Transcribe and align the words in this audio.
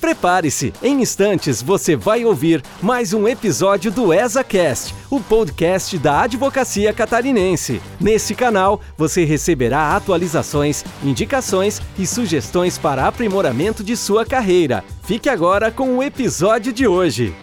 Prepare-se, 0.00 0.72
em 0.80 1.02
instantes 1.02 1.60
você 1.60 1.96
vai 1.96 2.24
ouvir 2.24 2.62
mais 2.80 3.12
um 3.12 3.26
episódio 3.26 3.90
do 3.90 4.14
ESACast, 4.14 4.94
o 5.10 5.20
podcast 5.20 5.98
da 5.98 6.22
Advocacia 6.22 6.92
Catarinense. 6.92 7.82
Nesse 8.00 8.32
canal 8.32 8.80
você 8.96 9.24
receberá 9.24 9.96
atualizações, 9.96 10.84
indicações 11.02 11.82
e 11.98 12.06
sugestões 12.06 12.78
para 12.78 13.08
aprimoramento 13.08 13.82
de 13.82 13.96
sua 13.96 14.24
carreira. 14.24 14.84
Fique 15.02 15.28
agora 15.28 15.72
com 15.72 15.96
o 15.96 16.02
episódio 16.02 16.72
de 16.72 16.86
hoje. 16.86 17.34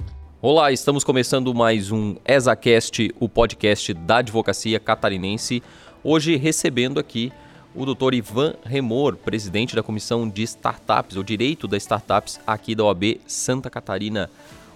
Olá, 0.41 0.71
estamos 0.71 1.03
começando 1.03 1.53
mais 1.53 1.91
um 1.91 2.15
ESACast, 2.25 3.13
o 3.19 3.27
podcast 3.27 3.93
da 3.93 4.17
Advocacia 4.17 4.79
Catarinense. 4.79 5.61
Hoje 6.01 6.37
recebendo 6.37 6.99
aqui 6.99 7.33
o 7.75 7.85
Dr. 7.85 8.13
Ivan 8.13 8.55
Remor, 8.63 9.17
presidente 9.17 9.75
da 9.75 9.83
Comissão 9.83 10.27
de 10.27 10.41
Startups, 10.43 11.17
ou 11.17 11.23
Direito 11.23 11.67
das 11.67 11.83
Startups 11.83 12.39
aqui 12.47 12.73
da 12.73 12.85
OAB 12.85 13.19
Santa 13.27 13.69
Catarina. 13.69 14.29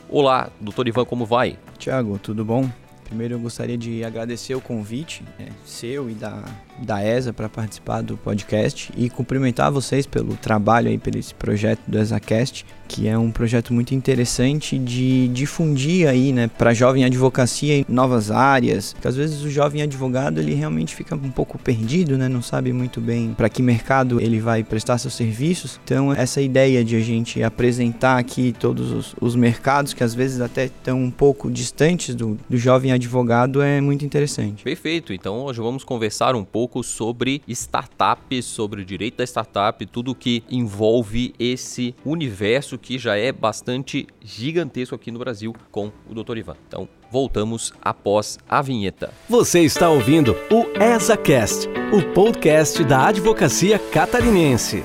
Olá, 0.10 0.50
doutor 0.60 0.88
Ivan, 0.88 1.06
como 1.06 1.26
vai? 1.26 1.58
Tiago, 1.78 2.20
tudo 2.20 2.44
bom? 2.44 2.70
Primeiro 3.06 3.36
eu 3.36 3.40
gostaria 3.40 3.78
de 3.78 4.04
agradecer 4.04 4.54
o 4.54 4.62
convite 4.62 5.24
é, 5.40 5.48
seu 5.66 6.10
e 6.10 6.14
da, 6.14 6.44
da 6.82 7.04
ESA 7.04 7.34
para 7.34 7.50
participar 7.50 8.02
do 8.02 8.18
podcast 8.18 8.92
e 8.96 9.10
cumprimentar 9.10 9.72
vocês 9.72 10.06
pelo 10.06 10.36
trabalho 10.36 10.90
aí, 10.90 10.98
pelo 10.98 11.18
esse 11.18 11.34
projeto 11.34 11.82
do 11.88 12.00
ESACast, 12.00 12.66
que 12.88 13.08
é 13.08 13.18
um 13.18 13.32
projeto 13.32 13.74
muito 13.74 13.94
interessante 13.94 14.78
de 14.78 15.28
difundir 15.28 16.08
aí, 16.08 16.34
né, 16.34 16.50
para 16.58 16.74
jovem 16.74 17.06
advocacia 17.06 17.78
em 17.78 17.86
novas 17.88 18.32
áreas. 18.32 18.94
Porque 18.94 19.08
às 19.08 19.16
vezes 19.16 19.44
o 19.44 19.50
jovem 19.50 19.82
advogado 19.82 20.40
ele 20.40 20.56
realmente 20.56 20.96
fica 20.96 21.16
um 21.16 21.30
pouco 21.30 21.58
perdido, 21.60 22.18
né, 22.18 22.28
não 22.28 22.42
sabe 22.42 22.74
muito 22.74 23.00
bem 23.00 23.34
para 23.38 23.48
que 23.48 23.62
mercado 23.62 24.20
ele 24.20 24.40
vai 24.40 24.64
prestar 24.64 24.98
seus 24.98 25.14
serviços. 25.14 25.80
Então 25.84 26.12
essa 26.12 26.42
ideia 26.42 26.84
de 26.84 26.96
a 26.96 27.00
gente 27.00 27.44
apresentar 27.44 28.18
aqui 28.18 28.54
todos 28.60 28.92
os, 28.92 29.16
os 29.22 29.36
mercados 29.36 29.94
que 29.94 30.04
às 30.04 30.16
vezes 30.16 30.42
até 30.42 30.66
estão 30.66 31.00
um 31.02 31.12
pouco 31.12 31.52
distantes 31.52 32.16
do, 32.16 32.38
do 32.50 32.58
jovem 32.58 32.92
advogado 32.92 33.62
é 33.62 33.80
muito 33.80 34.04
interessante. 34.04 34.64
Perfeito. 34.64 35.14
Então 35.14 35.42
hoje 35.42 35.62
vamos 35.62 35.84
conversar 35.84 36.36
um 36.36 36.44
pouco 36.44 36.69
sobre 36.84 37.42
startups, 37.48 38.46
sobre 38.46 38.82
o 38.82 38.86
direito 38.86 39.18
da 39.18 39.24
startup, 39.24 39.86
tudo 39.86 40.16
que 40.16 40.44
envolve 40.50 41.34
esse 41.40 41.96
universo 42.06 42.78
que 42.78 42.98
já 42.98 43.18
é 43.18 43.32
bastante 43.32 44.08
gigantesco 44.22 44.96
aqui 44.96 45.12
no 45.12 45.20
Brasil 45.20 45.56
com 45.72 45.92
o 46.08 46.14
Dr. 46.14 46.38
Ivan. 46.38 46.58
Então, 46.68 46.88
voltamos 47.12 47.74
após 47.82 48.38
a 48.48 48.62
vinheta. 48.62 49.12
Você 49.28 49.62
está 49.62 49.90
ouvindo 49.90 50.36
o 50.52 50.66
ESACast, 50.80 51.68
o 51.92 52.14
podcast 52.14 52.84
da 52.84 53.08
Advocacia 53.08 53.80
Catarinense. 53.80 54.84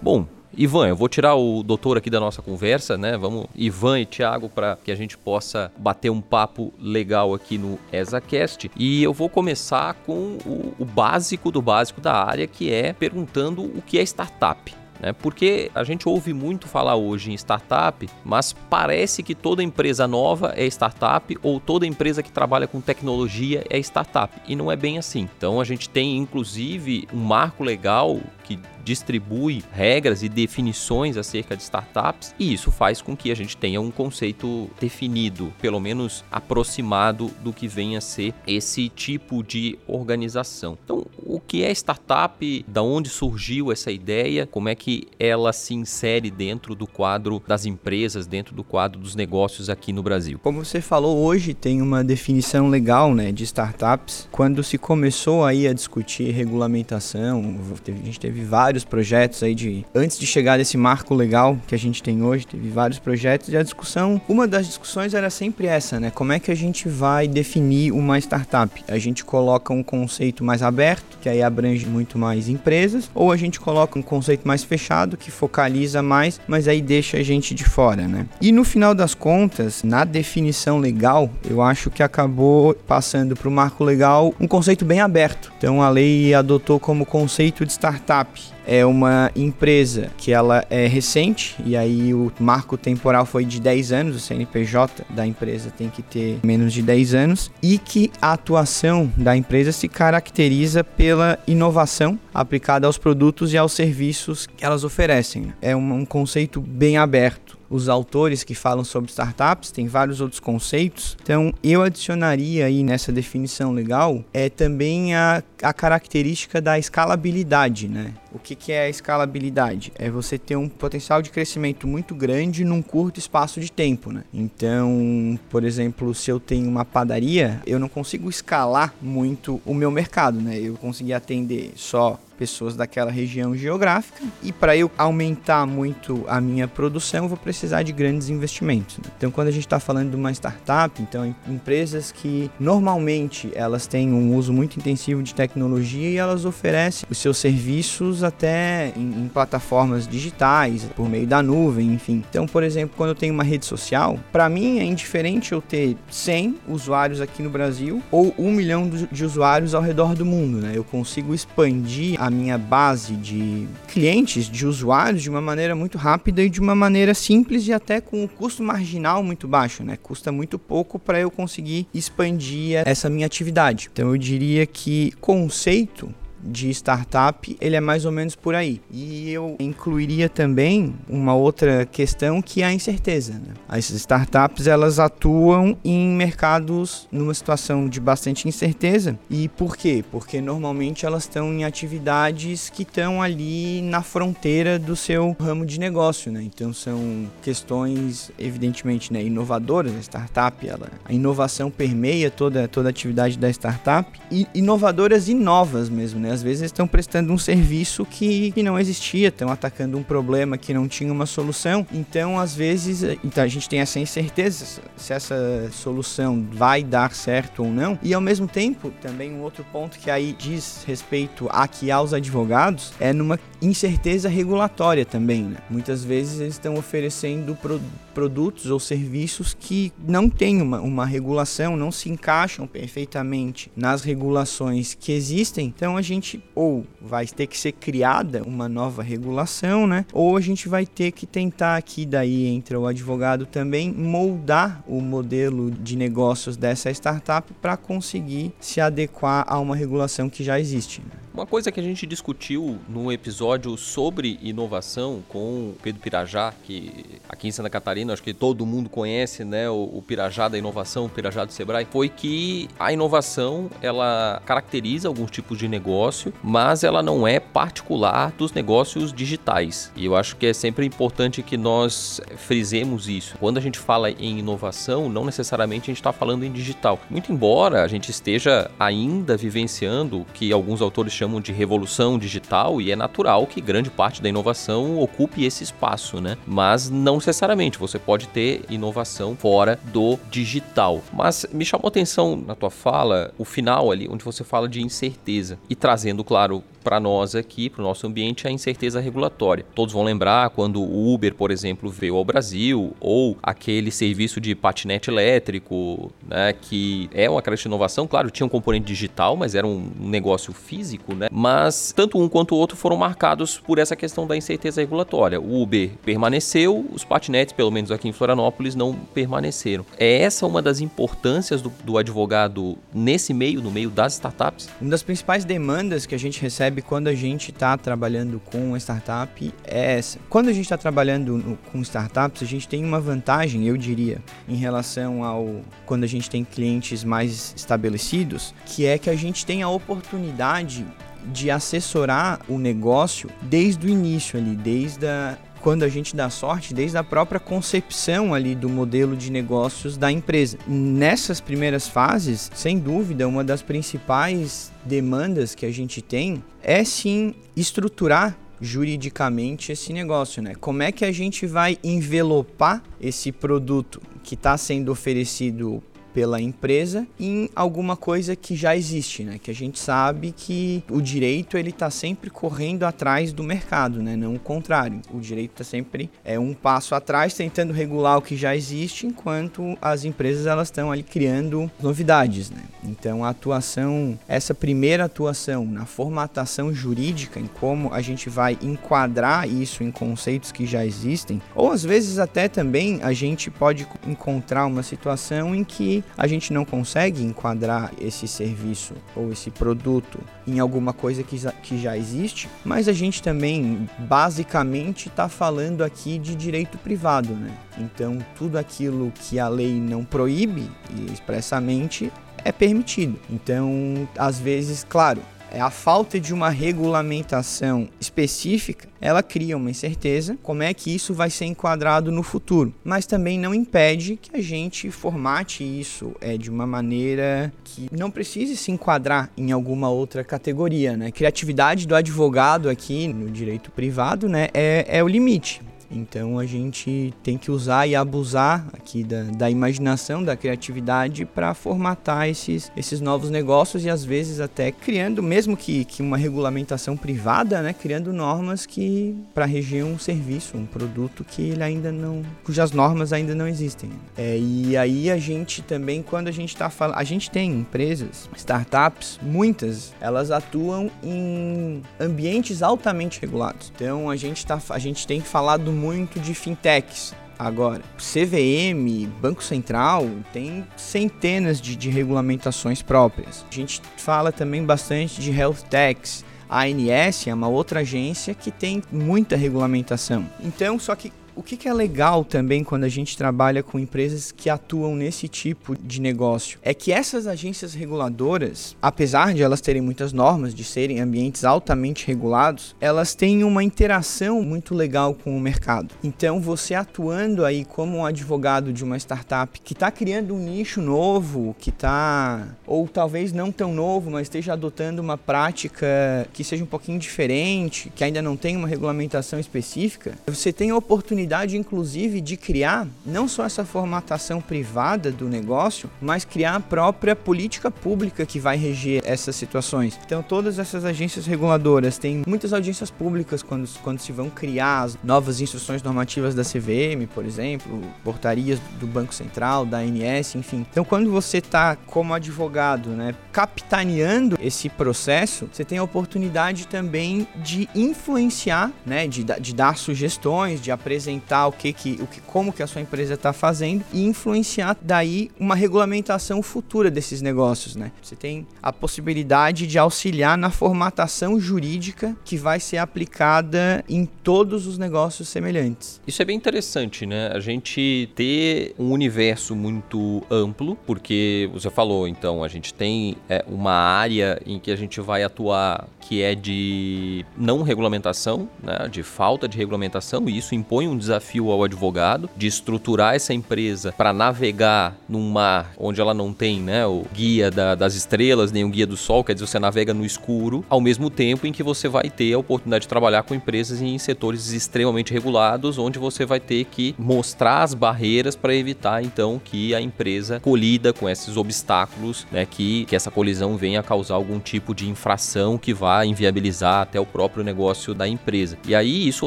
Bom, 0.00 0.26
Ivan, 0.60 0.88
eu 0.88 0.94
vou 0.94 1.08
tirar 1.08 1.36
o 1.36 1.62
doutor 1.62 1.96
aqui 1.96 2.10
da 2.10 2.20
nossa 2.20 2.42
conversa, 2.42 2.98
né? 2.98 3.16
Vamos, 3.16 3.46
Ivan 3.56 3.98
e 3.98 4.04
Thiago, 4.04 4.46
para 4.46 4.76
que 4.76 4.92
a 4.92 4.94
gente 4.94 5.16
possa 5.16 5.72
bater 5.74 6.10
um 6.10 6.20
papo 6.20 6.70
legal 6.78 7.32
aqui 7.32 7.56
no 7.56 7.78
ESACast. 7.90 8.70
E 8.76 9.02
eu 9.02 9.14
vou 9.14 9.30
começar 9.30 9.94
com 10.04 10.36
o, 10.44 10.74
o 10.78 10.84
básico 10.84 11.50
do 11.50 11.62
básico 11.62 12.02
da 12.02 12.12
área, 12.12 12.46
que 12.46 12.70
é 12.70 12.92
perguntando 12.92 13.62
o 13.62 13.80
que 13.80 13.98
é 13.98 14.02
startup. 14.02 14.74
Né? 15.00 15.14
Porque 15.14 15.70
a 15.74 15.82
gente 15.82 16.06
ouve 16.06 16.34
muito 16.34 16.68
falar 16.68 16.94
hoje 16.94 17.32
em 17.32 17.34
startup, 17.34 18.06
mas 18.22 18.52
parece 18.52 19.22
que 19.22 19.34
toda 19.34 19.62
empresa 19.62 20.06
nova 20.06 20.52
é 20.54 20.66
startup 20.66 21.38
ou 21.42 21.58
toda 21.58 21.86
empresa 21.86 22.22
que 22.22 22.30
trabalha 22.30 22.66
com 22.66 22.82
tecnologia 22.82 23.64
é 23.70 23.78
startup. 23.78 24.36
E 24.46 24.54
não 24.54 24.70
é 24.70 24.76
bem 24.76 24.98
assim. 24.98 25.26
Então 25.36 25.58
a 25.58 25.64
gente 25.64 25.88
tem 25.88 26.18
inclusive 26.18 27.08
um 27.12 27.24
marco 27.24 27.64
legal 27.64 28.20
que 28.44 28.58
distribui 28.84 29.62
regras 29.72 30.22
e 30.22 30.28
definições 30.28 31.16
acerca 31.16 31.56
de 31.56 31.62
startups, 31.62 32.34
e 32.38 32.52
isso 32.52 32.70
faz 32.70 33.00
com 33.00 33.16
que 33.16 33.30
a 33.30 33.34
gente 33.34 33.56
tenha 33.56 33.80
um 33.80 33.90
conceito 33.90 34.68
definido, 34.80 35.52
pelo 35.60 35.78
menos 35.78 36.24
aproximado 36.30 37.30
do 37.42 37.52
que 37.52 37.68
venha 37.68 37.98
a 37.98 38.00
ser 38.00 38.34
esse 38.46 38.88
tipo 38.88 39.42
de 39.42 39.78
organização. 39.86 40.76
Então, 40.84 41.06
o 41.18 41.38
que 41.38 41.62
é 41.62 41.70
startup? 41.70 42.64
Da 42.66 42.82
onde 42.82 43.08
surgiu 43.08 43.70
essa 43.70 43.90
ideia? 43.90 44.46
Como 44.46 44.68
é 44.68 44.74
que 44.74 45.06
ela 45.18 45.52
se 45.52 45.74
insere 45.74 46.30
dentro 46.30 46.74
do 46.74 46.86
quadro 46.86 47.42
das 47.46 47.66
empresas, 47.66 48.26
dentro 48.26 48.54
do 48.54 48.64
quadro 48.64 48.98
dos 48.98 49.14
negócios 49.14 49.68
aqui 49.68 49.92
no 49.92 50.02
Brasil? 50.02 50.38
Como 50.42 50.64
você 50.64 50.80
falou, 50.80 51.18
hoje 51.18 51.54
tem 51.54 51.82
uma 51.82 52.02
definição 52.02 52.68
legal, 52.68 53.14
né, 53.14 53.32
de 53.32 53.44
startups. 53.44 54.28
Quando 54.32 54.62
se 54.64 54.78
começou 54.78 55.44
aí 55.44 55.68
a 55.68 55.72
discutir 55.72 56.30
regulamentação, 56.30 57.58
a 57.86 57.90
gente 58.04 58.18
teve 58.18 58.40
teve 58.40 58.44
vários 58.70 58.84
projetos 58.84 59.42
aí 59.42 59.52
de. 59.52 59.84
Antes 59.92 60.16
de 60.16 60.26
chegar 60.26 60.56
nesse 60.56 60.76
marco 60.76 61.12
legal 61.12 61.58
que 61.66 61.74
a 61.74 61.78
gente 61.78 62.00
tem 62.00 62.22
hoje, 62.22 62.46
teve 62.46 62.68
vários 62.68 63.00
projetos 63.00 63.48
e 63.48 63.56
a 63.56 63.62
discussão. 63.64 64.20
Uma 64.28 64.46
das 64.46 64.66
discussões 64.66 65.12
era 65.12 65.28
sempre 65.28 65.66
essa, 65.66 65.98
né? 65.98 66.12
Como 66.14 66.32
é 66.32 66.38
que 66.38 66.52
a 66.52 66.54
gente 66.54 66.88
vai 66.88 67.26
definir 67.26 67.90
uma 67.90 68.16
startup? 68.18 68.84
A 68.86 68.96
gente 68.96 69.24
coloca 69.24 69.72
um 69.72 69.82
conceito 69.82 70.44
mais 70.44 70.62
aberto, 70.62 71.18
que 71.20 71.28
aí 71.28 71.42
abrange 71.42 71.84
muito 71.84 72.16
mais 72.16 72.48
empresas, 72.48 73.10
ou 73.12 73.32
a 73.32 73.36
gente 73.36 73.58
coloca 73.58 73.98
um 73.98 74.02
conceito 74.02 74.46
mais 74.46 74.62
fechado, 74.62 75.16
que 75.16 75.32
focaliza 75.32 76.00
mais, 76.00 76.40
mas 76.46 76.68
aí 76.68 76.80
deixa 76.80 77.16
a 77.16 77.22
gente 77.24 77.52
de 77.52 77.64
fora, 77.64 78.06
né? 78.06 78.26
E 78.40 78.52
no 78.52 78.62
final 78.62 78.94
das 78.94 79.14
contas, 79.14 79.82
na 79.82 80.04
definição 80.04 80.78
legal, 80.78 81.28
eu 81.48 81.60
acho 81.60 81.90
que 81.90 82.04
acabou 82.04 82.74
passando 82.86 83.34
para 83.34 83.48
o 83.48 83.52
marco 83.52 83.82
legal 83.82 84.32
um 84.38 84.46
conceito 84.46 84.84
bem 84.84 85.00
aberto. 85.00 85.52
Então 85.58 85.82
a 85.82 85.88
lei 85.88 86.32
adotou 86.32 86.78
como 86.78 87.04
conceito 87.04 87.66
de 87.66 87.72
startup 87.72 88.30
é 88.70 88.86
uma 88.86 89.32
empresa 89.34 90.12
que 90.16 90.32
ela 90.32 90.64
é 90.70 90.86
recente 90.86 91.56
e 91.66 91.76
aí 91.76 92.14
o 92.14 92.30
marco 92.38 92.76
temporal 92.76 93.26
foi 93.26 93.44
de 93.44 93.60
10 93.60 93.90
anos, 93.90 94.16
o 94.16 94.20
CNPJ 94.20 95.04
da 95.10 95.26
empresa 95.26 95.72
tem 95.76 95.90
que 95.90 96.02
ter 96.02 96.38
menos 96.44 96.72
de 96.72 96.80
10 96.80 97.14
anos 97.14 97.50
e 97.60 97.78
que 97.78 98.12
a 98.22 98.32
atuação 98.32 99.12
da 99.16 99.36
empresa 99.36 99.72
se 99.72 99.88
caracteriza 99.88 100.84
pela 100.84 101.36
inovação 101.48 102.16
aplicada 102.32 102.86
aos 102.86 102.96
produtos 102.96 103.52
e 103.52 103.58
aos 103.58 103.72
serviços 103.72 104.46
que 104.46 104.64
elas 104.64 104.84
oferecem. 104.84 105.52
É 105.60 105.74
um, 105.74 105.92
um 105.92 106.04
conceito 106.04 106.60
bem 106.60 106.96
aberto 106.96 107.59
os 107.70 107.88
autores 107.88 108.42
que 108.42 108.54
falam 108.54 108.82
sobre 108.82 109.10
startups, 109.10 109.70
tem 109.70 109.86
vários 109.86 110.20
outros 110.20 110.40
conceitos. 110.40 111.16
Então, 111.22 111.54
eu 111.62 111.82
adicionaria 111.82 112.66
aí 112.66 112.82
nessa 112.82 113.12
definição 113.12 113.72
legal 113.72 114.24
é 114.34 114.50
também 114.50 115.14
a, 115.14 115.42
a 115.62 115.72
característica 115.72 116.60
da 116.60 116.78
escalabilidade, 116.78 117.88
né? 117.88 118.14
O 118.32 118.38
que, 118.38 118.54
que 118.54 118.72
é 118.72 118.82
a 118.82 118.88
escalabilidade? 118.88 119.92
É 119.96 120.10
você 120.10 120.38
ter 120.38 120.56
um 120.56 120.68
potencial 120.68 121.22
de 121.22 121.30
crescimento 121.30 121.86
muito 121.86 122.14
grande 122.14 122.64
num 122.64 122.82
curto 122.82 123.18
espaço 123.18 123.60
de 123.60 123.70
tempo, 123.70 124.12
né? 124.12 124.24
Então, 124.34 125.38
por 125.48 125.64
exemplo, 125.64 126.14
se 126.14 126.30
eu 126.30 126.40
tenho 126.40 126.68
uma 126.68 126.84
padaria, 126.84 127.60
eu 127.66 127.78
não 127.78 127.88
consigo 127.88 128.28
escalar 128.28 128.94
muito 129.00 129.60
o 129.64 129.74
meu 129.74 129.90
mercado, 129.90 130.40
né? 130.40 130.58
Eu 130.58 130.74
consegui 130.74 131.12
atender 131.12 131.72
só 131.76 132.18
pessoas 132.40 132.74
daquela 132.74 133.10
região 133.10 133.54
geográfica 133.54 134.24
e 134.42 134.50
para 134.50 134.74
eu 134.74 134.90
aumentar 134.96 135.66
muito 135.66 136.24
a 136.26 136.40
minha 136.40 136.66
produção 136.66 137.24
eu 137.24 137.28
vou 137.28 137.36
precisar 137.36 137.82
de 137.82 137.92
grandes 137.92 138.30
investimentos. 138.30 138.96
Né? 138.96 139.04
Então 139.18 139.30
quando 139.30 139.48
a 139.48 139.50
gente 139.50 139.66
está 139.66 139.78
falando 139.78 140.08
de 140.08 140.16
uma 140.16 140.32
startup, 140.32 141.02
então 141.02 141.34
empresas 141.46 142.10
que 142.10 142.50
normalmente 142.58 143.52
elas 143.54 143.86
têm 143.86 144.10
um 144.10 144.34
uso 144.34 144.54
muito 144.54 144.78
intensivo 144.78 145.22
de 145.22 145.34
tecnologia 145.34 146.08
e 146.08 146.16
elas 146.16 146.46
oferecem 146.46 147.06
os 147.10 147.18
seus 147.18 147.36
serviços 147.36 148.24
até 148.24 148.90
em, 148.96 149.24
em 149.24 149.28
plataformas 149.28 150.08
digitais, 150.08 150.84
por 150.96 151.10
meio 151.10 151.26
da 151.26 151.42
nuvem, 151.42 151.92
enfim. 151.92 152.24
Então 152.30 152.46
por 152.46 152.62
exemplo, 152.62 152.94
quando 152.96 153.10
eu 153.10 153.14
tenho 153.14 153.34
uma 153.34 153.44
rede 153.44 153.66
social, 153.66 154.18
para 154.32 154.48
mim 154.48 154.78
é 154.78 154.84
indiferente 154.84 155.52
eu 155.52 155.60
ter 155.60 155.94
100 156.10 156.56
usuários 156.66 157.20
aqui 157.20 157.42
no 157.42 157.50
Brasil 157.50 158.02
ou 158.10 158.34
um 158.38 158.50
milhão 158.50 158.88
de 158.88 159.24
usuários 159.26 159.74
ao 159.74 159.82
redor 159.82 160.14
do 160.14 160.24
mundo, 160.24 160.58
né? 160.58 160.72
Eu 160.74 160.84
consigo 160.84 161.34
expandir 161.34 162.16
a 162.18 162.29
minha 162.30 162.56
base 162.56 163.14
de 163.14 163.66
clientes, 163.88 164.46
de 164.46 164.66
usuários, 164.66 165.22
de 165.22 165.28
uma 165.28 165.40
maneira 165.40 165.74
muito 165.74 165.98
rápida 165.98 166.42
e 166.42 166.48
de 166.48 166.60
uma 166.60 166.74
maneira 166.74 167.12
simples 167.12 167.66
e 167.66 167.72
até 167.72 168.00
com 168.00 168.22
um 168.22 168.28
custo 168.28 168.62
marginal 168.62 169.22
muito 169.22 169.46
baixo, 169.48 169.82
né? 169.82 169.98
Custa 170.02 170.30
muito 170.32 170.58
pouco 170.58 170.98
para 170.98 171.20
eu 171.20 171.30
conseguir 171.30 171.86
expandir 171.92 172.82
essa 172.86 173.10
minha 173.10 173.26
atividade. 173.26 173.90
Então 173.92 174.08
eu 174.10 174.16
diria 174.16 174.64
que 174.66 175.12
conceito 175.20 176.14
de 176.42 176.70
startup, 176.70 177.56
ele 177.60 177.76
é 177.76 177.80
mais 177.80 178.04
ou 178.04 178.12
menos 178.12 178.34
por 178.34 178.54
aí. 178.54 178.80
E 178.90 179.30
eu 179.30 179.56
incluiria 179.58 180.28
também 180.28 180.94
uma 181.08 181.34
outra 181.34 181.86
questão 181.86 182.40
que 182.40 182.62
é 182.62 182.66
a 182.66 182.72
incerteza. 182.72 183.34
Né? 183.34 183.54
As 183.68 183.90
startups 183.90 184.66
elas 184.66 184.98
atuam 184.98 185.76
em 185.84 186.08
mercados 186.08 187.08
numa 187.10 187.34
situação 187.34 187.88
de 187.88 188.00
bastante 188.00 188.48
incerteza. 188.48 189.18
E 189.28 189.48
por 189.48 189.76
quê? 189.76 190.04
Porque 190.10 190.40
normalmente 190.40 191.04
elas 191.04 191.24
estão 191.24 191.52
em 191.52 191.64
atividades 191.64 192.70
que 192.70 192.82
estão 192.82 193.20
ali 193.20 193.82
na 193.82 194.02
fronteira 194.02 194.78
do 194.78 194.96
seu 194.96 195.36
ramo 195.40 195.66
de 195.66 195.78
negócio, 195.78 196.32
né? 196.32 196.42
Então 196.42 196.72
são 196.72 197.28
questões 197.42 198.30
evidentemente, 198.38 199.12
né, 199.12 199.22
inovadoras. 199.22 199.94
A 199.96 200.00
startup, 200.00 200.66
ela, 200.66 200.88
a 201.04 201.12
inovação 201.12 201.70
permeia 201.70 202.30
toda 202.30 202.68
toda 202.68 202.88
a 202.88 202.90
atividade 202.90 203.38
da 203.38 203.50
startup 203.50 204.20
e 204.30 204.46
inovadoras 204.54 205.28
e 205.28 205.34
novas 205.34 205.88
mesmo, 205.88 206.20
né? 206.20 206.29
Né? 206.30 206.34
Às 206.34 206.42
vezes 206.42 206.62
estão 206.62 206.86
prestando 206.86 207.32
um 207.32 207.38
serviço 207.38 208.06
que, 208.06 208.52
que 208.52 208.62
não 208.62 208.78
existia, 208.78 209.28
estão 209.28 209.50
atacando 209.50 209.98
um 209.98 210.02
problema 210.02 210.56
que 210.56 210.72
não 210.72 210.86
tinha 210.86 211.12
uma 211.12 211.26
solução. 211.26 211.86
Então, 211.92 212.38
às 212.38 212.54
vezes, 212.54 213.02
então 213.24 213.42
a 213.42 213.48
gente 213.48 213.68
tem 213.68 213.80
essa 213.80 213.98
incerteza 213.98 214.80
se 214.96 215.12
essa 215.12 215.68
solução 215.72 216.46
vai 216.52 216.82
dar 216.82 217.12
certo 217.14 217.64
ou 217.64 217.70
não. 217.70 217.98
E 218.02 218.14
ao 218.14 218.20
mesmo 218.20 218.46
tempo, 218.46 218.92
também 219.00 219.32
um 219.32 219.42
outro 219.42 219.64
ponto 219.72 219.98
que 219.98 220.10
aí 220.10 220.34
diz 220.38 220.84
respeito 220.86 221.48
aqui 221.50 221.90
aos 221.90 222.14
advogados 222.14 222.92
é 223.00 223.12
numa 223.12 223.38
incerteza 223.60 224.28
regulatória 224.28 225.04
também, 225.04 225.42
né? 225.42 225.56
Muitas 225.68 226.04
vezes 226.04 226.40
eles 226.40 226.54
estão 226.54 226.74
oferecendo 226.76 227.54
pro, 227.56 227.80
produtos 228.10 228.66
ou 228.70 228.78
serviços 228.78 229.56
que 229.58 229.92
não 230.06 230.28
têm 230.28 230.60
uma, 230.60 230.80
uma 230.80 231.06
regulação, 231.06 231.76
não 231.76 231.90
se 231.90 232.08
encaixam 232.08 232.66
perfeitamente 232.66 233.70
nas 233.76 234.02
regulações 234.02 234.94
que 234.94 235.12
existem. 235.12 235.66
Então 235.66 235.96
a 235.96 236.02
gente 236.02 236.42
ou 236.54 236.86
vai 237.00 237.26
ter 237.26 237.46
que 237.46 237.58
ser 237.58 237.72
criada 237.72 238.42
uma 238.44 238.68
nova 238.68 239.02
regulação, 239.02 239.86
né? 239.86 240.04
Ou 240.12 240.36
a 240.36 240.40
gente 240.40 240.68
vai 240.68 240.86
ter 240.86 241.12
que 241.12 241.26
tentar 241.26 241.76
aqui 241.76 242.04
daí 242.04 242.46
entra 242.46 242.78
o 242.78 242.86
advogado 242.86 243.46
também 243.46 243.92
moldar 243.92 244.82
o 244.86 245.00
modelo 245.00 245.70
de 245.70 245.96
negócios 245.96 246.56
dessa 246.56 246.90
startup 246.90 247.52
para 247.54 247.76
conseguir 247.76 248.52
se 248.60 248.80
adequar 248.80 249.44
a 249.46 249.58
uma 249.58 249.76
regulação 249.76 250.28
que 250.28 250.42
já 250.42 250.58
existe. 250.58 251.00
Né? 251.00 251.19
Uma 251.32 251.46
coisa 251.46 251.70
que 251.70 251.78
a 251.78 251.82
gente 251.82 252.06
discutiu 252.06 252.76
no 252.88 253.12
episódio 253.12 253.76
sobre 253.76 254.36
inovação 254.42 255.22
com 255.28 255.38
o 255.70 255.76
Pedro 255.80 256.02
Pirajá, 256.02 256.52
que 256.64 257.20
aqui 257.28 257.46
em 257.46 257.52
Santa 257.52 257.70
Catarina 257.70 258.12
acho 258.12 258.22
que 258.22 258.34
todo 258.34 258.66
mundo 258.66 258.90
conhece, 258.90 259.44
né, 259.44 259.70
o, 259.70 259.90
o 259.94 260.02
Pirajá 260.04 260.48
da 260.48 260.58
inovação, 260.58 261.06
o 261.06 261.08
Pirajá 261.08 261.44
do 261.44 261.52
Sebrae, 261.52 261.86
foi 261.88 262.08
que 262.08 262.68
a 262.80 262.92
inovação 262.92 263.70
ela 263.80 264.42
caracteriza 264.44 265.06
alguns 265.06 265.30
tipos 265.30 265.56
de 265.56 265.68
negócio, 265.68 266.32
mas 266.42 266.82
ela 266.82 267.00
não 267.00 267.26
é 267.26 267.38
particular 267.38 268.32
dos 268.36 268.52
negócios 268.52 269.12
digitais. 269.12 269.92
E 269.94 270.06
eu 270.06 270.16
acho 270.16 270.34
que 270.34 270.46
é 270.46 270.52
sempre 270.52 270.84
importante 270.84 271.44
que 271.44 271.56
nós 271.56 272.20
frisemos 272.38 273.08
isso. 273.08 273.36
Quando 273.38 273.58
a 273.58 273.60
gente 273.60 273.78
fala 273.78 274.10
em 274.10 274.40
inovação, 274.40 275.08
não 275.08 275.24
necessariamente 275.24 275.84
a 275.84 275.92
gente 275.92 276.00
está 276.00 276.12
falando 276.12 276.42
em 276.42 276.50
digital. 276.50 276.98
Muito 277.08 277.30
embora 277.30 277.84
a 277.84 277.88
gente 277.88 278.10
esteja 278.10 278.68
ainda 278.80 279.36
vivenciando 279.36 280.26
que 280.34 280.50
alguns 280.50 280.82
autores 280.82 281.19
chamam 281.20 281.40
de 281.40 281.52
revolução 281.52 282.18
digital 282.18 282.80
e 282.80 282.90
é 282.90 282.96
natural 282.96 283.46
que 283.46 283.60
grande 283.60 283.90
parte 283.90 284.22
da 284.22 284.28
inovação 284.28 284.98
ocupe 284.98 285.44
esse 285.44 285.62
espaço, 285.62 286.18
né? 286.18 286.38
Mas 286.46 286.88
não 286.88 287.16
necessariamente, 287.16 287.78
você 287.78 287.98
pode 287.98 288.26
ter 288.28 288.64
inovação 288.70 289.36
fora 289.36 289.78
do 289.92 290.18
digital. 290.30 291.02
Mas 291.12 291.44
me 291.52 291.64
chamou 291.64 291.88
atenção 291.88 292.36
na 292.36 292.54
tua 292.54 292.70
fala 292.70 293.34
o 293.36 293.44
final 293.44 293.90
ali, 293.90 294.08
onde 294.10 294.24
você 294.24 294.42
fala 294.42 294.66
de 294.66 294.80
incerteza 294.82 295.58
e 295.68 295.74
trazendo, 295.74 296.24
claro, 296.24 296.64
para 296.82 296.98
nós 297.00 297.34
aqui, 297.34 297.68
para 297.68 297.80
o 297.80 297.84
nosso 297.84 298.06
ambiente, 298.06 298.46
a 298.46 298.50
incerteza 298.50 299.00
regulatória. 299.00 299.64
Todos 299.74 299.92
vão 299.92 300.02
lembrar 300.02 300.50
quando 300.50 300.82
o 300.82 301.12
Uber, 301.12 301.34
por 301.34 301.50
exemplo, 301.50 301.90
veio 301.90 302.16
ao 302.16 302.24
Brasil, 302.24 302.94
ou 303.00 303.36
aquele 303.42 303.90
serviço 303.90 304.40
de 304.40 304.54
patinete 304.54 305.10
elétrico, 305.10 306.10
né, 306.26 306.52
que 306.52 307.08
é 307.12 307.28
uma 307.28 307.40
característica 307.40 307.68
de 307.68 307.74
inovação, 307.74 308.06
claro, 308.06 308.30
tinha 308.30 308.46
um 308.46 308.50
componente 308.50 308.86
digital, 308.86 309.36
mas 309.36 309.54
era 309.54 309.66
um 309.66 309.90
negócio 309.98 310.52
físico, 310.52 311.14
né? 311.14 311.28
Mas 311.30 311.92
tanto 311.94 312.18
um 312.18 312.28
quanto 312.28 312.54
o 312.54 312.58
outro 312.58 312.76
foram 312.76 312.96
marcados 312.96 313.58
por 313.58 313.78
essa 313.78 313.94
questão 313.96 314.26
da 314.26 314.36
incerteza 314.36 314.80
regulatória. 314.80 315.40
O 315.40 315.62
Uber 315.62 315.90
permaneceu, 316.04 316.86
os 316.92 317.04
patinetes, 317.04 317.52
pelo 317.52 317.70
menos 317.70 317.90
aqui 317.90 318.08
em 318.08 318.12
Florianópolis, 318.12 318.74
não 318.74 318.94
permaneceram. 318.94 319.84
É 319.98 320.22
essa 320.22 320.46
uma 320.46 320.62
das 320.62 320.80
importâncias 320.80 321.60
do, 321.60 321.72
do 321.84 321.98
advogado 321.98 322.78
nesse 322.94 323.34
meio, 323.34 323.60
no 323.60 323.70
meio 323.70 323.90
das 323.90 324.14
startups? 324.14 324.68
Uma 324.80 324.90
das 324.90 325.02
principais 325.02 325.44
demandas 325.44 326.06
que 326.06 326.14
a 326.14 326.18
gente 326.18 326.40
recebe 326.40 326.69
percebe 326.70 326.82
quando 326.82 327.08
a 327.08 327.14
gente 327.14 327.50
está 327.50 327.76
trabalhando 327.76 328.40
com 328.44 328.76
startup 328.76 329.54
é 329.64 329.98
essa. 329.98 330.18
Quando 330.28 330.48
a 330.48 330.52
gente 330.52 330.64
está 330.64 330.78
trabalhando 330.78 331.36
no, 331.36 331.56
com 331.56 331.80
startups, 331.82 332.42
a 332.42 332.46
gente 332.46 332.68
tem 332.68 332.84
uma 332.84 333.00
vantagem, 333.00 333.66
eu 333.66 333.76
diria, 333.76 334.22
em 334.48 334.56
relação 334.56 335.24
ao 335.24 335.60
quando 335.84 336.04
a 336.04 336.06
gente 336.06 336.30
tem 336.30 336.44
clientes 336.44 337.04
mais 337.04 337.52
estabelecidos, 337.56 338.54
que 338.64 338.86
é 338.86 338.96
que 338.98 339.10
a 339.10 339.16
gente 339.16 339.44
tem 339.44 339.62
a 339.62 339.68
oportunidade 339.68 340.86
de 341.26 341.50
assessorar 341.50 342.40
o 342.48 342.58
negócio 342.58 343.28
desde 343.42 343.86
o 343.86 343.90
início 343.90 344.38
ali, 344.38 344.56
desde 344.56 345.06
a 345.06 345.36
quando 345.60 345.82
a 345.82 345.88
gente 345.88 346.16
dá 346.16 346.30
sorte 346.30 346.74
desde 346.74 346.96
a 346.96 347.04
própria 347.04 347.40
concepção 347.40 348.34
ali 348.34 348.54
do 348.54 348.68
modelo 348.68 349.16
de 349.16 349.30
negócios 349.30 349.96
da 349.96 350.10
empresa. 350.10 350.58
Nessas 350.66 351.40
primeiras 351.40 351.86
fases, 351.88 352.50
sem 352.54 352.78
dúvida, 352.78 353.28
uma 353.28 353.44
das 353.44 353.62
principais 353.62 354.72
demandas 354.84 355.54
que 355.54 355.66
a 355.66 355.70
gente 355.70 356.00
tem 356.00 356.42
é 356.62 356.82
sim 356.84 357.34
estruturar 357.56 358.36
juridicamente 358.60 359.72
esse 359.72 359.92
negócio, 359.92 360.42
né? 360.42 360.54
Como 360.54 360.82
é 360.82 360.92
que 360.92 361.04
a 361.04 361.12
gente 361.12 361.46
vai 361.46 361.78
envelopar 361.82 362.82
esse 363.00 363.32
produto 363.32 364.02
que 364.22 364.34
está 364.34 364.56
sendo 364.58 364.92
oferecido 364.92 365.82
pela 366.12 366.40
empresa 366.40 367.06
em 367.18 367.48
alguma 367.54 367.96
coisa 367.96 368.34
que 368.36 368.56
já 368.56 368.76
existe, 368.76 369.24
né? 369.24 369.38
Que 369.42 369.50
a 369.50 369.54
gente 369.54 369.78
sabe 369.78 370.32
que 370.36 370.82
o 370.90 371.00
direito 371.00 371.56
ele 371.56 371.70
está 371.70 371.90
sempre 371.90 372.30
correndo 372.30 372.84
atrás 372.84 373.32
do 373.32 373.42
mercado, 373.42 374.02
né? 374.02 374.16
Não 374.16 374.34
o 374.34 374.38
contrário. 374.38 375.00
O 375.12 375.20
direito 375.20 375.52
está 375.52 375.64
sempre 375.64 376.10
é 376.24 376.38
um 376.38 376.54
passo 376.54 376.94
atrás, 376.94 377.34
tentando 377.34 377.72
regular 377.72 378.18
o 378.18 378.22
que 378.22 378.36
já 378.36 378.54
existe, 378.54 379.06
enquanto 379.06 379.76
as 379.80 380.04
empresas 380.04 380.46
elas 380.46 380.68
estão 380.68 380.90
ali 380.90 381.02
criando 381.02 381.70
novidades, 381.80 382.50
né? 382.50 382.62
Então 382.84 383.24
a 383.24 383.30
atuação, 383.30 384.18
essa 384.26 384.54
primeira 384.54 385.04
atuação 385.04 385.64
na 385.64 385.84
formatação 385.84 386.72
jurídica, 386.72 387.38
em 387.38 387.46
como 387.46 387.92
a 387.92 388.00
gente 388.00 388.28
vai 388.28 388.58
enquadrar 388.62 389.48
isso 389.48 389.82
em 389.82 389.90
conceitos 389.90 390.52
que 390.52 390.66
já 390.66 390.84
existem, 390.84 391.40
ou 391.54 391.70
às 391.70 391.84
vezes 391.84 392.18
até 392.18 392.48
também 392.48 393.00
a 393.02 393.12
gente 393.12 393.50
pode 393.50 393.86
encontrar 394.06 394.66
uma 394.66 394.82
situação 394.82 395.54
em 395.54 395.64
que 395.64 395.99
a 396.16 396.26
gente 396.26 396.52
não 396.52 396.64
consegue 396.64 397.22
enquadrar 397.22 397.92
esse 398.00 398.26
serviço 398.26 398.94
ou 399.14 399.32
esse 399.32 399.50
produto 399.50 400.18
em 400.46 400.58
alguma 400.58 400.92
coisa 400.92 401.22
que, 401.22 401.36
que 401.62 401.78
já 401.80 401.96
existe, 401.96 402.48
mas 402.64 402.88
a 402.88 402.92
gente 402.92 403.22
também 403.22 403.88
basicamente 403.98 405.08
está 405.08 405.28
falando 405.28 405.82
aqui 405.82 406.18
de 406.18 406.34
direito 406.34 406.78
privado, 406.78 407.32
né? 407.34 407.56
Então 407.78 408.18
tudo 408.36 408.58
aquilo 408.58 409.12
que 409.14 409.38
a 409.38 409.48
lei 409.48 409.80
não 409.80 410.04
proíbe 410.04 410.70
expressamente 411.12 412.12
é 412.44 412.52
permitido. 412.52 413.18
Então, 413.28 414.08
às 414.16 414.38
vezes, 414.38 414.84
claro, 414.88 415.20
a 415.58 415.70
falta 415.70 416.20
de 416.20 416.32
uma 416.32 416.50
regulamentação 416.50 417.88
específica, 417.98 418.88
ela 419.00 419.22
cria 419.22 419.56
uma 419.56 419.70
incerteza 419.70 420.36
como 420.42 420.62
é 420.62 420.74
que 420.74 420.94
isso 420.94 421.14
vai 421.14 421.30
ser 421.30 421.46
enquadrado 421.46 422.12
no 422.12 422.22
futuro, 422.22 422.74
mas 422.84 423.06
também 423.06 423.38
não 423.38 423.54
impede 423.54 424.16
que 424.20 424.36
a 424.36 424.40
gente 424.40 424.90
formate 424.90 425.64
isso 425.64 426.14
é 426.20 426.36
de 426.36 426.50
uma 426.50 426.66
maneira 426.66 427.52
que 427.64 427.88
não 427.90 428.10
precise 428.10 428.56
se 428.56 428.70
enquadrar 428.70 429.30
em 429.36 429.50
alguma 429.52 429.88
outra 429.88 430.22
categoria, 430.22 430.96
né? 430.96 431.10
Criatividade 431.10 431.86
do 431.86 431.94
advogado 431.94 432.68
aqui 432.68 433.08
no 433.08 433.30
direito 433.30 433.70
privado, 433.70 434.28
né, 434.28 434.48
é, 434.52 434.84
é 434.88 435.02
o 435.02 435.08
limite. 435.08 435.62
Então 435.90 436.38
a 436.38 436.46
gente 436.46 437.12
tem 437.22 437.36
que 437.36 437.50
usar 437.50 437.86
e 437.86 437.96
abusar 437.96 438.66
aqui 438.72 439.02
da, 439.02 439.22
da 439.24 439.50
imaginação, 439.50 440.22
da 440.22 440.36
criatividade 440.36 441.24
para 441.24 441.52
formatar 441.54 442.28
esses, 442.28 442.70
esses 442.76 443.00
novos 443.00 443.30
negócios 443.30 443.84
e 443.84 443.90
às 443.90 444.04
vezes 444.04 444.40
até 444.40 444.70
criando, 444.70 445.22
mesmo 445.22 445.56
que, 445.56 445.84
que 445.84 446.02
uma 446.02 446.16
regulamentação 446.16 446.96
privada, 446.96 447.60
né, 447.60 447.72
criando 447.72 448.12
normas 448.12 448.66
que 448.66 449.16
para 449.34 449.44
reger 449.44 449.84
um 449.84 449.98
serviço, 449.98 450.56
um 450.56 450.66
produto 450.66 451.24
que 451.24 451.42
ele 451.42 451.62
ainda 451.62 451.90
não, 451.90 452.22
cujas 452.44 452.72
normas 452.72 453.12
ainda 453.12 453.34
não 453.34 453.48
existem. 453.48 453.90
É, 454.16 454.38
e 454.38 454.76
aí 454.76 455.10
a 455.10 455.18
gente 455.18 455.62
também, 455.62 456.02
quando 456.02 456.28
a 456.28 456.32
gente 456.32 456.50
está 456.50 456.70
falando, 456.70 456.98
a 456.98 457.04
gente 457.04 457.30
tem 457.30 457.50
empresas, 457.52 458.28
startups, 458.36 459.18
muitas, 459.22 459.92
elas 460.00 460.30
atuam 460.30 460.90
em 461.02 461.82
ambientes 461.98 462.62
altamente 462.62 463.20
regulados. 463.20 463.72
Então 463.74 464.08
a 464.08 464.16
gente 464.16 464.46
tá, 464.46 464.60
a 464.70 464.78
gente 464.78 465.06
tem 465.06 465.20
falado 465.20 465.72
muito 465.80 466.20
de 466.20 466.34
fintechs. 466.34 467.14
Agora, 467.38 467.80
CVM, 467.96 469.08
Banco 469.18 469.42
Central, 469.42 470.06
tem 470.30 470.66
centenas 470.76 471.58
de, 471.58 471.74
de 471.74 471.88
regulamentações 471.88 472.82
próprias. 472.82 473.46
A 473.50 473.54
gente 473.54 473.80
fala 473.96 474.30
também 474.30 474.62
bastante 474.62 475.22
de 475.22 475.30
health 475.30 475.62
techs, 475.70 476.22
a 476.50 476.64
ANS 476.64 477.28
é 477.28 477.32
uma 477.32 477.46
outra 477.46 477.80
agência 477.80 478.34
que 478.34 478.50
tem 478.50 478.82
muita 478.90 479.36
regulamentação. 479.36 480.26
Então, 480.40 480.80
só 480.80 480.96
que 480.96 481.12
o 481.40 481.42
que, 481.42 481.56
que 481.56 481.66
é 481.66 481.72
legal 481.72 482.22
também 482.22 482.62
quando 482.62 482.84
a 482.84 482.88
gente 482.88 483.16
trabalha 483.16 483.62
com 483.62 483.78
empresas 483.78 484.30
que 484.30 484.50
atuam 484.50 484.94
nesse 484.94 485.26
tipo 485.26 485.74
de 485.74 485.98
negócio? 485.98 486.58
É 486.62 486.74
que 486.74 486.92
essas 486.92 487.26
agências 487.26 487.72
reguladoras, 487.72 488.76
apesar 488.80 489.32
de 489.32 489.42
elas 489.42 489.62
terem 489.62 489.80
muitas 489.80 490.12
normas, 490.12 490.54
de 490.54 490.62
serem 490.62 491.00
ambientes 491.00 491.42
altamente 491.42 492.06
regulados, 492.06 492.76
elas 492.78 493.14
têm 493.14 493.42
uma 493.42 493.64
interação 493.64 494.42
muito 494.42 494.74
legal 494.74 495.14
com 495.14 495.34
o 495.34 495.40
mercado. 495.40 495.94
Então, 496.04 496.42
você 496.42 496.74
atuando 496.74 497.46
aí 497.46 497.64
como 497.64 497.96
um 497.96 498.04
advogado 498.04 498.70
de 498.70 498.84
uma 498.84 498.98
startup 498.98 499.58
que 499.62 499.72
está 499.72 499.90
criando 499.90 500.34
um 500.34 500.38
nicho 500.38 500.82
novo, 500.82 501.56
que 501.58 501.70
está, 501.70 502.48
ou 502.66 502.86
talvez 502.86 503.32
não 503.32 503.50
tão 503.50 503.72
novo, 503.72 504.10
mas 504.10 504.22
esteja 504.22 504.52
adotando 504.52 505.00
uma 505.00 505.16
prática 505.16 506.28
que 506.34 506.44
seja 506.44 506.62
um 506.62 506.66
pouquinho 506.66 506.98
diferente, 506.98 507.90
que 507.96 508.04
ainda 508.04 508.20
não 508.20 508.36
tem 508.36 508.58
uma 508.58 508.68
regulamentação 508.68 509.40
específica, 509.40 510.18
você 510.26 510.52
tem 510.52 510.68
a 510.68 510.76
oportunidade, 510.76 511.29
inclusive, 511.54 512.20
de 512.20 512.36
criar 512.36 512.88
não 513.06 513.28
só 513.28 513.44
essa 513.44 513.64
formatação 513.64 514.40
privada 514.40 515.12
do 515.12 515.28
negócio, 515.28 515.88
mas 516.00 516.24
criar 516.24 516.56
a 516.56 516.60
própria 516.60 517.14
política 517.14 517.70
pública 517.70 518.26
que 518.26 518.40
vai 518.40 518.56
reger 518.56 519.02
essas 519.04 519.36
situações. 519.36 519.98
Então, 520.04 520.22
todas 520.22 520.58
essas 520.58 520.84
agências 520.84 521.26
reguladoras 521.26 521.98
têm 521.98 522.22
muitas 522.26 522.52
audiências 522.52 522.90
públicas 522.90 523.42
quando, 523.42 523.68
quando 523.82 524.00
se 524.00 524.10
vão 524.10 524.28
criar 524.28 524.82
as 524.82 524.98
novas 525.04 525.40
instruções 525.40 525.82
normativas 525.82 526.34
da 526.34 526.42
CVM, 526.42 527.06
por 527.14 527.24
exemplo, 527.24 527.80
portarias 528.02 528.58
do 528.80 528.86
Banco 528.86 529.14
Central, 529.14 529.64
da 529.64 529.78
ANS, 529.78 530.34
enfim. 530.34 530.66
Então, 530.70 530.84
quando 530.84 531.10
você 531.10 531.38
está 531.38 531.76
como 531.76 532.12
advogado, 532.12 532.90
né, 532.90 533.14
capitaneando 533.30 534.36
esse 534.42 534.68
processo, 534.68 535.48
você 535.52 535.64
tem 535.64 535.78
a 535.78 535.82
oportunidade 535.82 536.66
também 536.66 537.26
de 537.36 537.68
influenciar, 537.74 538.72
né, 538.84 539.06
de, 539.06 539.24
de 539.24 539.54
dar 539.54 539.76
sugestões, 539.76 540.60
de 540.60 540.70
apresentar 540.70 541.09
o 541.18 541.52
que, 541.52 541.72
que, 541.72 541.98
o 542.00 542.06
que 542.06 542.20
como 542.20 542.52
que 542.52 542.62
a 542.62 542.66
sua 542.66 542.80
empresa 542.80 543.14
está 543.14 543.32
fazendo 543.32 543.84
e 543.92 544.04
influenciar 544.04 544.76
daí 544.80 545.30
uma 545.38 545.54
regulamentação 545.54 546.42
futura 546.42 546.90
desses 546.90 547.22
negócios, 547.22 547.76
né? 547.76 547.92
Você 548.02 548.14
tem 548.14 548.46
a 548.62 548.72
possibilidade 548.72 549.66
de 549.66 549.78
auxiliar 549.78 550.36
na 550.36 550.50
formatação 550.50 551.40
jurídica 551.40 552.16
que 552.24 552.36
vai 552.36 552.60
ser 552.60 552.78
aplicada 552.78 553.84
em 553.88 554.04
todos 554.04 554.66
os 554.66 554.78
negócios 554.78 555.28
semelhantes. 555.28 556.00
Isso 556.06 556.20
é 556.22 556.24
bem 556.24 556.36
interessante, 556.36 557.06
né? 557.06 557.30
A 557.32 557.40
gente 557.40 558.10
ter 558.14 558.74
um 558.78 558.90
universo 558.92 559.54
muito 559.54 560.22
amplo, 560.30 560.76
porque 560.86 561.48
você 561.52 561.70
falou, 561.70 562.06
então, 562.06 562.44
a 562.44 562.48
gente 562.48 562.74
tem 562.74 563.16
é, 563.28 563.44
uma 563.48 563.72
área 563.72 564.40
em 564.44 564.58
que 564.58 564.70
a 564.70 564.76
gente 564.76 565.00
vai 565.00 565.22
atuar 565.22 565.88
que 566.00 566.22
é 566.22 566.34
de 566.34 567.24
não 567.36 567.62
regulamentação, 567.62 568.48
né, 568.62 568.88
de 568.90 569.02
falta 569.02 569.46
de 569.46 569.56
regulamentação, 569.56 570.28
e 570.28 570.36
isso 570.36 570.54
impõe 570.54 570.88
um 570.88 570.98
desafio 571.00 571.50
ao 571.50 571.64
advogado 571.64 572.30
de 572.36 572.46
estruturar 572.46 573.14
essa 573.14 573.34
empresa 573.34 573.92
para 573.92 574.12
navegar 574.12 574.96
num 575.08 575.28
mar 575.30 575.72
onde 575.76 576.00
ela 576.00 576.14
não 576.14 576.32
tem 576.32 576.60
né, 576.60 576.86
o 576.86 577.04
guia 577.12 577.50
da, 577.50 577.74
das 577.74 577.94
estrelas, 577.94 578.52
nem 578.52 578.64
o 578.64 578.68
guia 578.68 578.86
do 578.86 578.96
sol, 578.96 579.24
quer 579.24 579.34
dizer, 579.34 579.46
você 579.46 579.58
navega 579.58 579.92
no 579.92 580.04
escuro, 580.04 580.64
ao 580.68 580.80
mesmo 580.80 581.10
tempo 581.10 581.46
em 581.46 581.52
que 581.52 581.62
você 581.62 581.88
vai 581.88 582.08
ter 582.08 582.32
a 582.34 582.38
oportunidade 582.38 582.82
de 582.82 582.88
trabalhar 582.88 583.22
com 583.24 583.34
empresas 583.34 583.82
em 583.82 583.98
setores 583.98 584.52
extremamente 584.52 585.12
regulados, 585.12 585.78
onde 585.78 585.98
você 585.98 586.24
vai 586.24 586.38
ter 586.38 586.66
que 586.66 586.94
mostrar 586.98 587.62
as 587.62 587.74
barreiras 587.74 588.36
para 588.36 588.54
evitar 588.54 589.02
então 589.02 589.40
que 589.42 589.74
a 589.74 589.80
empresa 589.80 590.38
colida 590.40 590.92
com 590.92 591.08
esses 591.08 591.36
obstáculos, 591.36 592.26
né, 592.30 592.46
que, 592.46 592.84
que 592.84 592.94
essa 592.94 593.10
colisão 593.10 593.56
venha 593.56 593.80
a 593.80 593.82
causar 593.82 594.14
algum 594.14 594.38
tipo 594.38 594.74
de 594.74 594.88
infração 594.88 595.56
que 595.56 595.72
vá 595.72 596.04
inviabilizar 596.04 596.82
até 596.82 597.00
o 597.00 597.06
próprio 597.06 597.42
negócio 597.42 597.94
da 597.94 598.06
empresa. 598.06 598.58
E 598.66 598.74
aí 598.74 599.08
isso 599.08 599.26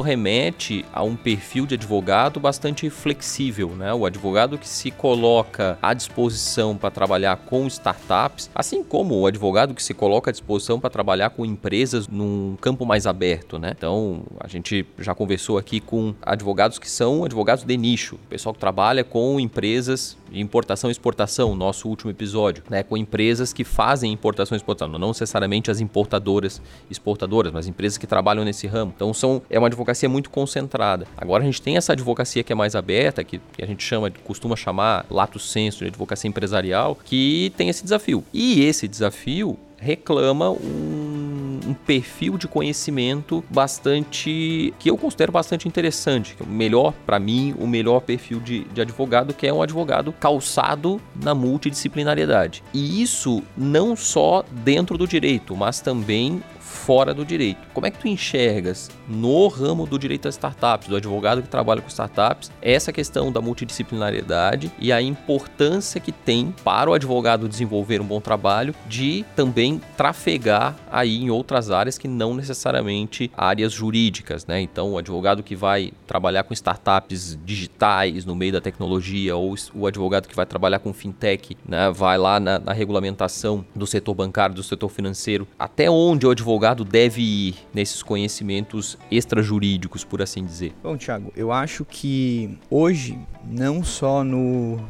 remete 0.00 0.84
a 0.92 1.02
um 1.02 1.16
perfil 1.16 1.63
de 1.66 1.74
advogado 1.74 2.40
bastante 2.40 2.88
flexível, 2.90 3.70
né? 3.70 3.92
O 3.92 4.06
advogado 4.06 4.58
que 4.58 4.68
se 4.68 4.90
coloca 4.90 5.78
à 5.82 5.94
disposição 5.94 6.76
para 6.76 6.90
trabalhar 6.90 7.36
com 7.36 7.66
startups, 7.66 8.50
assim 8.54 8.82
como 8.82 9.20
o 9.20 9.26
advogado 9.26 9.74
que 9.74 9.82
se 9.82 9.94
coloca 9.94 10.30
à 10.30 10.32
disposição 10.32 10.78
para 10.80 10.90
trabalhar 10.90 11.30
com 11.30 11.44
empresas 11.44 12.08
num 12.08 12.56
campo 12.60 12.84
mais 12.84 13.06
aberto, 13.06 13.58
né? 13.58 13.72
Então, 13.76 14.22
a 14.40 14.48
gente 14.48 14.86
já 14.98 15.14
conversou 15.14 15.58
aqui 15.58 15.80
com 15.80 16.14
advogados 16.22 16.78
que 16.78 16.90
são 16.90 17.24
advogados 17.24 17.64
de 17.64 17.76
nicho, 17.76 18.18
pessoal 18.28 18.52
que 18.52 18.60
trabalha 18.60 19.04
com 19.04 19.38
empresas 19.40 20.16
de 20.30 20.40
importação 20.40 20.90
e 20.90 20.92
exportação, 20.92 21.54
nosso 21.54 21.88
último 21.88 22.10
episódio, 22.10 22.62
né? 22.68 22.82
Com 22.82 22.96
empresas 22.96 23.52
que 23.52 23.64
fazem 23.64 24.12
importação 24.12 24.56
e 24.56 24.58
exportação, 24.58 24.98
não 24.98 25.08
necessariamente 25.08 25.70
as 25.70 25.80
importadoras, 25.80 26.60
exportadoras, 26.90 27.52
mas 27.52 27.68
empresas 27.68 27.96
que 27.96 28.06
trabalham 28.06 28.44
nesse 28.44 28.66
ramo. 28.66 28.92
Então, 28.94 29.14
são, 29.14 29.42
é 29.48 29.58
uma 29.58 29.68
advocacia 29.68 30.08
muito 30.08 30.30
concentrada. 30.30 31.06
Agora, 31.16 31.42
a 31.42 31.46
gente 31.46 31.53
tem 31.60 31.76
essa 31.76 31.92
advocacia 31.92 32.42
que 32.42 32.52
é 32.52 32.56
mais 32.56 32.74
aberta, 32.74 33.24
que, 33.24 33.40
a 33.60 33.66
gente 33.66 33.84
chama, 33.84 34.10
costuma 34.24 34.56
chamar 34.56 35.06
lato 35.10 35.38
senso 35.38 35.78
de 35.80 35.86
advocacia 35.86 36.28
empresarial, 36.28 36.98
que 37.04 37.52
tem 37.56 37.68
esse 37.68 37.82
desafio. 37.82 38.24
E 38.32 38.64
esse 38.64 38.86
desafio 38.88 39.58
reclama 39.84 40.50
um, 40.50 41.60
um, 41.66 41.74
perfil 41.74 42.38
de 42.38 42.48
conhecimento 42.48 43.44
bastante 43.50 44.72
que 44.78 44.88
eu 44.88 44.96
considero 44.96 45.30
bastante 45.30 45.68
interessante, 45.68 46.34
é 46.40 46.42
o 46.42 46.46
melhor 46.46 46.94
para 47.04 47.18
mim, 47.18 47.54
o 47.58 47.66
melhor 47.66 48.00
perfil 48.00 48.40
de, 48.40 48.64
de 48.64 48.80
advogado, 48.80 49.34
que 49.34 49.46
é 49.46 49.52
um 49.52 49.60
advogado 49.60 50.10
calçado 50.12 51.00
na 51.22 51.34
multidisciplinariedade. 51.34 52.62
E 52.72 53.02
isso 53.02 53.42
não 53.56 53.94
só 53.94 54.42
dentro 54.50 54.96
do 54.96 55.06
direito, 55.06 55.54
mas 55.54 55.80
também 55.80 56.42
fora 56.74 57.14
do 57.14 57.24
direito. 57.24 57.60
Como 57.72 57.86
é 57.86 57.90
que 57.90 57.98
tu 57.98 58.08
enxergas 58.08 58.90
no 59.08 59.46
ramo 59.48 59.86
do 59.86 59.98
direito 59.98 60.22
das 60.22 60.34
startups, 60.34 60.88
do 60.88 60.96
advogado 60.96 61.42
que 61.42 61.48
trabalha 61.48 61.80
com 61.80 61.88
startups, 61.88 62.50
essa 62.60 62.92
questão 62.92 63.30
da 63.30 63.40
multidisciplinariedade 63.40 64.72
e 64.78 64.92
a 64.92 65.00
importância 65.00 66.00
que 66.00 66.10
tem 66.10 66.54
para 66.64 66.90
o 66.90 66.94
advogado 66.94 67.48
desenvolver 67.48 68.00
um 68.00 68.04
bom 68.04 68.20
trabalho 68.20 68.74
de 68.88 69.24
também 69.36 69.73
trafegar 69.96 70.76
aí 70.90 71.22
em 71.22 71.30
outras 71.30 71.70
áreas 71.70 71.98
que 71.98 72.08
não 72.08 72.34
necessariamente 72.34 73.30
áreas 73.36 73.72
jurídicas, 73.72 74.46
né? 74.46 74.60
Então, 74.60 74.92
o 74.92 74.98
advogado 74.98 75.42
que 75.42 75.56
vai 75.56 75.92
trabalhar 76.06 76.44
com 76.44 76.54
startups 76.54 77.38
digitais 77.44 78.24
no 78.24 78.34
meio 78.34 78.52
da 78.52 78.60
tecnologia 78.60 79.36
ou 79.36 79.54
o 79.74 79.86
advogado 79.86 80.28
que 80.28 80.36
vai 80.36 80.46
trabalhar 80.46 80.78
com 80.78 80.92
fintech, 80.92 81.56
né? 81.66 81.90
Vai 81.90 82.18
lá 82.18 82.38
na, 82.38 82.58
na 82.58 82.72
regulamentação 82.72 83.64
do 83.74 83.86
setor 83.86 84.14
bancário, 84.14 84.54
do 84.54 84.62
setor 84.62 84.88
financeiro, 84.88 85.46
até 85.58 85.90
onde 85.90 86.26
o 86.26 86.30
advogado 86.30 86.84
deve 86.84 87.22
ir 87.22 87.54
nesses 87.72 88.02
conhecimentos 88.02 88.98
extrajurídicos, 89.10 90.04
por 90.04 90.22
assim 90.22 90.44
dizer? 90.44 90.74
Bom, 90.82 90.96
Thiago, 90.96 91.32
eu 91.36 91.52
acho 91.52 91.84
que 91.84 92.58
hoje, 92.70 93.18
não 93.44 93.82
só 93.82 94.24
no 94.24 94.80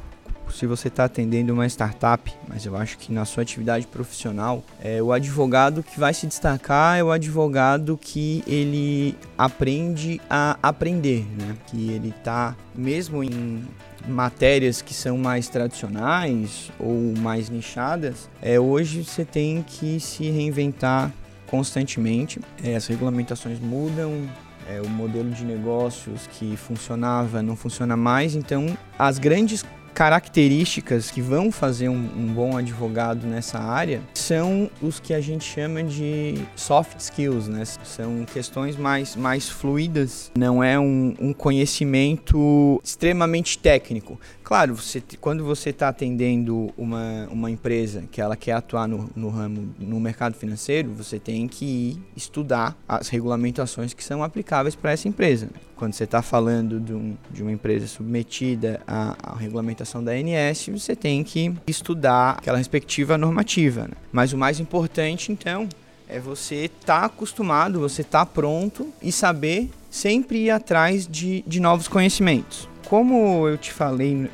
se 0.54 0.66
você 0.66 0.88
está 0.88 1.04
atendendo 1.04 1.52
uma 1.52 1.66
startup, 1.66 2.32
mas 2.48 2.64
eu 2.64 2.76
acho 2.76 2.96
que 2.98 3.12
na 3.12 3.24
sua 3.24 3.42
atividade 3.42 3.86
profissional, 3.86 4.62
é, 4.80 5.02
o 5.02 5.12
advogado 5.12 5.82
que 5.82 5.98
vai 5.98 6.14
se 6.14 6.26
destacar 6.26 6.98
é 6.98 7.02
o 7.02 7.10
advogado 7.10 7.98
que 8.00 8.42
ele 8.46 9.16
aprende 9.36 10.20
a 10.30 10.56
aprender, 10.62 11.26
né? 11.38 11.56
Que 11.66 11.90
ele 11.90 12.14
está 12.16 12.56
mesmo 12.74 13.22
em 13.22 13.64
matérias 14.06 14.82
que 14.82 14.94
são 14.94 15.16
mais 15.16 15.48
tradicionais 15.48 16.70
ou 16.78 17.14
mais 17.18 17.48
nichadas, 17.48 18.28
é, 18.40 18.60
hoje 18.60 19.02
você 19.02 19.24
tem 19.24 19.62
que 19.62 19.98
se 19.98 20.30
reinventar 20.30 21.10
constantemente. 21.46 22.40
É, 22.62 22.76
as 22.76 22.86
regulamentações 22.86 23.58
mudam, 23.58 24.28
é, 24.68 24.80
o 24.80 24.88
modelo 24.88 25.30
de 25.30 25.44
negócios 25.44 26.26
que 26.26 26.56
funcionava 26.56 27.42
não 27.42 27.56
funciona 27.56 27.96
mais, 27.96 28.34
então 28.34 28.76
as 28.98 29.18
grandes 29.18 29.64
características 29.94 31.10
que 31.10 31.22
vão 31.22 31.52
fazer 31.52 31.88
um, 31.88 31.94
um, 31.94 32.26
bom 32.34 32.56
advogado 32.56 33.26
nessa 33.26 33.58
área 33.58 34.02
são 34.12 34.68
os 34.82 34.98
que 34.98 35.14
a 35.14 35.20
gente 35.20 35.44
chama 35.44 35.84
de 35.84 36.34
soft 36.56 36.98
skills, 36.98 37.46
né? 37.46 37.64
São 37.64 38.24
questões 38.24 38.76
mais, 38.76 39.14
mais 39.14 39.48
fluidas, 39.48 40.32
não 40.36 40.62
é 40.62 40.78
um, 40.78 41.14
um 41.20 41.32
conhecimento 41.32 42.80
extremamente 42.82 43.56
técnico. 43.56 44.18
Claro, 44.44 44.74
você, 44.74 45.02
quando 45.22 45.42
você 45.42 45.70
está 45.70 45.88
atendendo 45.88 46.70
uma, 46.76 47.26
uma 47.30 47.50
empresa 47.50 48.04
que 48.12 48.20
ela 48.20 48.36
quer 48.36 48.52
atuar 48.52 48.86
no, 48.86 49.08
no 49.16 49.30
ramo, 49.30 49.74
no 49.78 49.98
mercado 49.98 50.34
financeiro, 50.34 50.90
você 50.90 51.18
tem 51.18 51.48
que 51.48 51.64
ir 51.64 52.02
estudar 52.14 52.76
as 52.86 53.08
regulamentações 53.08 53.94
que 53.94 54.04
são 54.04 54.22
aplicáveis 54.22 54.74
para 54.74 54.92
essa 54.92 55.08
empresa. 55.08 55.48
Quando 55.74 55.94
você 55.94 56.04
está 56.04 56.20
falando 56.20 56.78
de, 56.78 56.92
um, 56.92 57.16
de, 57.30 57.40
uma 57.42 57.52
empresa 57.52 57.86
submetida 57.86 58.82
à, 58.86 59.16
à, 59.32 59.34
regulamentação 59.34 60.04
da 60.04 60.12
ANS, 60.12 60.68
você 60.68 60.94
tem 60.94 61.24
que 61.24 61.54
estudar 61.66 62.32
aquela 62.32 62.58
respectiva 62.58 63.16
normativa. 63.16 63.84
Né? 63.84 63.94
Mas 64.12 64.34
o 64.34 64.36
mais 64.36 64.60
importante, 64.60 65.32
então, 65.32 65.66
é 66.06 66.20
você 66.20 66.66
estar 66.66 67.00
tá 67.00 67.06
acostumado, 67.06 67.80
você 67.80 68.02
estar 68.02 68.26
tá 68.26 68.30
pronto 68.30 68.92
e 69.00 69.10
saber 69.10 69.70
sempre 69.90 70.44
ir 70.44 70.50
atrás 70.50 71.06
de, 71.06 71.42
de 71.46 71.60
novos 71.60 71.88
conhecimentos 71.88 72.73
como 72.84 73.48
eu 73.48 73.56
te 73.56 73.72
falei 73.72 74.30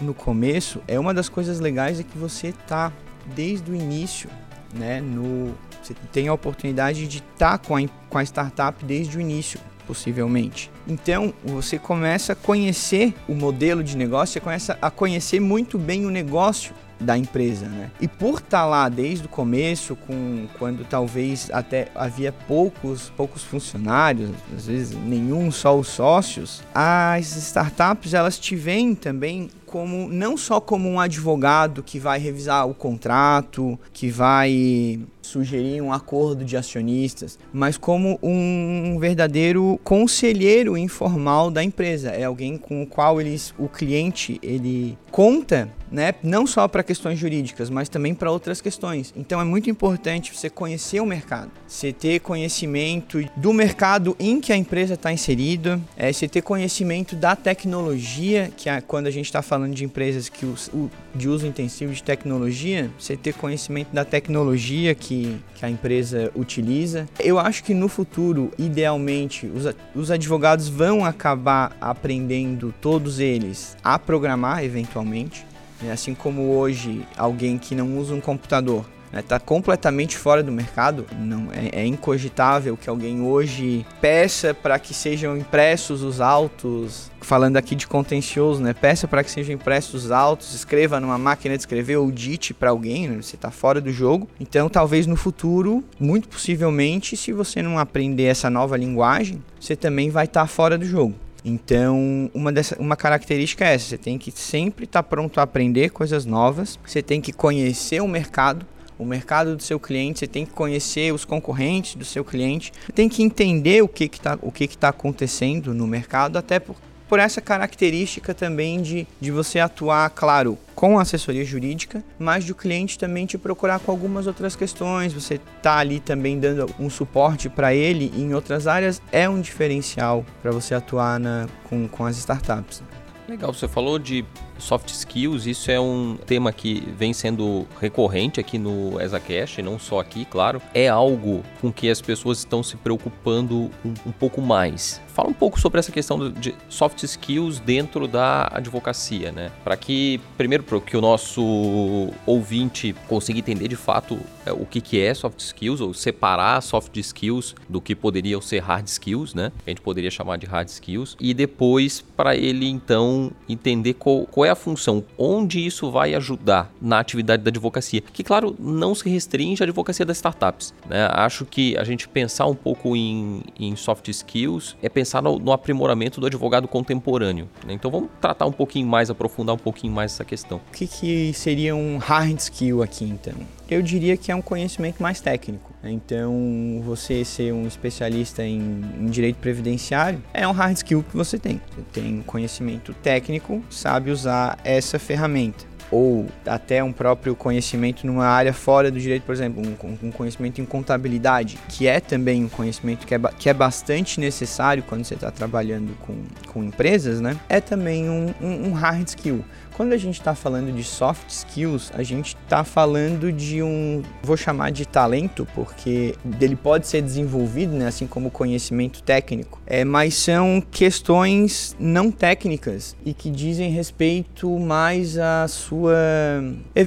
no 0.00 0.14
começo, 0.14 0.80
é 0.86 0.98
uma 0.98 1.14
das 1.14 1.28
coisas 1.28 1.60
legais 1.60 2.00
é 2.00 2.02
que 2.02 2.16
você 2.16 2.52
tá 2.66 2.92
desde 3.34 3.70
o 3.70 3.74
início, 3.74 4.28
né, 4.72 5.00
no 5.00 5.54
você 5.82 5.94
tem 6.12 6.28
a 6.28 6.32
oportunidade 6.32 7.06
de 7.06 7.18
estar 7.18 7.58
tá 7.58 7.58
com, 7.58 7.76
a, 7.76 7.82
com 8.08 8.16
a 8.16 8.22
startup 8.22 8.82
desde 8.84 9.18
o 9.18 9.20
início. 9.20 9.60
possivelmente. 9.86 10.70
Então, 10.88 11.34
você 11.44 11.78
começa 11.78 12.32
a 12.32 12.36
conhecer 12.36 13.14
o 13.28 13.34
modelo 13.34 13.84
de 13.84 13.98
negócio, 13.98 14.32
você 14.32 14.40
começa 14.40 14.78
a 14.80 14.90
conhecer 14.90 15.40
muito 15.40 15.78
bem 15.78 16.06
o 16.06 16.10
negócio 16.10 16.74
da 17.00 17.16
empresa, 17.18 17.66
né? 17.66 17.90
E 18.00 18.08
por 18.08 18.34
estar 18.34 18.60
tá 18.60 18.66
lá 18.66 18.88
desde 18.88 19.26
o 19.26 19.28
começo, 19.28 19.96
com 19.96 20.46
quando 20.58 20.84
talvez 20.84 21.50
até 21.52 21.88
havia 21.94 22.32
poucos 22.32 23.10
poucos 23.16 23.42
funcionários, 23.42 24.30
às 24.56 24.66
vezes 24.66 24.96
nenhum, 24.96 25.50
só 25.50 25.78
os 25.78 25.88
sócios, 25.88 26.62
as 26.74 27.36
startups 27.36 28.14
elas 28.14 28.38
te 28.38 28.56
veem 28.56 28.94
também 28.94 29.50
como 29.74 30.08
não 30.08 30.36
só 30.36 30.60
como 30.60 30.88
um 30.88 31.00
advogado 31.00 31.82
que 31.82 31.98
vai 31.98 32.20
revisar 32.20 32.64
o 32.64 32.72
contrato, 32.72 33.76
que 33.92 34.08
vai 34.08 35.00
sugerir 35.20 35.80
um 35.80 35.92
acordo 35.92 36.44
de 36.44 36.56
acionistas, 36.56 37.38
mas 37.52 37.76
como 37.76 38.18
um 38.22 38.96
verdadeiro 39.00 39.80
conselheiro 39.82 40.76
informal 40.76 41.50
da 41.50 41.64
empresa. 41.64 42.10
É 42.10 42.24
alguém 42.24 42.56
com 42.56 42.82
o 42.82 42.86
qual 42.86 43.20
eles, 43.20 43.52
o 43.58 43.68
cliente 43.68 44.38
ele 44.42 44.96
conta, 45.10 45.68
né, 45.90 46.14
não 46.22 46.46
só 46.46 46.66
para 46.66 46.82
questões 46.82 47.18
jurídicas, 47.18 47.70
mas 47.70 47.88
também 47.88 48.14
para 48.14 48.30
outras 48.30 48.60
questões. 48.60 49.12
Então 49.16 49.40
é 49.40 49.44
muito 49.44 49.70
importante 49.70 50.36
você 50.36 50.50
conhecer 50.50 51.00
o 51.00 51.06
mercado, 51.06 51.50
você 51.66 51.92
ter 51.92 52.20
conhecimento 52.20 53.24
do 53.36 53.52
mercado 53.52 54.16
em 54.18 54.40
que 54.40 54.52
a 54.52 54.56
empresa 54.56 54.94
está 54.94 55.12
inserida, 55.12 55.80
é, 55.96 56.12
você 56.12 56.28
ter 56.28 56.42
conhecimento 56.42 57.16
da 57.16 57.34
tecnologia, 57.34 58.52
que 58.56 58.68
é 58.68 58.80
quando 58.80 59.06
a 59.06 59.10
gente 59.10 59.26
está 59.26 59.40
falando 59.40 59.63
de 59.72 59.84
empresas 59.84 60.28
que 60.28 60.44
o, 60.44 60.90
de 61.14 61.28
uso 61.28 61.46
intensivo 61.46 61.92
de 61.92 62.02
tecnologia, 62.02 62.90
você 62.98 63.16
ter 63.16 63.32
conhecimento 63.34 63.92
da 63.92 64.04
tecnologia 64.04 64.94
que 64.94 65.14
que, 65.14 65.38
que 65.54 65.64
a 65.64 65.70
empresa 65.70 66.30
utiliza. 66.34 67.06
Eu 67.20 67.38
acho 67.38 67.62
que 67.62 67.72
no 67.72 67.88
futuro, 67.88 68.50
idealmente, 68.58 69.46
os, 69.46 69.64
os 69.94 70.10
advogados 70.10 70.68
vão 70.68 71.04
acabar 71.04 71.76
aprendendo, 71.80 72.74
todos 72.80 73.20
eles, 73.20 73.76
a 73.82 73.98
programar 73.98 74.64
eventualmente. 74.64 75.46
Né? 75.80 75.92
Assim 75.92 76.14
como 76.14 76.56
hoje, 76.56 77.06
alguém 77.16 77.58
que 77.58 77.74
não 77.74 77.98
usa 77.98 78.14
um 78.14 78.20
computador 78.20 78.84
está 79.20 79.36
né, 79.36 79.42
completamente 79.44 80.16
fora 80.16 80.42
do 80.42 80.52
mercado. 80.52 81.06
Não 81.18 81.48
é, 81.52 81.82
é 81.82 81.86
incogitável 81.86 82.76
que 82.76 82.88
alguém 82.88 83.22
hoje 83.22 83.86
peça 84.00 84.54
para 84.54 84.78
que 84.78 84.94
sejam 84.94 85.36
impressos 85.36 86.02
os 86.02 86.20
autos, 86.20 87.10
falando 87.20 87.56
aqui 87.56 87.74
de 87.74 87.86
contencioso, 87.86 88.62
né? 88.62 88.72
Peça 88.72 89.08
para 89.08 89.24
que 89.24 89.30
sejam 89.30 89.54
impressos 89.54 90.04
os 90.04 90.10
autos, 90.10 90.54
escreva 90.54 91.00
numa 91.00 91.18
máquina 91.18 91.56
de 91.56 91.62
escrever 91.62 91.96
ou 91.96 92.10
dite 92.10 92.52
para 92.54 92.70
alguém, 92.70 93.08
né? 93.08 93.16
Você 93.20 93.36
está 93.36 93.50
fora 93.50 93.80
do 93.80 93.90
jogo. 93.90 94.28
Então, 94.38 94.68
talvez 94.68 95.06
no 95.06 95.16
futuro, 95.16 95.82
muito 95.98 96.28
possivelmente, 96.28 97.16
se 97.16 97.32
você 97.32 97.62
não 97.62 97.78
aprender 97.78 98.24
essa 98.24 98.50
nova 98.50 98.76
linguagem, 98.76 99.42
você 99.60 99.74
também 99.74 100.10
vai 100.10 100.26
estar 100.26 100.42
tá 100.42 100.46
fora 100.46 100.76
do 100.76 100.84
jogo. 100.84 101.14
Então, 101.44 102.30
uma, 102.32 102.50
dessa, 102.50 102.74
uma 102.80 102.96
característica 102.96 103.64
é 103.66 103.74
essa: 103.74 103.90
você 103.90 103.98
tem 103.98 104.16
que 104.16 104.30
sempre 104.30 104.84
estar 104.84 105.02
tá 105.02 105.08
pronto 105.08 105.38
a 105.38 105.42
aprender 105.42 105.90
coisas 105.90 106.24
novas, 106.24 106.78
você 106.84 107.02
tem 107.02 107.20
que 107.20 107.32
conhecer 107.32 108.00
o 108.00 108.08
mercado, 108.08 108.64
o 108.98 109.04
mercado 109.04 109.56
do 109.56 109.62
seu 109.62 109.78
cliente, 109.80 110.20
você 110.20 110.26
tem 110.26 110.44
que 110.44 110.52
conhecer 110.52 111.12
os 111.12 111.24
concorrentes 111.24 111.94
do 111.94 112.04
seu 112.04 112.24
cliente, 112.24 112.72
tem 112.94 113.08
que 113.08 113.22
entender 113.22 113.82
o 113.82 113.88
que 113.88 114.04
está 114.04 114.36
que 114.36 114.66
que 114.66 114.78
tá 114.78 114.88
acontecendo 114.88 115.74
no 115.74 115.86
mercado, 115.86 116.36
até 116.36 116.58
por, 116.58 116.76
por 117.08 117.18
essa 117.18 117.40
característica 117.40 118.32
também 118.32 118.80
de, 118.80 119.06
de 119.20 119.30
você 119.30 119.58
atuar, 119.58 120.08
claro, 120.10 120.58
com 120.74 120.98
assessoria 120.98 121.44
jurídica, 121.44 122.02
mas 122.18 122.44
do 122.44 122.54
cliente 122.54 122.98
também 122.98 123.26
te 123.26 123.38
procurar 123.38 123.78
com 123.80 123.90
algumas 123.90 124.26
outras 124.26 124.56
questões, 124.56 125.12
você 125.12 125.40
tá 125.62 125.76
ali 125.76 126.00
também 126.00 126.38
dando 126.38 126.72
um 126.78 126.88
suporte 126.88 127.48
para 127.48 127.74
ele 127.74 128.12
em 128.16 128.34
outras 128.34 128.66
áreas, 128.66 129.00
é 129.12 129.28
um 129.28 129.40
diferencial 129.40 130.24
para 130.42 130.50
você 130.50 130.74
atuar 130.74 131.18
na, 131.20 131.46
com, 131.68 131.86
com 131.88 132.04
as 132.04 132.16
startups. 132.16 132.82
Legal, 133.28 133.54
você 133.54 133.66
falou 133.66 133.98
de 133.98 134.24
soft 134.58 134.90
skills, 134.90 135.46
isso 135.46 135.70
é 135.70 135.80
um 135.80 136.16
tema 136.26 136.52
que 136.52 136.86
vem 136.96 137.12
sendo 137.12 137.66
recorrente 137.80 138.40
aqui 138.40 138.58
no 138.58 139.00
ESACast, 139.00 139.62
não 139.62 139.78
só 139.78 140.00
aqui, 140.00 140.24
claro. 140.24 140.60
É 140.72 140.88
algo 140.88 141.42
com 141.60 141.72
que 141.72 141.90
as 141.90 142.00
pessoas 142.00 142.38
estão 142.38 142.62
se 142.62 142.76
preocupando 142.76 143.70
um, 143.84 143.94
um 144.06 144.12
pouco 144.12 144.40
mais. 144.40 145.00
Fala 145.14 145.28
um 145.28 145.34
pouco 145.34 145.60
sobre 145.60 145.78
essa 145.78 145.92
questão 145.92 146.32
de 146.32 146.54
soft 146.68 147.00
skills 147.04 147.60
dentro 147.60 148.08
da 148.08 148.48
advocacia, 148.50 149.30
né? 149.30 149.52
Para 149.62 149.76
que, 149.76 150.20
primeiro, 150.36 150.64
para 150.64 150.80
que 150.80 150.96
o 150.96 151.00
nosso 151.00 152.10
ouvinte 152.26 152.92
consiga 153.06 153.38
entender 153.38 153.68
de 153.68 153.76
fato 153.76 154.18
é, 154.44 154.52
o 154.52 154.66
que, 154.66 154.80
que 154.80 155.00
é 155.00 155.14
soft 155.14 155.38
skills, 155.38 155.80
ou 155.80 155.94
separar 155.94 156.60
soft 156.60 156.96
skills 156.96 157.54
do 157.68 157.80
que 157.80 157.94
poderiam 157.94 158.40
ser 158.40 158.58
hard 158.58 158.88
skills, 158.88 159.34
né? 159.34 159.52
A 159.64 159.70
gente 159.70 159.80
poderia 159.80 160.10
chamar 160.10 160.36
de 160.36 160.46
hard 160.46 160.68
skills. 160.68 161.16
E 161.20 161.32
depois, 161.32 162.00
para 162.00 162.34
ele, 162.34 162.68
então, 162.68 163.30
entender 163.48 163.94
qual, 163.94 164.26
qual 164.26 164.43
é 164.44 164.50
a 164.50 164.54
função, 164.54 165.04
onde 165.18 165.64
isso 165.64 165.90
vai 165.90 166.14
ajudar 166.14 166.72
na 166.80 166.98
atividade 166.98 167.42
da 167.42 167.48
advocacia. 167.48 168.00
Que, 168.00 168.22
claro, 168.22 168.54
não 168.58 168.94
se 168.94 169.08
restringe 169.08 169.62
à 169.62 169.64
advocacia 169.64 170.04
das 170.04 170.18
startups. 170.18 170.74
Né? 170.88 171.08
Acho 171.12 171.44
que 171.44 171.76
a 171.76 171.84
gente 171.84 172.08
pensar 172.08 172.46
um 172.46 172.54
pouco 172.54 172.96
em, 172.96 173.42
em 173.58 173.74
soft 173.76 174.08
skills 174.08 174.76
é 174.82 174.88
pensar 174.88 175.22
no, 175.22 175.38
no 175.38 175.52
aprimoramento 175.52 176.20
do 176.20 176.26
advogado 176.26 176.68
contemporâneo. 176.68 177.48
Né? 177.66 177.74
Então 177.74 177.90
vamos 177.90 178.10
tratar 178.20 178.46
um 178.46 178.52
pouquinho 178.52 178.86
mais, 178.86 179.10
aprofundar 179.10 179.54
um 179.54 179.58
pouquinho 179.58 179.92
mais 179.92 180.12
essa 180.12 180.24
questão. 180.24 180.60
O 180.68 180.72
que, 180.72 180.86
que 180.86 181.32
seria 181.32 181.74
um 181.74 181.98
hard 181.98 182.38
skill 182.38 182.82
aqui, 182.82 183.04
então? 183.04 183.34
Eu 183.74 183.82
diria 183.82 184.16
que 184.16 184.30
é 184.30 184.36
um 184.36 184.40
conhecimento 184.40 185.02
mais 185.02 185.20
técnico. 185.20 185.72
Então, 185.82 186.80
você 186.84 187.24
ser 187.24 187.52
um 187.52 187.66
especialista 187.66 188.44
em, 188.44 188.84
em, 189.00 189.06
direito 189.06 189.38
previdenciário 189.38 190.22
é 190.32 190.46
um 190.46 190.52
hard 190.52 190.76
skill 190.76 191.02
que 191.02 191.16
você 191.16 191.40
tem. 191.40 191.60
Você 191.74 191.82
tem 191.92 192.22
conhecimento 192.22 192.94
técnico, 192.94 193.64
sabe 193.68 194.12
usar 194.12 194.56
essa 194.62 194.96
ferramenta 194.96 195.64
ou 195.90 196.26
até 196.46 196.82
um 196.82 196.92
próprio 196.92 197.36
conhecimento 197.36 198.06
numa 198.06 198.26
área 198.26 198.52
fora 198.52 198.90
do 198.90 198.98
direito, 198.98 199.22
por 199.22 199.32
exemplo, 199.32 199.62
um, 199.62 200.08
um 200.08 200.10
conhecimento 200.10 200.60
em 200.60 200.64
contabilidade, 200.64 201.58
que 201.68 201.86
é 201.86 202.00
também 202.00 202.44
um 202.44 202.48
conhecimento 202.48 203.06
que 203.06 203.14
é, 203.14 203.20
que 203.38 203.48
é 203.48 203.54
bastante 203.54 204.18
necessário 204.18 204.82
quando 204.82 205.04
você 205.04 205.14
está 205.14 205.30
trabalhando 205.30 205.96
com, 206.00 206.16
com 206.48 206.64
empresas, 206.64 207.20
né? 207.20 207.36
É 207.48 207.60
também 207.60 208.08
um, 208.08 208.34
um, 208.40 208.68
um 208.68 208.72
hard 208.72 209.06
skill. 209.06 209.44
Quando 209.74 209.92
a 209.92 209.96
gente 209.96 210.20
está 210.20 210.36
falando 210.36 210.72
de 210.72 210.84
soft 210.84 211.28
skills, 211.28 211.90
a 211.94 212.04
gente 212.04 212.36
está 212.44 212.62
falando 212.62 213.32
de 213.32 213.60
um, 213.60 214.02
vou 214.22 214.36
chamar 214.36 214.70
de 214.70 214.86
talento, 214.86 215.48
porque 215.52 216.14
ele 216.40 216.54
pode 216.54 216.86
ser 216.86 217.02
desenvolvido, 217.02 217.74
né, 217.74 217.88
assim 217.88 218.06
como 218.06 218.30
conhecimento 218.30 219.02
técnico, 219.02 219.60
é, 219.66 219.84
mas 219.84 220.14
são 220.14 220.62
questões 220.70 221.74
não 221.76 222.08
técnicas 222.08 222.94
e 223.04 223.12
que 223.12 223.28
dizem 223.28 223.72
respeito 223.72 224.48
mais 224.60 225.18
à 225.18 225.48
sua, 225.48 225.96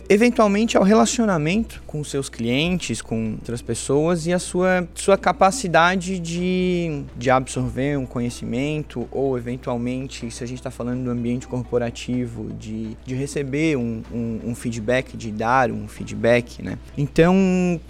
eventualmente 0.08 0.78
ao 0.78 0.84
relacionamento 0.84 1.84
com 1.86 2.02
seus 2.06 2.30
clientes, 2.30 3.02
com 3.02 3.34
outras 3.34 3.62
pessoas 3.62 4.26
e 4.28 4.32
a 4.32 4.40
sua, 4.40 4.88
sua 4.96 5.18
capacidade 5.18 6.20
de, 6.20 7.04
de 7.18 7.30
absorver 7.30 7.98
um 7.98 8.06
conhecimento 8.06 9.06
ou 9.12 9.38
eventualmente, 9.38 10.32
se 10.32 10.42
a 10.42 10.48
gente 10.48 10.60
está 10.60 10.72
falando 10.72 11.04
do 11.04 11.12
ambiente 11.12 11.50
corporativo, 11.50 12.54
de 12.54 12.77
de, 13.06 13.16
receber 13.16 13.78
um, 13.78 14.02
um, 14.12 14.40
um 14.46 14.56
feedback, 14.56 15.16
de 15.16 15.32
dar 15.32 15.72
um 15.72 15.88
feedback, 15.88 16.62
né? 16.62 16.78
Então, 16.98 17.36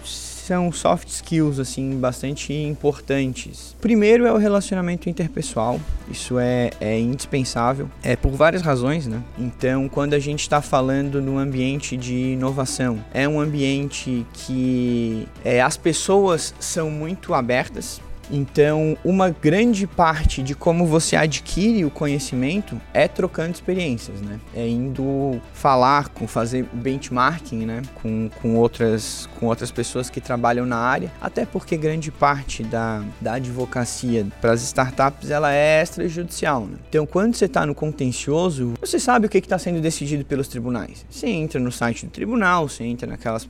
são 0.02 0.72
soft 0.72 1.08
skills 1.08 1.58
assim 1.58 1.98
bastante 1.98 2.54
importantes. 2.54 3.76
Primeiro 3.80 4.24
é 4.24 4.32
o 4.32 4.38
relacionamento 4.38 5.08
interpessoal, 5.10 5.78
isso 6.10 6.38
é, 6.38 6.70
é 6.80 6.98
indispensável, 6.98 7.90
é 8.02 8.16
por 8.16 8.32
várias 8.32 8.62
razões, 8.62 9.06
né? 9.06 9.22
Então, 9.38 9.90
quando 9.90 10.14
a 10.14 10.18
gente 10.18 10.40
está 10.40 10.62
falando 10.62 11.20
no 11.20 11.36
ambiente 11.36 11.98
de 11.98 12.14
inovação, 12.14 13.04
é 13.12 13.28
um 13.28 13.38
ambiente 13.38 14.26
que 14.32 15.28
é, 15.44 15.60
as 15.60 15.76
pessoas 15.76 16.54
são 16.58 16.90
muito 16.90 17.34
abertas, 17.34 18.00
então, 18.30 18.96
uma 19.04 19.30
grande 19.30 19.86
parte 19.86 20.42
de 20.42 20.54
como 20.54 20.86
você 20.86 21.16
adquire 21.16 21.84
o 21.84 21.90
conhecimento 21.90 22.80
é 22.92 23.08
trocando 23.08 23.54
experiências, 23.54 24.20
né? 24.20 24.38
É 24.54 24.66
indo 24.66 25.40
falar, 25.52 26.08
com 26.08 26.26
fazer 26.26 26.66
benchmarking, 26.72 27.64
né? 27.64 27.82
Com, 28.02 28.30
com, 28.40 28.56
outras, 28.56 29.28
com 29.38 29.46
outras 29.46 29.70
pessoas 29.70 30.10
que 30.10 30.20
trabalham 30.20 30.66
na 30.66 30.76
área, 30.76 31.10
até 31.20 31.46
porque 31.46 31.76
grande 31.76 32.10
parte 32.10 32.62
da, 32.62 33.02
da 33.20 33.34
advocacia 33.34 34.26
para 34.40 34.52
as 34.52 34.62
startups 34.62 35.30
ela 35.30 35.52
é 35.52 35.82
extrajudicial, 35.82 36.66
né? 36.66 36.78
Então, 36.88 37.06
quando 37.06 37.34
você 37.34 37.46
está 37.46 37.64
no 37.64 37.74
contencioso, 37.74 38.74
você 38.80 38.98
sabe 38.98 39.26
o 39.26 39.28
que 39.28 39.38
está 39.38 39.58
sendo 39.58 39.80
decidido 39.80 40.24
pelos 40.24 40.48
tribunais. 40.48 41.04
Você 41.08 41.28
entra 41.28 41.60
no 41.60 41.72
site 41.72 42.06
do 42.06 42.10
tribunal, 42.10 42.68
você 42.68 42.84
entra 42.84 43.06
naquelas 43.06 43.44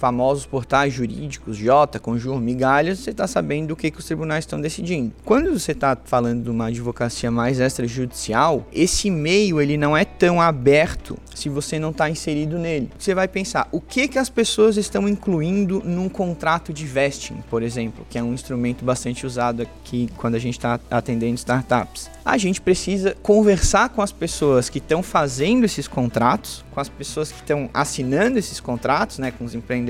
famosos 0.00 0.46
portais 0.46 0.94
jurídicos, 0.94 1.58
Jota, 1.58 2.00
Conjur, 2.00 2.40
Migalhas, 2.40 3.00
você 3.00 3.10
está 3.10 3.26
sabendo 3.26 3.72
o 3.72 3.76
que, 3.76 3.90
que 3.90 3.98
os 3.98 4.06
tribunais 4.06 4.44
estão 4.44 4.58
decidindo. 4.58 5.12
Quando 5.26 5.52
você 5.52 5.72
está 5.72 5.96
falando 6.04 6.44
de 6.44 6.50
uma 6.50 6.68
advocacia 6.68 7.30
mais 7.30 7.60
extrajudicial, 7.60 8.66
esse 8.72 9.10
meio 9.10 9.60
ele 9.60 9.76
não 9.76 9.94
é 9.94 10.06
tão 10.06 10.40
aberto 10.40 11.18
se 11.34 11.50
você 11.50 11.78
não 11.78 11.90
está 11.90 12.08
inserido 12.08 12.58
nele. 12.58 12.90
Você 12.98 13.14
vai 13.14 13.28
pensar, 13.28 13.68
o 13.70 13.80
que, 13.80 14.08
que 14.08 14.18
as 14.18 14.30
pessoas 14.30 14.78
estão 14.78 15.06
incluindo 15.06 15.82
num 15.84 16.08
contrato 16.08 16.72
de 16.72 16.86
vesting, 16.86 17.42
por 17.50 17.62
exemplo, 17.62 18.06
que 18.08 18.18
é 18.18 18.22
um 18.22 18.32
instrumento 18.32 18.82
bastante 18.84 19.26
usado 19.26 19.62
aqui 19.62 20.08
quando 20.16 20.34
a 20.34 20.38
gente 20.38 20.56
está 20.56 20.80
atendendo 20.90 21.34
startups 21.34 22.10
a 22.24 22.36
gente 22.38 22.60
precisa 22.60 23.16
conversar 23.22 23.88
com 23.88 24.02
as 24.02 24.12
pessoas 24.12 24.68
que 24.68 24.78
estão 24.78 25.02
fazendo 25.02 25.64
esses 25.64 25.88
contratos, 25.88 26.64
com 26.70 26.80
as 26.80 26.88
pessoas 26.88 27.32
que 27.32 27.40
estão 27.40 27.68
assinando 27.72 28.38
esses 28.38 28.60
contratos, 28.60 29.18
né, 29.18 29.30
com 29.30 29.44
os 29.44 29.54
empreendedores, 29.54 29.89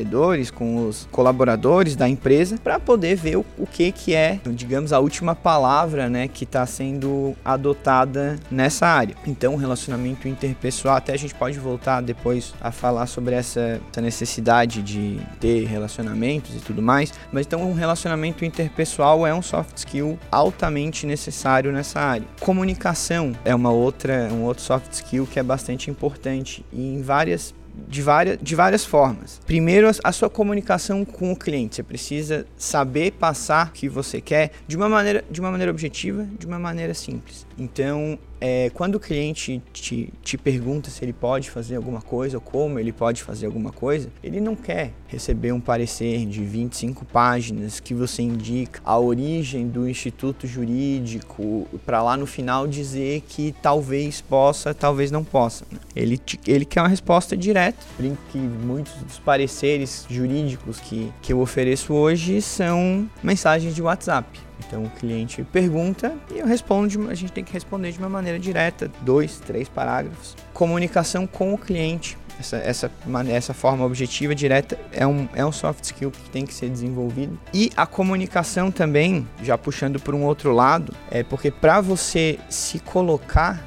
com 0.50 0.86
os 0.86 1.08
colaboradores 1.10 1.96
da 1.96 2.08
empresa, 2.08 2.56
para 2.62 2.78
poder 2.78 3.16
ver 3.16 3.36
o, 3.36 3.44
o, 3.58 3.66
que 3.66 3.92
que 3.92 4.14
é, 4.14 4.40
digamos, 4.46 4.92
a 4.92 4.98
última 4.98 5.34
palavra, 5.34 6.08
né, 6.08 6.28
que 6.28 6.44
está 6.44 6.64
sendo 6.66 7.34
adotada 7.44 8.38
nessa 8.50 8.86
área. 8.86 9.14
Então, 9.26 9.54
o 9.54 9.56
relacionamento 9.56 10.28
interpessoal, 10.28 10.96
até 10.96 11.12
a 11.12 11.16
gente 11.16 11.34
pode 11.34 11.58
voltar 11.58 12.00
depois 12.00 12.54
a 12.60 12.70
falar 12.70 13.06
sobre 13.06 13.34
essa, 13.34 13.80
essa 13.90 14.00
necessidade 14.00 14.82
de 14.82 15.20
ter 15.40 15.66
relacionamentos 15.66 16.54
e 16.54 16.58
tudo 16.58 16.82
mais, 16.82 17.12
mas 17.32 17.46
então 17.46 17.62
um 17.62 17.74
relacionamento 17.74 18.44
interpessoal 18.44 19.26
é 19.26 19.34
um 19.34 19.42
soft 19.42 19.76
skill 19.76 20.18
altamente 20.30 21.06
necessário 21.06 21.72
nessa 21.72 22.00
área. 22.00 22.26
Comunicação 22.40 23.32
é 23.44 23.54
uma 23.54 23.70
outra, 23.70 24.28
um 24.32 24.44
outro 24.44 24.62
soft 24.62 24.92
skill 24.92 25.26
que 25.26 25.38
é 25.38 25.42
bastante 25.42 25.90
importante 25.90 26.64
e 26.72 26.94
em 26.94 27.02
várias 27.02 27.54
de 27.88 28.02
várias, 28.02 28.38
de 28.40 28.54
várias 28.54 28.84
formas. 28.84 29.40
Primeiro, 29.46 29.90
a 30.02 30.12
sua 30.12 30.30
comunicação 30.30 31.04
com 31.04 31.32
o 31.32 31.36
cliente. 31.36 31.76
Você 31.76 31.82
precisa 31.82 32.46
saber 32.56 33.12
passar 33.12 33.68
o 33.68 33.72
que 33.72 33.88
você 33.88 34.20
quer 34.20 34.52
de 34.66 34.76
uma 34.76 34.88
maneira, 34.88 35.24
de 35.30 35.40
uma 35.40 35.50
maneira 35.50 35.70
objetiva, 35.70 36.26
de 36.38 36.46
uma 36.46 36.58
maneira 36.58 36.94
simples. 36.94 37.46
Então, 37.60 38.18
é, 38.40 38.70
quando 38.72 38.94
o 38.94 39.00
cliente 39.00 39.62
te, 39.70 40.10
te 40.22 40.38
pergunta 40.38 40.88
se 40.88 41.04
ele 41.04 41.12
pode 41.12 41.50
fazer 41.50 41.76
alguma 41.76 42.00
coisa 42.00 42.38
ou 42.38 42.40
como 42.40 42.78
ele 42.78 42.90
pode 42.90 43.22
fazer 43.22 43.44
alguma 43.44 43.70
coisa, 43.70 44.08
ele 44.24 44.40
não 44.40 44.56
quer 44.56 44.94
receber 45.06 45.52
um 45.52 45.60
parecer 45.60 46.24
de 46.24 46.42
25 46.42 47.04
páginas 47.04 47.78
que 47.78 47.92
você 47.92 48.22
indica 48.22 48.80
a 48.82 48.98
origem 48.98 49.68
do 49.68 49.86
instituto 49.86 50.46
jurídico 50.46 51.68
para 51.84 52.02
lá 52.02 52.16
no 52.16 52.26
final 52.26 52.66
dizer 52.66 53.22
que 53.28 53.54
talvez 53.60 54.22
possa, 54.22 54.72
talvez 54.72 55.10
não 55.10 55.22
possa. 55.22 55.66
Né? 55.70 55.78
Ele, 55.94 56.16
te, 56.16 56.40
ele 56.46 56.64
quer 56.64 56.80
uma 56.80 56.88
resposta 56.88 57.36
direta. 57.36 57.84
Brinco 57.98 58.22
que 58.32 58.38
muitos 58.38 58.94
dos 59.02 59.18
pareceres 59.18 60.06
jurídicos 60.08 60.80
que, 60.80 61.12
que 61.20 61.34
eu 61.34 61.40
ofereço 61.40 61.92
hoje 61.92 62.40
são 62.40 63.06
mensagens 63.22 63.74
de 63.74 63.82
WhatsApp. 63.82 64.49
Então 64.66 64.84
o 64.84 64.90
cliente 64.90 65.42
pergunta 65.44 66.14
e 66.32 66.38
eu 66.38 66.46
respondo, 66.46 67.08
a 67.10 67.14
gente 67.14 67.32
tem 67.32 67.42
que 67.42 67.52
responder 67.52 67.92
de 67.92 67.98
uma 67.98 68.08
maneira 68.08 68.38
direta, 68.38 68.90
dois, 69.02 69.40
três 69.40 69.68
parágrafos. 69.68 70.36
Comunicação 70.52 71.26
com 71.26 71.54
o 71.54 71.58
cliente. 71.58 72.18
Essa, 72.38 72.56
essa, 72.56 72.90
essa 73.28 73.52
forma 73.52 73.84
objetiva, 73.84 74.34
direta, 74.34 74.78
é 74.92 75.06
um, 75.06 75.28
é 75.34 75.44
um 75.44 75.52
soft 75.52 75.84
skill 75.84 76.10
que 76.10 76.30
tem 76.30 76.46
que 76.46 76.54
ser 76.54 76.70
desenvolvido. 76.70 77.38
E 77.52 77.70
a 77.76 77.86
comunicação 77.86 78.70
também, 78.70 79.28
já 79.42 79.58
puxando 79.58 80.00
por 80.00 80.14
um 80.14 80.24
outro 80.24 80.52
lado, 80.52 80.94
é 81.10 81.22
porque 81.22 81.50
para 81.50 81.82
você 81.82 82.38
se 82.48 82.78
colocar 82.78 83.62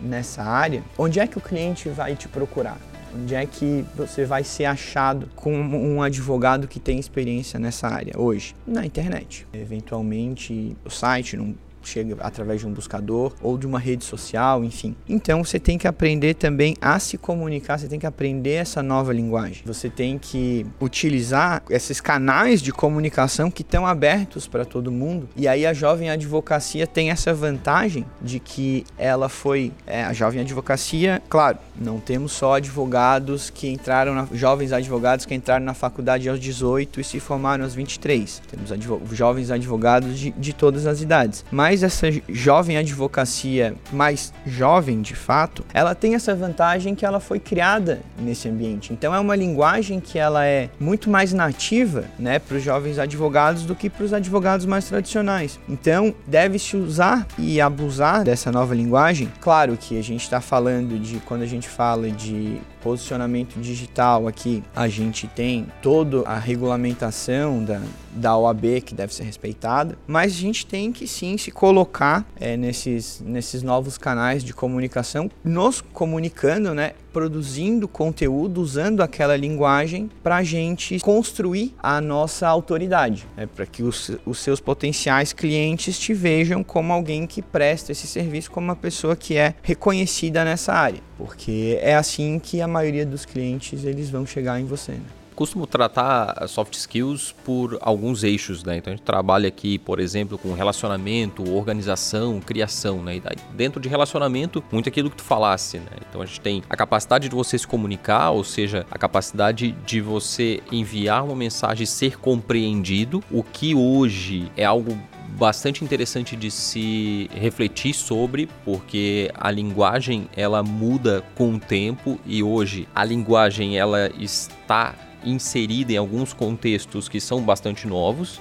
nessa 0.00 0.42
área, 0.42 0.82
onde 0.98 1.18
é 1.18 1.26
que 1.26 1.38
o 1.38 1.40
cliente 1.40 1.88
vai 1.88 2.14
te 2.14 2.28
procurar? 2.28 2.76
Onde 3.14 3.34
é 3.34 3.46
que 3.46 3.84
você 3.94 4.24
vai 4.24 4.44
ser 4.44 4.66
achado 4.66 5.28
como 5.34 5.76
um 5.76 6.02
advogado 6.02 6.68
que 6.68 6.78
tem 6.78 6.98
experiência 6.98 7.58
nessa 7.58 7.88
área 7.88 8.18
hoje? 8.18 8.54
Na 8.66 8.84
internet. 8.84 9.46
Eventualmente, 9.52 10.76
o 10.84 10.90
site, 10.90 11.36
num 11.36 11.54
chega 11.88 12.16
através 12.20 12.60
de 12.60 12.66
um 12.66 12.72
buscador 12.72 13.32
ou 13.42 13.56
de 13.56 13.66
uma 13.66 13.78
rede 13.78 14.04
social, 14.04 14.62
enfim. 14.64 14.94
Então 15.08 15.42
você 15.42 15.58
tem 15.58 15.78
que 15.78 15.88
aprender 15.88 16.34
também 16.34 16.76
a 16.80 16.98
se 16.98 17.16
comunicar, 17.18 17.78
você 17.78 17.88
tem 17.88 17.98
que 17.98 18.06
aprender 18.06 18.54
essa 18.54 18.82
nova 18.82 19.12
linguagem. 19.12 19.62
Você 19.64 19.88
tem 19.88 20.18
que 20.18 20.66
utilizar 20.80 21.62
esses 21.70 22.00
canais 22.00 22.60
de 22.60 22.72
comunicação 22.72 23.50
que 23.50 23.62
estão 23.62 23.86
abertos 23.86 24.46
para 24.46 24.64
todo 24.64 24.92
mundo. 24.92 25.28
E 25.36 25.48
aí 25.48 25.66
a 25.66 25.72
jovem 25.72 26.10
advocacia 26.10 26.86
tem 26.86 27.10
essa 27.10 27.32
vantagem 27.32 28.04
de 28.20 28.38
que 28.38 28.84
ela 28.96 29.28
foi 29.28 29.72
é, 29.86 30.04
a 30.04 30.12
jovem 30.12 30.40
advocacia, 30.40 31.22
claro, 31.28 31.58
não 31.80 32.00
temos 32.00 32.32
só 32.32 32.54
advogados 32.54 33.50
que 33.50 33.68
entraram 33.68 34.14
na, 34.14 34.28
jovens 34.32 34.72
advogados 34.72 35.24
que 35.24 35.34
entraram 35.34 35.64
na 35.64 35.74
faculdade 35.74 36.28
aos 36.28 36.40
18 36.40 37.00
e 37.00 37.04
se 37.04 37.20
formaram 37.20 37.64
aos 37.64 37.74
23. 37.74 38.42
Temos 38.50 38.72
advo, 38.72 39.00
jovens 39.12 39.50
advogados 39.50 40.18
de, 40.18 40.30
de 40.32 40.52
todas 40.52 40.86
as 40.86 41.00
idades. 41.00 41.44
Mas 41.50 41.77
mas 41.78 41.82
essa 41.84 42.08
jovem 42.28 42.76
advocacia, 42.76 43.74
mais 43.92 44.32
jovem 44.44 45.00
de 45.00 45.14
fato, 45.14 45.64
ela 45.72 45.94
tem 45.94 46.14
essa 46.14 46.34
vantagem 46.34 46.94
que 46.94 47.06
ela 47.06 47.20
foi 47.20 47.38
criada 47.38 48.00
nesse 48.18 48.48
ambiente. 48.48 48.92
Então 48.92 49.14
é 49.14 49.20
uma 49.20 49.36
linguagem 49.36 50.00
que 50.00 50.18
ela 50.18 50.44
é 50.44 50.68
muito 50.80 51.08
mais 51.08 51.32
nativa, 51.32 52.04
né, 52.18 52.40
para 52.40 52.56
os 52.56 52.62
jovens 52.62 52.98
advogados 52.98 53.64
do 53.64 53.76
que 53.76 53.88
para 53.88 54.04
os 54.04 54.12
advogados 54.12 54.66
mais 54.66 54.86
tradicionais. 54.86 55.58
Então 55.68 56.12
deve-se 56.26 56.76
usar 56.76 57.26
e 57.38 57.60
abusar 57.60 58.24
dessa 58.24 58.50
nova 58.50 58.74
linguagem. 58.74 59.30
Claro 59.40 59.76
que 59.76 59.96
a 59.96 60.02
gente 60.02 60.22
está 60.22 60.40
falando 60.40 60.98
de 60.98 61.20
quando 61.20 61.42
a 61.42 61.46
gente 61.46 61.68
fala 61.68 62.10
de 62.10 62.60
posicionamento 62.80 63.58
digital 63.60 64.26
aqui, 64.26 64.62
a 64.74 64.88
gente 64.88 65.26
tem 65.26 65.66
toda 65.82 66.22
a 66.22 66.38
regulamentação 66.38 67.64
da, 67.64 67.80
da 68.12 68.36
OAB 68.36 68.80
que 68.84 68.94
deve 68.94 69.14
ser 69.14 69.24
respeitada, 69.24 69.96
mas 70.06 70.32
a 70.32 70.36
gente 70.36 70.66
tem 70.66 70.92
que 70.92 71.06
sim 71.06 71.36
se 71.36 71.50
colocar 71.50 72.26
é, 72.38 72.56
nesses, 72.56 73.22
nesses 73.24 73.62
novos 73.62 73.98
canais 73.98 74.42
de 74.42 74.52
comunicação, 74.52 75.30
nos 75.44 75.80
comunicando, 75.80 76.74
né? 76.74 76.92
Produzindo 77.12 77.88
conteúdo 77.88 78.60
usando 78.60 79.00
aquela 79.02 79.36
linguagem 79.36 80.10
para 80.22 80.36
a 80.36 80.42
gente 80.42 80.98
construir 81.00 81.74
a 81.82 82.00
nossa 82.00 82.46
autoridade, 82.46 83.26
né? 83.36 83.46
para 83.46 83.66
que 83.66 83.82
os, 83.82 84.12
os 84.24 84.38
seus 84.38 84.60
potenciais 84.60 85.32
clientes 85.32 85.98
te 85.98 86.12
vejam 86.14 86.62
como 86.62 86.92
alguém 86.92 87.26
que 87.26 87.42
presta 87.42 87.92
esse 87.92 88.06
serviço, 88.06 88.50
como 88.50 88.68
uma 88.68 88.76
pessoa 88.76 89.16
que 89.16 89.36
é 89.36 89.54
reconhecida 89.62 90.44
nessa 90.44 90.72
área, 90.72 91.00
porque 91.16 91.78
é 91.80 91.94
assim 91.94 92.38
que 92.38 92.60
a 92.60 92.68
maioria 92.68 93.06
dos 93.06 93.24
clientes 93.24 93.84
eles 93.84 94.10
vão 94.10 94.26
chegar 94.26 94.60
em 94.60 94.64
você. 94.64 94.92
Né? 94.92 95.17
Costumo 95.38 95.68
tratar 95.68 96.48
soft 96.48 96.74
skills 96.74 97.32
por 97.44 97.78
alguns 97.80 98.24
eixos, 98.24 98.64
né? 98.64 98.78
Então 98.78 98.92
a 98.92 98.96
gente 98.96 99.04
trabalha 99.04 99.46
aqui, 99.46 99.78
por 99.78 100.00
exemplo, 100.00 100.36
com 100.36 100.52
relacionamento, 100.52 101.48
organização, 101.54 102.40
criação, 102.40 103.00
né? 103.00 103.18
E 103.18 103.22
dentro 103.54 103.80
de 103.80 103.88
relacionamento, 103.88 104.64
muito 104.72 104.88
aquilo 104.88 105.08
que 105.08 105.16
tu 105.18 105.22
falasse, 105.22 105.78
né? 105.78 105.92
Então 106.08 106.20
a 106.20 106.26
gente 106.26 106.40
tem 106.40 106.60
a 106.68 106.76
capacidade 106.76 107.28
de 107.28 107.36
você 107.36 107.56
se 107.56 107.68
comunicar, 107.68 108.32
ou 108.32 108.42
seja, 108.42 108.84
a 108.90 108.98
capacidade 108.98 109.70
de 109.86 110.00
você 110.00 110.60
enviar 110.72 111.24
uma 111.24 111.36
mensagem 111.36 111.84
e 111.84 111.86
ser 111.86 112.18
compreendido, 112.18 113.22
o 113.30 113.44
que 113.44 113.76
hoje 113.76 114.50
é 114.56 114.64
algo 114.64 114.98
bastante 115.38 115.84
interessante 115.84 116.34
de 116.34 116.50
se 116.50 117.30
refletir 117.32 117.94
sobre, 117.94 118.48
porque 118.64 119.30
a 119.34 119.52
linguagem 119.52 120.28
ela 120.36 120.64
muda 120.64 121.22
com 121.36 121.54
o 121.54 121.60
tempo 121.60 122.18
e 122.26 122.42
hoje 122.42 122.88
a 122.92 123.04
linguagem 123.04 123.78
ela 123.78 124.10
está 124.18 124.96
inserida 125.24 125.92
em 125.92 125.96
alguns 125.96 126.32
contextos 126.32 127.08
que 127.08 127.20
são 127.20 127.42
bastante 127.42 127.86
novos. 127.86 128.40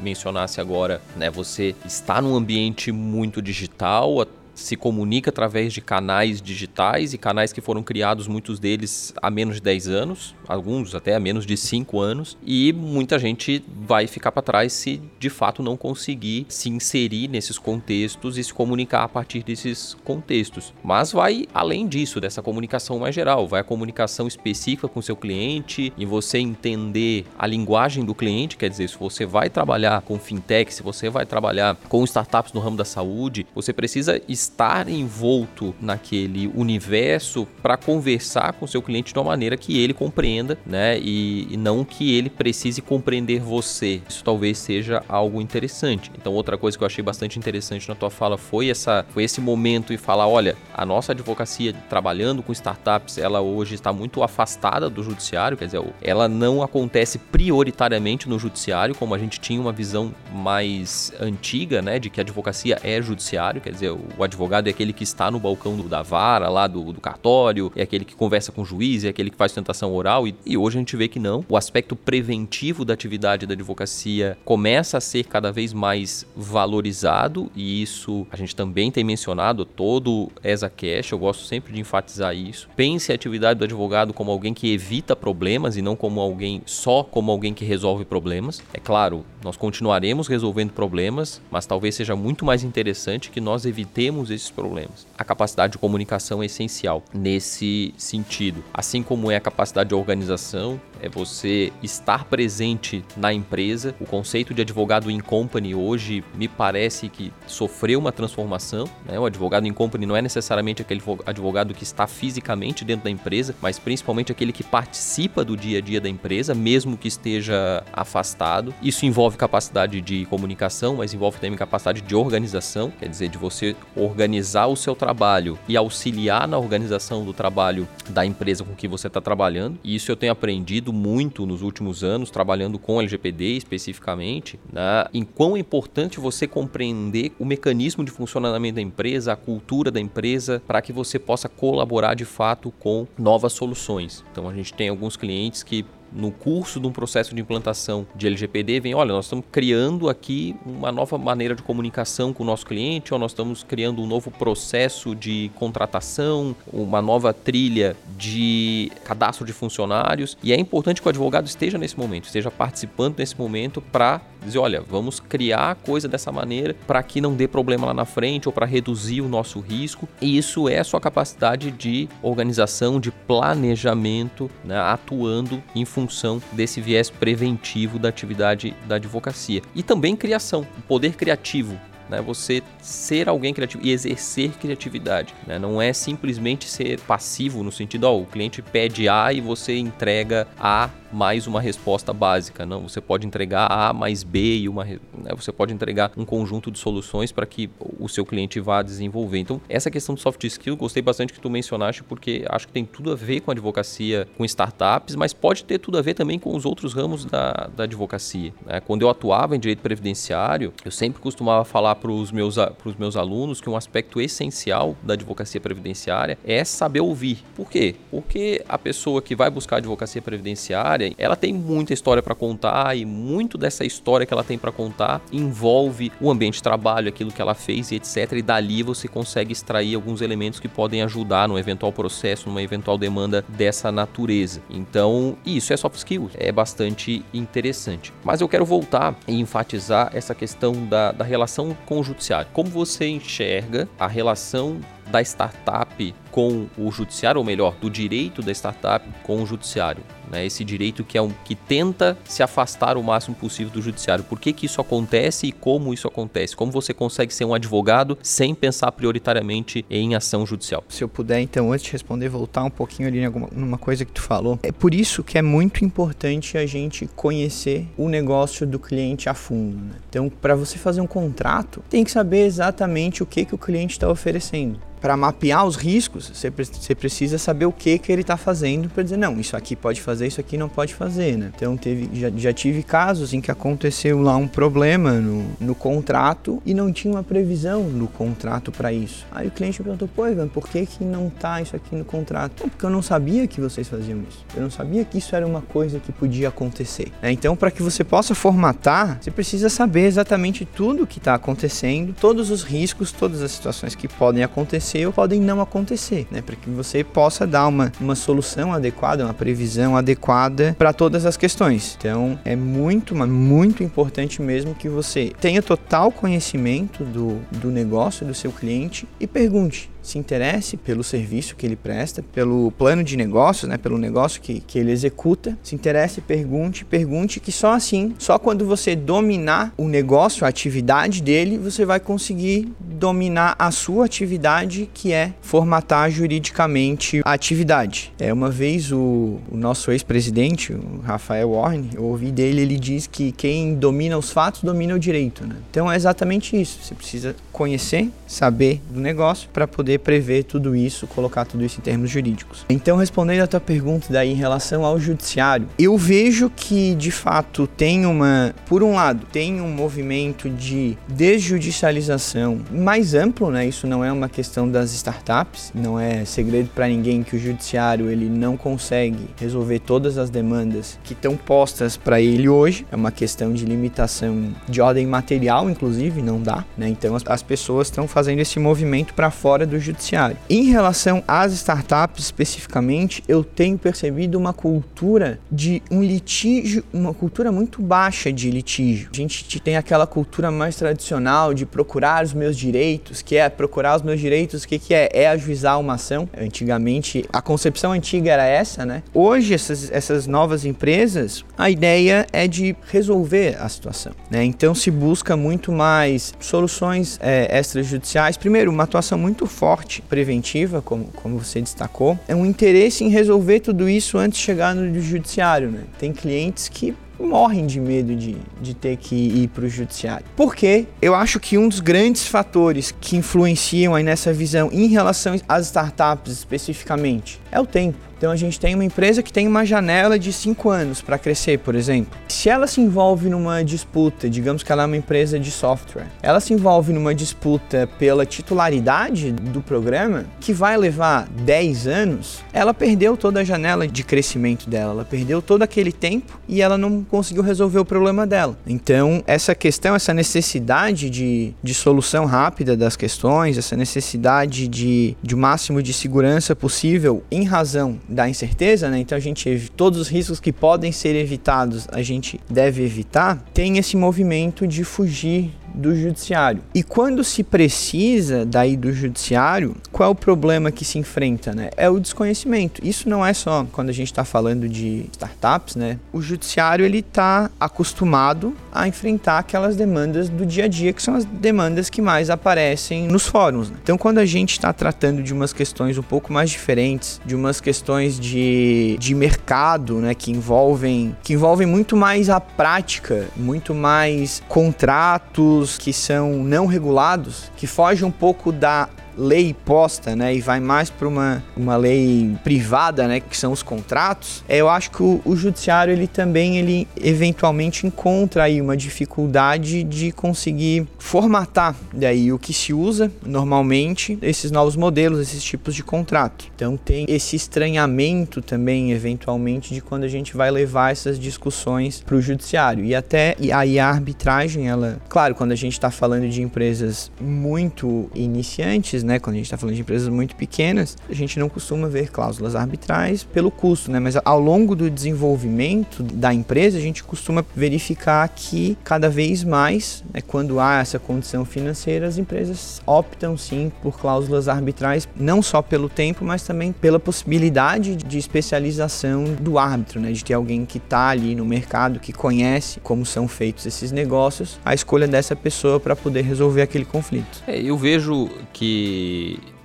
Mencionasse 0.00 0.60
agora, 0.60 1.00
né, 1.16 1.30
você 1.30 1.74
está 1.84 2.20
num 2.20 2.34
ambiente 2.34 2.90
muito 2.92 3.40
digital, 3.40 4.26
se 4.56 4.74
comunica 4.74 5.30
através 5.30 5.72
de 5.72 5.80
canais 5.80 6.40
digitais 6.40 7.12
e 7.12 7.18
canais 7.18 7.52
que 7.52 7.60
foram 7.60 7.82
criados, 7.82 8.26
muitos 8.26 8.58
deles 8.58 9.14
há 9.22 9.30
menos 9.30 9.56
de 9.56 9.60
10 9.60 9.88
anos, 9.88 10.34
alguns 10.48 10.94
até 10.94 11.14
há 11.14 11.20
menos 11.20 11.46
de 11.46 11.56
5 11.56 12.00
anos, 12.00 12.36
e 12.44 12.72
muita 12.72 13.18
gente 13.18 13.62
vai 13.68 14.06
ficar 14.06 14.32
para 14.32 14.42
trás 14.42 14.72
se 14.72 15.00
de 15.20 15.28
fato 15.28 15.62
não 15.62 15.76
conseguir 15.76 16.46
se 16.48 16.70
inserir 16.70 17.28
nesses 17.28 17.58
contextos 17.58 18.38
e 18.38 18.44
se 18.44 18.52
comunicar 18.52 19.04
a 19.04 19.08
partir 19.08 19.42
desses 19.42 19.94
contextos. 20.02 20.72
Mas 20.82 21.12
vai 21.12 21.46
além 21.52 21.86
disso, 21.86 22.20
dessa 22.20 22.42
comunicação 22.42 22.98
mais 22.98 23.14
geral, 23.14 23.46
vai 23.46 23.60
a 23.60 23.64
comunicação 23.64 24.26
específica 24.26 24.88
com 24.88 25.02
seu 25.02 25.16
cliente 25.16 25.92
e 25.98 26.06
você 26.06 26.38
entender 26.38 27.26
a 27.38 27.46
linguagem 27.46 28.04
do 28.04 28.14
cliente, 28.14 28.56
quer 28.56 28.70
dizer, 28.70 28.88
se 28.88 28.96
você 28.96 29.26
vai 29.26 29.50
trabalhar 29.50 30.00
com 30.00 30.18
fintech, 30.18 30.72
se 30.72 30.82
você 30.82 31.10
vai 31.10 31.26
trabalhar 31.26 31.76
com 31.88 32.02
startups 32.04 32.54
no 32.54 32.60
ramo 32.60 32.76
da 32.76 32.84
saúde, 32.84 33.46
você 33.54 33.72
precisa 33.72 34.20
estar 34.26 34.45
estar 34.46 34.88
envolto 34.88 35.74
naquele 35.80 36.48
universo 36.54 37.46
para 37.62 37.76
conversar 37.76 38.52
com 38.54 38.66
seu 38.66 38.80
cliente 38.80 39.12
de 39.12 39.18
uma 39.18 39.26
maneira 39.26 39.56
que 39.56 39.78
ele 39.78 39.92
compreenda, 39.92 40.58
né? 40.64 40.98
E, 40.98 41.48
e 41.50 41.56
não 41.56 41.84
que 41.84 42.16
ele 42.16 42.30
precise 42.30 42.80
compreender 42.80 43.40
você. 43.40 44.00
Isso 44.08 44.24
talvez 44.24 44.58
seja 44.58 45.02
algo 45.08 45.40
interessante. 45.40 46.10
Então, 46.18 46.32
outra 46.32 46.56
coisa 46.56 46.76
que 46.76 46.82
eu 46.82 46.86
achei 46.86 47.02
bastante 47.02 47.38
interessante 47.38 47.88
na 47.88 47.94
tua 47.94 48.10
fala 48.10 48.38
foi 48.38 48.70
essa, 48.70 49.04
foi 49.10 49.24
esse 49.24 49.40
momento 49.40 49.92
e 49.92 49.96
falar, 49.96 50.28
olha, 50.28 50.56
a 50.74 50.86
nossa 50.86 51.12
advocacia 51.12 51.72
trabalhando 51.88 52.42
com 52.42 52.52
startups, 52.52 53.18
ela 53.18 53.40
hoje 53.40 53.74
está 53.74 53.92
muito 53.92 54.22
afastada 54.22 54.88
do 54.88 55.02
judiciário, 55.02 55.56
quer 55.56 55.66
dizer, 55.66 55.82
ela 56.00 56.28
não 56.28 56.62
acontece 56.62 57.18
prioritariamente 57.18 58.28
no 58.28 58.38
judiciário, 58.38 58.94
como 58.94 59.14
a 59.14 59.18
gente 59.18 59.40
tinha 59.40 59.60
uma 59.60 59.72
visão 59.72 60.14
mais 60.32 61.12
antiga, 61.20 61.82
né, 61.82 61.98
de 61.98 62.08
que 62.08 62.20
a 62.20 62.22
advocacia 62.22 62.78
é 62.82 63.00
judiciário, 63.02 63.60
quer 63.60 63.72
dizer, 63.72 63.90
o 63.90 64.22
advogado 64.22 64.35
é 64.66 64.70
aquele 64.70 64.92
que 64.92 65.04
está 65.04 65.30
no 65.30 65.38
balcão 65.38 65.76
do, 65.76 65.84
da 65.84 66.02
vara, 66.02 66.48
lá 66.48 66.66
do, 66.66 66.92
do 66.92 67.00
cartório, 67.00 67.72
é 67.74 67.82
aquele 67.82 68.04
que 68.04 68.14
conversa 68.14 68.52
com 68.52 68.62
o 68.62 68.64
juiz, 68.64 69.04
é 69.04 69.08
aquele 69.08 69.30
que 69.30 69.36
faz 69.36 69.52
tentação 69.52 69.94
oral, 69.94 70.26
e, 70.26 70.34
e 70.44 70.56
hoje 70.56 70.76
a 70.76 70.80
gente 70.80 70.96
vê 70.96 71.08
que 71.08 71.18
não. 71.18 71.44
O 71.48 71.56
aspecto 71.56 71.96
preventivo 71.96 72.84
da 72.84 72.94
atividade 72.94 73.46
da 73.46 73.54
advocacia 73.54 74.36
começa 74.44 74.98
a 74.98 75.00
ser 75.00 75.24
cada 75.24 75.50
vez 75.50 75.72
mais 75.72 76.26
valorizado, 76.36 77.50
e 77.54 77.82
isso 77.82 78.26
a 78.30 78.36
gente 78.36 78.54
também 78.54 78.90
tem 78.90 79.04
mencionado 79.04 79.64
todo 79.64 80.30
ESA 80.42 80.70
Cash, 80.70 81.12
eu 81.12 81.18
gosto 81.18 81.44
sempre 81.44 81.72
de 81.72 81.80
enfatizar 81.80 82.34
isso. 82.34 82.68
Pense 82.76 83.12
a 83.12 83.14
atividade 83.14 83.58
do 83.58 83.64
advogado 83.64 84.12
como 84.12 84.30
alguém 84.30 84.54
que 84.54 84.72
evita 84.72 85.16
problemas 85.16 85.76
e 85.76 85.82
não 85.82 85.96
como 85.96 86.20
alguém 86.20 86.62
só 86.66 87.02
como 87.02 87.30
alguém 87.30 87.54
que 87.54 87.64
resolve 87.64 88.04
problemas. 88.04 88.62
É 88.72 88.78
claro, 88.78 89.24
nós 89.42 89.56
continuaremos 89.56 90.28
resolvendo 90.28 90.72
problemas, 90.72 91.40
mas 91.50 91.66
talvez 91.66 91.94
seja 91.94 92.16
muito 92.16 92.44
mais 92.44 92.64
interessante 92.64 93.30
que 93.30 93.40
nós 93.40 93.64
evitemos 93.64 94.25
esses 94.30 94.50
problemas. 94.50 95.06
A 95.16 95.24
capacidade 95.24 95.72
de 95.72 95.78
comunicação 95.78 96.42
é 96.42 96.46
essencial 96.46 97.02
nesse 97.12 97.94
sentido, 97.96 98.62
assim 98.72 99.02
como 99.02 99.30
é 99.30 99.36
a 99.36 99.40
capacidade 99.40 99.90
de 99.90 99.94
organização, 99.94 100.80
é 101.00 101.08
você 101.08 101.72
estar 101.82 102.24
presente 102.24 103.04
na 103.16 103.32
empresa. 103.32 103.94
O 104.00 104.06
conceito 104.06 104.54
de 104.54 104.62
advogado 104.62 105.10
in 105.10 105.20
company 105.20 105.74
hoje 105.74 106.24
me 106.34 106.48
parece 106.48 107.08
que 107.08 107.32
sofreu 107.46 107.98
uma 107.98 108.12
transformação. 108.12 108.88
Né? 109.04 109.18
O 109.18 109.24
advogado 109.24 109.66
in 109.66 109.72
company 109.72 110.06
não 110.06 110.16
é 110.16 110.22
necessariamente 110.22 110.82
aquele 110.82 111.02
advogado 111.24 111.74
que 111.74 111.82
está 111.82 112.06
fisicamente 112.06 112.84
dentro 112.84 113.04
da 113.04 113.10
empresa, 113.10 113.54
mas 113.60 113.78
principalmente 113.78 114.32
aquele 114.32 114.52
que 114.52 114.64
participa 114.64 115.44
do 115.44 115.56
dia 115.56 115.78
a 115.78 115.80
dia 115.80 116.00
da 116.00 116.08
empresa, 116.08 116.54
mesmo 116.54 116.96
que 116.96 117.08
esteja 117.08 117.82
afastado. 117.92 118.74
Isso 118.82 119.06
envolve 119.06 119.36
capacidade 119.36 120.00
de 120.00 120.24
comunicação, 120.26 120.96
mas 120.96 121.14
envolve 121.14 121.38
também 121.38 121.56
capacidade 121.56 122.00
de 122.00 122.14
organização, 122.14 122.90
quer 122.90 123.08
dizer, 123.08 123.28
de 123.28 123.38
você 123.38 123.76
organizar 123.94 124.66
o 124.66 124.76
seu 124.76 124.94
trabalho 124.94 125.58
e 125.68 125.76
auxiliar 125.76 126.46
na 126.48 126.58
organização 126.58 127.24
do 127.24 127.32
trabalho 127.32 127.88
da 128.08 128.24
empresa 128.24 128.64
com 128.64 128.74
que 128.74 128.88
você 128.88 129.06
está 129.06 129.20
trabalhando. 129.20 129.78
E 129.82 129.94
isso 129.94 130.10
eu 130.10 130.16
tenho 130.16 130.32
aprendido 130.32 130.85
muito 130.92 131.46
nos 131.46 131.62
últimos 131.62 132.02
anos, 132.02 132.30
trabalhando 132.30 132.78
com 132.78 133.00
LGPD 133.00 133.56
especificamente, 133.56 134.58
né, 134.72 135.04
em 135.12 135.24
quão 135.24 135.56
é 135.56 135.60
importante 135.60 136.20
você 136.20 136.46
compreender 136.46 137.32
o 137.38 137.44
mecanismo 137.44 138.04
de 138.04 138.10
funcionamento 138.10 138.76
da 138.76 138.82
empresa, 138.82 139.32
a 139.32 139.36
cultura 139.36 139.90
da 139.90 140.00
empresa, 140.00 140.62
para 140.66 140.82
que 140.82 140.92
você 140.92 141.18
possa 141.18 141.48
colaborar 141.48 142.14
de 142.14 142.24
fato 142.24 142.72
com 142.78 143.06
novas 143.18 143.52
soluções. 143.52 144.24
Então 144.32 144.48
a 144.48 144.54
gente 144.54 144.72
tem 144.74 144.88
alguns 144.88 145.16
clientes 145.16 145.62
que 145.62 145.84
no 146.16 146.30
curso 146.30 146.80
de 146.80 146.86
um 146.86 146.90
processo 146.90 147.34
de 147.34 147.40
implantação 147.40 148.06
de 148.14 148.26
LGPD, 148.26 148.80
vem, 148.80 148.94
olha, 148.94 149.12
nós 149.12 149.26
estamos 149.26 149.44
criando 149.52 150.08
aqui 150.08 150.56
uma 150.64 150.90
nova 150.90 151.18
maneira 151.18 151.54
de 151.54 151.62
comunicação 151.62 152.32
com 152.32 152.42
o 152.42 152.46
nosso 152.46 152.64
cliente, 152.64 153.12
ou 153.12 153.20
nós 153.20 153.32
estamos 153.32 153.62
criando 153.62 154.02
um 154.02 154.06
novo 154.06 154.30
processo 154.30 155.14
de 155.14 155.50
contratação, 155.54 156.56
uma 156.72 157.02
nova 157.02 157.34
trilha 157.34 157.96
de 158.16 158.90
cadastro 159.04 159.44
de 159.44 159.52
funcionários, 159.52 160.36
e 160.42 160.52
é 160.52 160.58
importante 160.58 161.02
que 161.02 161.06
o 161.06 161.10
advogado 161.10 161.46
esteja 161.46 161.76
nesse 161.76 161.98
momento, 161.98 162.24
esteja 162.24 162.50
participando 162.50 163.18
nesse 163.18 163.38
momento 163.38 163.82
para 163.82 164.22
dizer, 164.42 164.58
olha, 164.58 164.80
vamos 164.80 165.20
criar 165.20 165.72
a 165.72 165.74
coisa 165.74 166.08
dessa 166.08 166.30
maneira 166.32 166.74
para 166.86 167.02
que 167.02 167.20
não 167.20 167.34
dê 167.34 167.48
problema 167.48 167.86
lá 167.86 167.94
na 167.94 168.04
frente 168.04 168.48
ou 168.48 168.52
para 168.52 168.64
reduzir 168.64 169.20
o 169.20 169.28
nosso 169.28 169.60
risco. 169.60 170.08
E 170.20 170.38
isso 170.38 170.68
é 170.68 170.78
a 170.78 170.84
sua 170.84 171.00
capacidade 171.00 171.70
de 171.70 172.08
organização, 172.22 173.00
de 173.00 173.10
planejamento, 173.10 174.48
né, 174.64 174.78
atuando 174.78 175.62
em 175.74 175.84
função 175.84 176.05
desse 176.52 176.80
viés 176.80 177.10
preventivo 177.10 177.98
da 177.98 178.08
atividade 178.08 178.74
da 178.86 178.96
advocacia. 178.96 179.62
E 179.74 179.82
também 179.82 180.16
criação, 180.16 180.66
poder 180.86 181.14
criativo 181.14 181.78
né? 182.08 182.20
Você 182.20 182.62
ser 182.80 183.28
alguém 183.28 183.52
criativo 183.52 183.84
e 183.84 183.90
exercer 183.90 184.50
criatividade, 184.52 185.34
né? 185.46 185.58
Não 185.58 185.80
é 185.80 185.92
simplesmente 185.92 186.68
ser 186.68 187.00
passivo 187.00 187.62
no 187.62 187.72
sentido, 187.72 188.04
ó, 188.04 188.18
o 188.18 188.26
cliente 188.26 188.62
pede 188.62 189.08
A 189.08 189.32
e 189.32 189.40
você 189.40 189.76
entrega 189.76 190.46
A 190.58 190.90
mais 191.16 191.46
uma 191.46 191.62
resposta 191.62 192.12
básica. 192.12 192.66
Não, 192.66 192.86
você 192.86 193.00
pode 193.00 193.26
entregar 193.26 193.66
A 193.72 193.90
mais 193.94 194.22
B 194.22 194.58
e 194.58 194.68
uma. 194.68 194.84
Né, 194.84 195.00
você 195.34 195.50
pode 195.50 195.72
entregar 195.72 196.12
um 196.14 196.26
conjunto 196.26 196.70
de 196.70 196.78
soluções 196.78 197.32
para 197.32 197.46
que 197.46 197.70
o 197.98 198.06
seu 198.06 198.26
cliente 198.26 198.60
vá 198.60 198.82
desenvolver. 198.82 199.38
Então, 199.38 199.58
essa 199.66 199.90
questão 199.90 200.14
do 200.14 200.20
soft 200.20 200.44
skill, 200.44 200.76
gostei 200.76 201.02
bastante 201.02 201.32
que 201.32 201.40
tu 201.40 201.48
mencionaste, 201.48 202.04
porque 202.04 202.44
acho 202.50 202.66
que 202.66 202.72
tem 202.72 202.84
tudo 202.84 203.12
a 203.12 203.14
ver 203.14 203.40
com 203.40 203.50
a 203.50 203.54
advocacia, 203.54 204.28
com 204.36 204.44
startups, 204.44 205.16
mas 205.16 205.32
pode 205.32 205.64
ter 205.64 205.78
tudo 205.78 205.96
a 205.96 206.02
ver 206.02 206.12
também 206.12 206.38
com 206.38 206.54
os 206.54 206.66
outros 206.66 206.92
ramos 206.92 207.24
da, 207.24 207.70
da 207.74 207.84
advocacia. 207.84 208.52
Né? 208.66 208.80
Quando 208.80 209.00
eu 209.00 209.08
atuava 209.08 209.56
em 209.56 209.58
direito 209.58 209.80
previdenciário, 209.80 210.74
eu 210.84 210.90
sempre 210.90 211.22
costumava 211.22 211.64
falar 211.64 211.94
para 211.94 212.10
os 212.10 212.30
meus, 212.30 212.56
meus 212.98 213.16
alunos 213.16 213.58
que 213.58 213.70
um 213.70 213.76
aspecto 213.76 214.20
essencial 214.20 214.94
da 215.02 215.14
advocacia 215.14 215.60
previdenciária 215.60 216.38
é 216.44 216.62
saber 216.62 217.00
ouvir. 217.00 217.42
Por 217.54 217.70
quê? 217.70 217.94
Porque 218.10 218.62
a 218.68 218.76
pessoa 218.76 219.22
que 219.22 219.34
vai 219.34 219.48
buscar 219.48 219.76
advocacia 219.76 220.20
previdenciária 220.20 221.05
ela 221.18 221.36
tem 221.36 221.52
muita 221.52 221.92
história 221.92 222.22
para 222.22 222.34
contar 222.34 222.96
e 222.96 223.04
muito 223.04 223.58
dessa 223.58 223.84
história 223.84 224.26
que 224.26 224.32
ela 224.32 224.44
tem 224.44 224.58
para 224.58 224.72
contar 224.72 225.20
envolve 225.32 226.12
o 226.20 226.30
ambiente 226.30 226.54
de 226.54 226.62
trabalho, 226.62 227.08
aquilo 227.08 227.30
que 227.30 227.40
ela 227.40 227.54
fez 227.54 227.90
e 227.90 227.96
etc. 227.96 228.32
E 228.32 228.42
dali 228.42 228.82
você 228.82 229.08
consegue 229.08 229.52
extrair 229.52 229.94
alguns 229.94 230.20
elementos 230.20 230.60
que 230.60 230.68
podem 230.68 231.02
ajudar 231.02 231.48
no 231.48 231.58
eventual 231.58 231.92
processo, 231.92 232.48
numa 232.48 232.62
eventual 232.62 232.98
demanda 232.98 233.44
dessa 233.48 233.92
natureza. 233.92 234.62
Então, 234.70 235.36
isso 235.44 235.72
é 235.72 235.76
soft 235.76 235.96
skills, 235.96 236.32
é 236.34 236.50
bastante 236.50 237.24
interessante. 237.32 238.12
Mas 238.24 238.40
eu 238.40 238.48
quero 238.48 238.64
voltar 238.64 239.16
e 239.26 239.38
enfatizar 239.38 240.10
essa 240.14 240.34
questão 240.34 240.86
da, 240.86 241.12
da 241.12 241.24
relação 241.24 241.76
com 241.86 242.00
o 242.00 242.04
judiciário. 242.04 242.48
Como 242.52 242.68
você 242.68 243.06
enxerga 243.06 243.88
a 243.98 244.06
relação 244.06 244.80
da 245.10 245.22
startup 245.22 246.14
com 246.30 246.66
o 246.76 246.90
judiciário, 246.90 247.38
ou 247.38 247.44
melhor, 247.44 247.74
do 247.80 247.88
direito 247.88 248.42
da 248.42 248.52
startup 248.52 249.06
com 249.22 249.42
o 249.42 249.46
judiciário. 249.46 250.02
Né? 250.30 250.44
Esse 250.46 250.64
direito 250.64 251.04
que 251.04 251.16
é 251.16 251.22
um 251.22 251.30
que 251.44 251.54
tenta 251.54 252.16
se 252.24 252.42
afastar 252.42 252.96
o 252.96 253.02
máximo 253.02 253.36
possível 253.36 253.72
do 253.72 253.82
judiciário. 253.82 254.24
Por 254.24 254.38
que, 254.38 254.52
que 254.52 254.66
isso 254.66 254.80
acontece 254.80 255.46
e 255.46 255.52
como 255.52 255.92
isso 255.92 256.08
acontece? 256.08 256.56
Como 256.56 256.72
você 256.72 256.92
consegue 256.92 257.32
ser 257.32 257.44
um 257.44 257.54
advogado 257.54 258.18
sem 258.22 258.54
pensar 258.54 258.92
prioritariamente 258.92 259.84
em 259.90 260.14
ação 260.14 260.46
judicial? 260.46 260.84
Se 260.88 261.02
eu 261.02 261.08
puder, 261.08 261.40
então, 261.40 261.72
antes 261.72 261.86
de 261.86 261.92
responder, 261.92 262.28
voltar 262.28 262.64
um 262.64 262.70
pouquinho 262.70 263.08
ali 263.08 263.24
alguma, 263.24 263.48
numa 263.52 263.78
coisa 263.78 264.04
que 264.04 264.12
tu 264.12 264.22
falou. 264.22 264.58
É 264.62 264.72
por 264.72 264.94
isso 264.94 265.22
que 265.22 265.38
é 265.38 265.42
muito 265.42 265.84
importante 265.84 266.58
a 266.58 266.66
gente 266.66 267.06
conhecer 267.14 267.86
o 267.96 268.08
negócio 268.08 268.66
do 268.66 268.78
cliente 268.78 269.28
a 269.28 269.34
fundo. 269.34 269.76
Né? 269.76 269.94
Então, 270.08 270.28
para 270.28 270.54
você 270.54 270.78
fazer 270.78 271.00
um 271.00 271.06
contrato, 271.06 271.82
tem 271.88 272.04
que 272.04 272.10
saber 272.10 272.44
exatamente 272.44 273.22
o 273.22 273.26
que, 273.26 273.44
que 273.44 273.54
o 273.54 273.58
cliente 273.58 273.92
está 273.92 274.08
oferecendo 274.08 274.80
para 275.06 275.16
mapear 275.16 275.64
os 275.64 275.76
riscos, 275.76 276.32
você, 276.34 276.50
você 276.50 276.92
precisa 276.92 277.38
saber 277.38 277.64
o 277.64 277.70
que 277.70 277.96
que 277.96 278.10
ele 278.10 278.22
está 278.22 278.36
fazendo 278.36 278.88
para 278.88 279.04
dizer 279.04 279.16
não, 279.16 279.38
isso 279.38 279.56
aqui 279.56 279.76
pode 279.76 280.00
fazer, 280.00 280.26
isso 280.26 280.40
aqui 280.40 280.58
não 280.58 280.68
pode 280.68 280.94
fazer, 280.94 281.38
né? 281.38 281.52
Então 281.54 281.76
teve, 281.76 282.10
já, 282.12 282.28
já 282.36 282.52
tive 282.52 282.82
casos 282.82 283.32
em 283.32 283.40
que 283.40 283.48
aconteceu 283.48 284.20
lá 284.20 284.36
um 284.36 284.48
problema 284.48 285.12
no, 285.12 285.46
no 285.60 285.76
contrato 285.76 286.60
e 286.66 286.74
não 286.74 286.92
tinha 286.92 287.14
uma 287.14 287.22
previsão 287.22 287.84
no 287.84 288.08
contrato 288.08 288.72
para 288.72 288.92
isso. 288.92 289.24
Aí 289.30 289.46
o 289.46 289.50
cliente 289.52 289.80
perguntou, 289.80 290.08
pô, 290.08 290.26
Ivan, 290.26 290.48
por 290.48 290.68
que 290.68 290.84
que 290.84 291.04
não 291.04 291.30
tá 291.30 291.62
isso 291.62 291.76
aqui 291.76 291.94
no 291.94 292.04
contrato? 292.04 292.64
Não, 292.64 292.68
porque 292.68 292.84
eu 292.84 292.90
não 292.90 293.00
sabia 293.00 293.46
que 293.46 293.60
vocês 293.60 293.86
faziam 293.86 294.18
isso. 294.28 294.44
Eu 294.56 294.62
não 294.62 294.70
sabia 294.72 295.04
que 295.04 295.18
isso 295.18 295.36
era 295.36 295.46
uma 295.46 295.62
coisa 295.62 296.00
que 296.00 296.10
podia 296.10 296.48
acontecer. 296.48 297.12
É, 297.22 297.30
então, 297.30 297.54
para 297.54 297.70
que 297.70 297.80
você 297.80 298.02
possa 298.02 298.34
formatar, 298.34 299.18
você 299.20 299.30
precisa 299.30 299.68
saber 299.68 300.06
exatamente 300.06 300.64
tudo 300.64 301.04
o 301.04 301.06
que 301.06 301.18
está 301.18 301.34
acontecendo, 301.34 302.12
todos 302.20 302.50
os 302.50 302.64
riscos, 302.64 303.12
todas 303.12 303.40
as 303.40 303.52
situações 303.52 303.94
que 303.94 304.08
podem 304.08 304.42
acontecer 304.42 304.95
ou 305.04 305.12
podem 305.12 305.40
não 305.40 305.60
acontecer, 305.60 306.26
né? 306.30 306.40
Para 306.40 306.56
que 306.56 306.70
você 306.70 307.02
possa 307.02 307.46
dar 307.46 307.66
uma, 307.66 307.92
uma 308.00 308.14
solução 308.14 308.72
adequada, 308.72 309.24
uma 309.24 309.34
previsão 309.34 309.96
adequada 309.96 310.74
para 310.78 310.92
todas 310.92 311.26
as 311.26 311.36
questões. 311.36 311.96
Então, 311.98 312.38
é 312.44 312.54
muito, 312.54 313.14
muito 313.14 313.82
importante 313.82 314.40
mesmo 314.40 314.74
que 314.74 314.88
você 314.88 315.32
tenha 315.40 315.60
total 315.60 316.12
conhecimento 316.12 317.04
do, 317.04 317.40
do 317.50 317.70
negócio 317.70 318.24
do 318.24 318.34
seu 318.34 318.52
cliente 318.52 319.06
e 319.18 319.26
pergunte 319.26 319.90
se 320.06 320.18
interesse 320.18 320.76
pelo 320.76 321.02
serviço 321.02 321.56
que 321.56 321.66
ele 321.66 321.76
presta, 321.76 322.22
pelo 322.22 322.70
plano 322.72 323.02
de 323.02 323.16
negócio, 323.16 323.66
né, 323.66 323.76
pelo 323.76 323.98
negócio 323.98 324.40
que, 324.40 324.60
que 324.60 324.78
ele 324.78 324.92
executa, 324.92 325.58
se 325.62 325.74
interesse, 325.74 326.20
pergunte, 326.20 326.84
pergunte 326.84 327.40
que 327.40 327.50
só 327.50 327.72
assim, 327.72 328.14
só 328.18 328.38
quando 328.38 328.64
você 328.64 328.94
dominar 328.94 329.72
o 329.76 329.88
negócio, 329.88 330.44
a 330.44 330.48
atividade 330.48 331.22
dele, 331.22 331.58
você 331.58 331.84
vai 331.84 331.98
conseguir 332.00 332.68
dominar 332.80 333.56
a 333.58 333.70
sua 333.70 334.06
atividade, 334.06 334.88
que 334.94 335.12
é 335.12 335.32
formatar 335.40 336.10
juridicamente 336.10 337.20
a 337.24 337.32
atividade. 337.32 338.12
É 338.18 338.32
uma 338.32 338.50
vez 338.50 338.92
o, 338.92 339.38
o 339.50 339.56
nosso 339.56 339.90
ex-presidente, 339.90 340.72
o 340.72 341.00
Rafael 341.02 341.50
Warren, 341.50 341.90
eu 341.94 342.04
ouvi 342.04 342.30
dele, 342.30 342.62
ele 342.62 342.78
diz 342.78 343.06
que 343.06 343.32
quem 343.32 343.74
domina 343.74 344.16
os 344.16 344.30
fatos 344.30 344.62
domina 344.62 344.94
o 344.94 344.98
direito, 344.98 345.46
né? 345.46 345.56
Então 345.70 345.90
é 345.90 345.96
exatamente 345.96 346.60
isso. 346.60 346.78
Você 346.82 346.94
precisa 346.94 347.36
conhecer, 347.52 348.10
saber 348.26 348.80
do 348.90 349.00
negócio 349.00 349.48
para 349.52 349.66
poder 349.66 349.95
prever 349.98 350.44
tudo 350.44 350.74
isso, 350.74 351.06
colocar 351.06 351.44
tudo 351.44 351.64
isso 351.64 351.78
em 351.78 351.82
termos 351.82 352.10
jurídicos. 352.10 352.64
Então, 352.68 352.96
respondendo 352.96 353.42
a 353.42 353.46
tua 353.46 353.60
pergunta 353.60 354.06
daí 354.10 354.32
em 354.32 354.36
relação 354.36 354.84
ao 354.84 354.98
judiciário, 354.98 355.68
eu 355.78 355.96
vejo 355.96 356.50
que 356.54 356.94
de 356.94 357.10
fato 357.10 357.66
tem 357.66 358.06
uma, 358.06 358.54
por 358.66 358.82
um 358.82 358.94
lado, 358.94 359.26
tem 359.32 359.60
um 359.60 359.70
movimento 359.70 360.48
de 360.48 360.96
desjudicialização 361.08 362.60
mais 362.70 363.14
amplo, 363.14 363.50
né? 363.50 363.66
Isso 363.66 363.86
não 363.86 364.04
é 364.04 364.12
uma 364.12 364.28
questão 364.28 364.68
das 364.68 364.92
startups, 364.92 365.72
não 365.74 365.98
é 365.98 366.24
segredo 366.24 366.70
para 366.74 366.88
ninguém 366.88 367.22
que 367.22 367.36
o 367.36 367.38
judiciário 367.38 368.10
ele 368.10 368.28
não 368.28 368.56
consegue 368.56 369.28
resolver 369.38 369.78
todas 369.80 370.18
as 370.18 370.30
demandas 370.30 370.98
que 371.04 371.12
estão 371.12 371.36
postas 371.36 371.96
para 371.96 372.20
ele 372.20 372.48
hoje. 372.48 372.86
É 372.90 372.96
uma 372.96 373.10
questão 373.10 373.52
de 373.52 373.64
limitação 373.64 374.52
de 374.68 374.80
ordem 374.80 375.06
material, 375.06 375.70
inclusive, 375.70 376.22
não 376.22 376.40
dá, 376.40 376.64
né? 376.76 376.88
Então 376.88 377.16
as 377.26 377.42
pessoas 377.42 377.88
estão 377.88 378.06
fazendo 378.08 378.40
esse 378.40 378.58
movimento 378.58 379.14
para 379.14 379.30
fora 379.30 379.66
do 379.66 379.78
judiciário. 379.86 380.36
Em 380.48 380.64
relação 380.64 381.22
às 381.26 381.52
startups 381.52 382.24
especificamente, 382.24 383.22
eu 383.26 383.42
tenho 383.42 383.78
percebido 383.78 384.36
uma 384.36 384.52
cultura 384.52 385.38
de 385.50 385.82
um 385.90 386.02
litígio, 386.02 386.84
uma 386.92 387.14
cultura 387.14 387.50
muito 387.50 387.80
baixa 387.82 388.32
de 388.32 388.50
litígio. 388.50 389.08
A 389.12 389.16
gente 389.16 389.60
tem 389.60 389.76
aquela 389.76 390.06
cultura 390.06 390.50
mais 390.50 390.76
tradicional 390.76 391.54
de 391.54 391.64
procurar 391.64 392.24
os 392.24 392.32
meus 392.32 392.56
direitos, 392.56 393.22
que 393.22 393.36
é 393.36 393.48
procurar 393.48 393.96
os 393.96 394.02
meus 394.02 394.20
direitos, 394.20 394.64
o 394.64 394.68
que, 394.68 394.78
que 394.78 394.94
é? 394.94 395.08
É 395.12 395.28
ajuizar 395.28 395.78
uma 395.78 395.94
ação. 395.94 396.28
Antigamente, 396.36 397.24
a 397.32 397.40
concepção 397.40 397.92
antiga 397.92 398.32
era 398.32 398.44
essa, 398.44 398.84
né? 398.84 399.02
Hoje, 399.14 399.54
essas, 399.54 399.90
essas 399.90 400.26
novas 400.26 400.64
empresas, 400.64 401.44
a 401.56 401.70
ideia 401.70 402.26
é 402.32 402.46
de 402.46 402.76
resolver 402.88 403.56
a 403.60 403.68
situação, 403.68 404.12
né? 404.30 404.44
Então 404.44 404.74
se 404.74 404.90
busca 404.90 405.36
muito 405.36 405.72
mais 405.72 406.34
soluções 406.40 407.18
é, 407.22 407.58
extrajudiciais. 407.58 408.36
Primeiro, 408.36 408.70
uma 408.70 408.84
atuação 408.84 409.18
muito 409.18 409.46
forte 409.46 409.75
preventiva, 410.08 410.80
como, 410.82 411.06
como 411.16 411.38
você 411.38 411.60
destacou. 411.60 412.18
É 412.28 412.34
um 412.34 412.46
interesse 412.46 413.04
em 413.04 413.08
resolver 413.08 413.60
tudo 413.60 413.88
isso 413.88 414.18
antes 414.18 414.38
de 414.38 414.44
chegar 414.44 414.74
no 414.74 415.00
judiciário, 415.00 415.70
né? 415.70 415.84
Tem 415.98 416.12
clientes 416.12 416.68
que 416.68 416.94
morrem 417.18 417.66
de 417.66 417.80
medo 417.80 418.14
de, 418.14 418.36
de 418.60 418.74
ter 418.74 418.96
que 418.96 419.14
ir 419.14 419.48
para 419.48 419.64
o 419.64 419.68
judiciário. 419.68 420.26
Porque 420.36 420.86
eu 421.00 421.14
acho 421.14 421.40
que 421.40 421.56
um 421.56 421.68
dos 421.68 421.80
grandes 421.80 422.26
fatores 422.26 422.94
que 423.00 423.16
influenciam 423.16 423.94
aí 423.94 424.02
nessa 424.02 424.32
visão 424.32 424.68
em 424.72 424.86
relação 424.86 425.34
às 425.48 425.66
startups 425.66 426.32
especificamente 426.32 427.40
é 427.50 427.58
o 427.58 427.66
tempo. 427.66 427.98
Então 428.16 428.30
a 428.30 428.36
gente 428.36 428.58
tem 428.58 428.74
uma 428.74 428.84
empresa 428.84 429.22
que 429.22 429.32
tem 429.32 429.46
uma 429.46 429.64
janela 429.64 430.18
de 430.18 430.32
5 430.32 430.70
anos 430.70 431.02
para 431.02 431.18
crescer, 431.18 431.58
por 431.58 431.74
exemplo. 431.74 432.18
Se 432.28 432.48
ela 432.48 432.66
se 432.66 432.80
envolve 432.80 433.28
numa 433.28 433.62
disputa, 433.62 434.28
digamos 434.28 434.62
que 434.62 434.72
ela 434.72 434.84
é 434.84 434.86
uma 434.86 434.96
empresa 434.96 435.38
de 435.38 435.50
software, 435.50 436.06
ela 436.22 436.40
se 436.40 436.52
envolve 436.52 436.92
numa 436.92 437.14
disputa 437.14 437.88
pela 437.98 438.24
titularidade 438.24 439.32
do 439.32 439.60
programa, 439.60 440.24
que 440.40 440.52
vai 440.52 440.76
levar 440.76 441.28
10 441.28 441.86
anos, 441.86 442.42
ela 442.52 442.72
perdeu 442.72 443.16
toda 443.16 443.40
a 443.40 443.44
janela 443.44 443.86
de 443.86 444.02
crescimento 444.02 444.68
dela, 444.68 444.92
ela 444.92 445.04
perdeu 445.04 445.42
todo 445.42 445.62
aquele 445.62 445.92
tempo 445.92 446.40
e 446.48 446.62
ela 446.62 446.78
não 446.78 447.04
conseguiu 447.04 447.42
resolver 447.42 447.78
o 447.78 447.84
problema 447.84 448.26
dela. 448.26 448.56
Então, 448.66 449.22
essa 449.26 449.54
questão, 449.54 449.94
essa 449.94 450.14
necessidade 450.14 451.10
de, 451.10 451.54
de 451.62 451.74
solução 451.74 452.24
rápida 452.24 452.76
das 452.76 452.96
questões, 452.96 453.58
essa 453.58 453.76
necessidade 453.76 454.68
de, 454.68 455.16
de 455.22 455.34
o 455.34 455.38
máximo 455.38 455.82
de 455.82 455.92
segurança 455.92 456.56
possível 456.56 457.22
em 457.30 457.44
razão 457.44 457.98
da 458.08 458.28
incerteza, 458.28 458.88
né? 458.88 458.98
Então 458.98 459.16
a 459.16 459.20
gente 459.20 459.70
todos 459.76 459.98
os 459.98 460.08
riscos 460.08 460.40
que 460.40 460.52
podem 460.52 460.92
ser 460.92 461.14
evitados, 461.14 461.86
a 461.90 462.02
gente 462.02 462.40
deve 462.48 462.84
evitar. 462.84 463.42
Tem 463.52 463.78
esse 463.78 463.96
movimento 463.96 464.66
de 464.66 464.84
fugir 464.84 465.50
do 465.76 465.94
judiciário. 465.94 466.62
E 466.74 466.82
quando 466.82 467.22
se 467.22 467.42
precisa 467.42 468.46
daí 468.46 468.76
do 468.76 468.92
judiciário, 468.92 469.76
qual 469.92 470.08
é 470.08 470.12
o 470.12 470.14
problema 470.14 470.72
que 470.72 470.84
se 470.84 470.98
enfrenta, 470.98 471.54
né? 471.54 471.70
É 471.76 471.88
o 471.90 472.00
desconhecimento. 472.00 472.80
Isso 472.84 473.08
não 473.08 473.24
é 473.24 473.34
só 473.34 473.66
quando 473.70 473.90
a 473.90 473.92
gente 473.92 474.10
está 474.10 474.24
falando 474.24 474.68
de 474.68 475.06
startups, 475.12 475.76
né? 475.76 475.98
O 476.12 476.22
judiciário 476.22 476.84
ele 476.84 477.00
está 477.00 477.50
acostumado 477.60 478.54
a 478.72 478.88
enfrentar 478.88 479.38
aquelas 479.38 479.76
demandas 479.76 480.28
do 480.28 480.46
dia 480.46 480.64
a 480.64 480.68
dia 480.68 480.92
que 480.92 481.02
são 481.02 481.14
as 481.14 481.24
demandas 481.24 481.90
que 481.90 482.00
mais 482.00 482.30
aparecem 482.30 483.06
nos 483.06 483.26
fóruns. 483.26 483.70
Né? 483.70 483.76
Então, 483.82 483.98
quando 483.98 484.18
a 484.18 484.24
gente 484.24 484.52
está 484.52 484.72
tratando 484.72 485.22
de 485.22 485.32
umas 485.32 485.52
questões 485.52 485.98
um 485.98 486.02
pouco 486.02 486.32
mais 486.32 486.48
diferentes, 486.48 487.20
de 487.24 487.34
umas 487.34 487.60
questões 487.60 487.95
de, 488.18 488.96
de 488.98 489.14
mercado, 489.14 489.98
né, 489.98 490.14
que 490.14 490.30
envolvem 490.30 491.16
que 491.22 491.32
envolvem 491.32 491.66
muito 491.66 491.96
mais 491.96 492.28
a 492.28 492.40
prática, 492.40 493.28
muito 493.36 493.74
mais 493.74 494.42
contratos 494.48 495.78
que 495.78 495.92
são 495.92 496.44
não 496.44 496.66
regulados, 496.66 497.50
que 497.56 497.66
fogem 497.66 498.06
um 498.06 498.10
pouco 498.10 498.52
da 498.52 498.88
lei 499.16 499.54
posta, 499.64 500.14
né, 500.14 500.34
e 500.34 500.40
vai 500.40 500.60
mais 500.60 500.90
para 500.90 501.08
uma, 501.08 501.42
uma 501.56 501.76
lei 501.76 502.36
privada, 502.44 503.08
né, 503.08 503.20
que 503.20 503.36
são 503.36 503.52
os 503.52 503.62
contratos, 503.62 504.44
é, 504.48 504.58
eu 504.58 504.68
acho 504.68 504.90
que 504.90 505.02
o, 505.02 505.20
o, 505.24 505.36
judiciário 505.36 505.92
ele 505.92 506.06
também 506.06 506.58
ele 506.58 506.88
eventualmente 507.00 507.86
encontra 507.86 508.44
aí 508.44 508.60
uma 508.60 508.76
dificuldade 508.76 509.82
de 509.82 510.12
conseguir 510.12 510.86
formatar 510.98 511.74
daí 511.92 512.32
o 512.32 512.38
que 512.38 512.52
se 512.52 512.72
usa 512.72 513.10
normalmente 513.24 514.18
esses 514.22 514.50
novos 514.50 514.76
modelos, 514.76 515.20
esses 515.20 515.42
tipos 515.42 515.74
de 515.74 515.82
contrato. 515.82 516.46
Então 516.54 516.76
tem 516.76 517.06
esse 517.08 517.36
estranhamento 517.36 518.42
também 518.42 518.92
eventualmente 518.92 519.74
de 519.74 519.80
quando 519.80 520.04
a 520.04 520.08
gente 520.08 520.36
vai 520.36 520.50
levar 520.50 520.92
essas 520.92 521.18
discussões 521.18 522.02
para 522.04 522.16
o 522.16 522.20
judiciário 522.20 522.84
e 522.84 522.94
até 522.94 523.36
e 523.38 523.52
aí 523.52 523.78
a 523.78 523.88
arbitragem 523.88 524.68
ela, 524.68 524.98
claro, 525.08 525.34
quando 525.34 525.52
a 525.52 525.56
gente 525.56 525.72
está 525.72 525.90
falando 525.90 526.28
de 526.28 526.42
empresas 526.42 527.10
muito 527.20 528.10
iniciantes 528.14 529.02
né? 529.06 529.18
Quando 529.18 529.34
a 529.34 529.36
gente 529.38 529.46
está 529.46 529.56
falando 529.56 529.74
de 529.74 529.80
empresas 529.80 530.08
muito 530.08 530.36
pequenas, 530.36 530.96
a 531.08 531.14
gente 531.14 531.38
não 531.38 531.48
costuma 531.48 531.88
ver 531.88 532.10
cláusulas 532.10 532.54
arbitrais 532.54 533.24
pelo 533.24 533.50
custo, 533.50 533.90
né? 533.90 534.00
Mas 534.00 534.16
ao 534.24 534.40
longo 534.40 534.74
do 534.74 534.90
desenvolvimento 534.90 536.02
da 536.02 536.34
empresa, 536.34 536.76
a 536.78 536.80
gente 536.80 537.02
costuma 537.02 537.44
verificar 537.54 538.28
que 538.28 538.76
cada 538.84 539.08
vez 539.08 539.44
mais, 539.44 540.04
né, 540.12 540.20
quando 540.20 540.60
há 540.60 540.80
essa 540.80 540.98
condição 540.98 541.44
financeira, 541.44 542.06
as 542.06 542.18
empresas 542.18 542.82
optam 542.86 543.36
sim 543.36 543.70
por 543.82 543.98
cláusulas 543.98 544.48
arbitrais, 544.48 545.08
não 545.16 545.40
só 545.40 545.62
pelo 545.62 545.88
tempo, 545.88 546.24
mas 546.24 546.42
também 546.42 546.72
pela 546.72 546.98
possibilidade 546.98 547.96
de 547.96 548.18
especialização 548.18 549.24
do 549.40 549.58
árbitro, 549.58 550.00
né? 550.00 550.12
De 550.12 550.24
ter 550.24 550.34
alguém 550.34 550.64
que 550.64 550.78
está 550.78 551.08
ali 551.08 551.34
no 551.34 551.44
mercado, 551.44 552.00
que 552.00 552.12
conhece 552.12 552.80
como 552.80 553.06
são 553.06 553.28
feitos 553.28 553.66
esses 553.66 553.92
negócios, 553.92 554.58
a 554.64 554.74
escolha 554.74 555.06
dessa 555.06 555.36
pessoa 555.36 555.78
para 555.78 555.94
poder 555.94 556.22
resolver 556.22 556.62
aquele 556.62 556.84
conflito. 556.84 557.42
É, 557.46 557.60
eu 557.60 557.76
vejo 557.76 558.28
que 558.52 558.95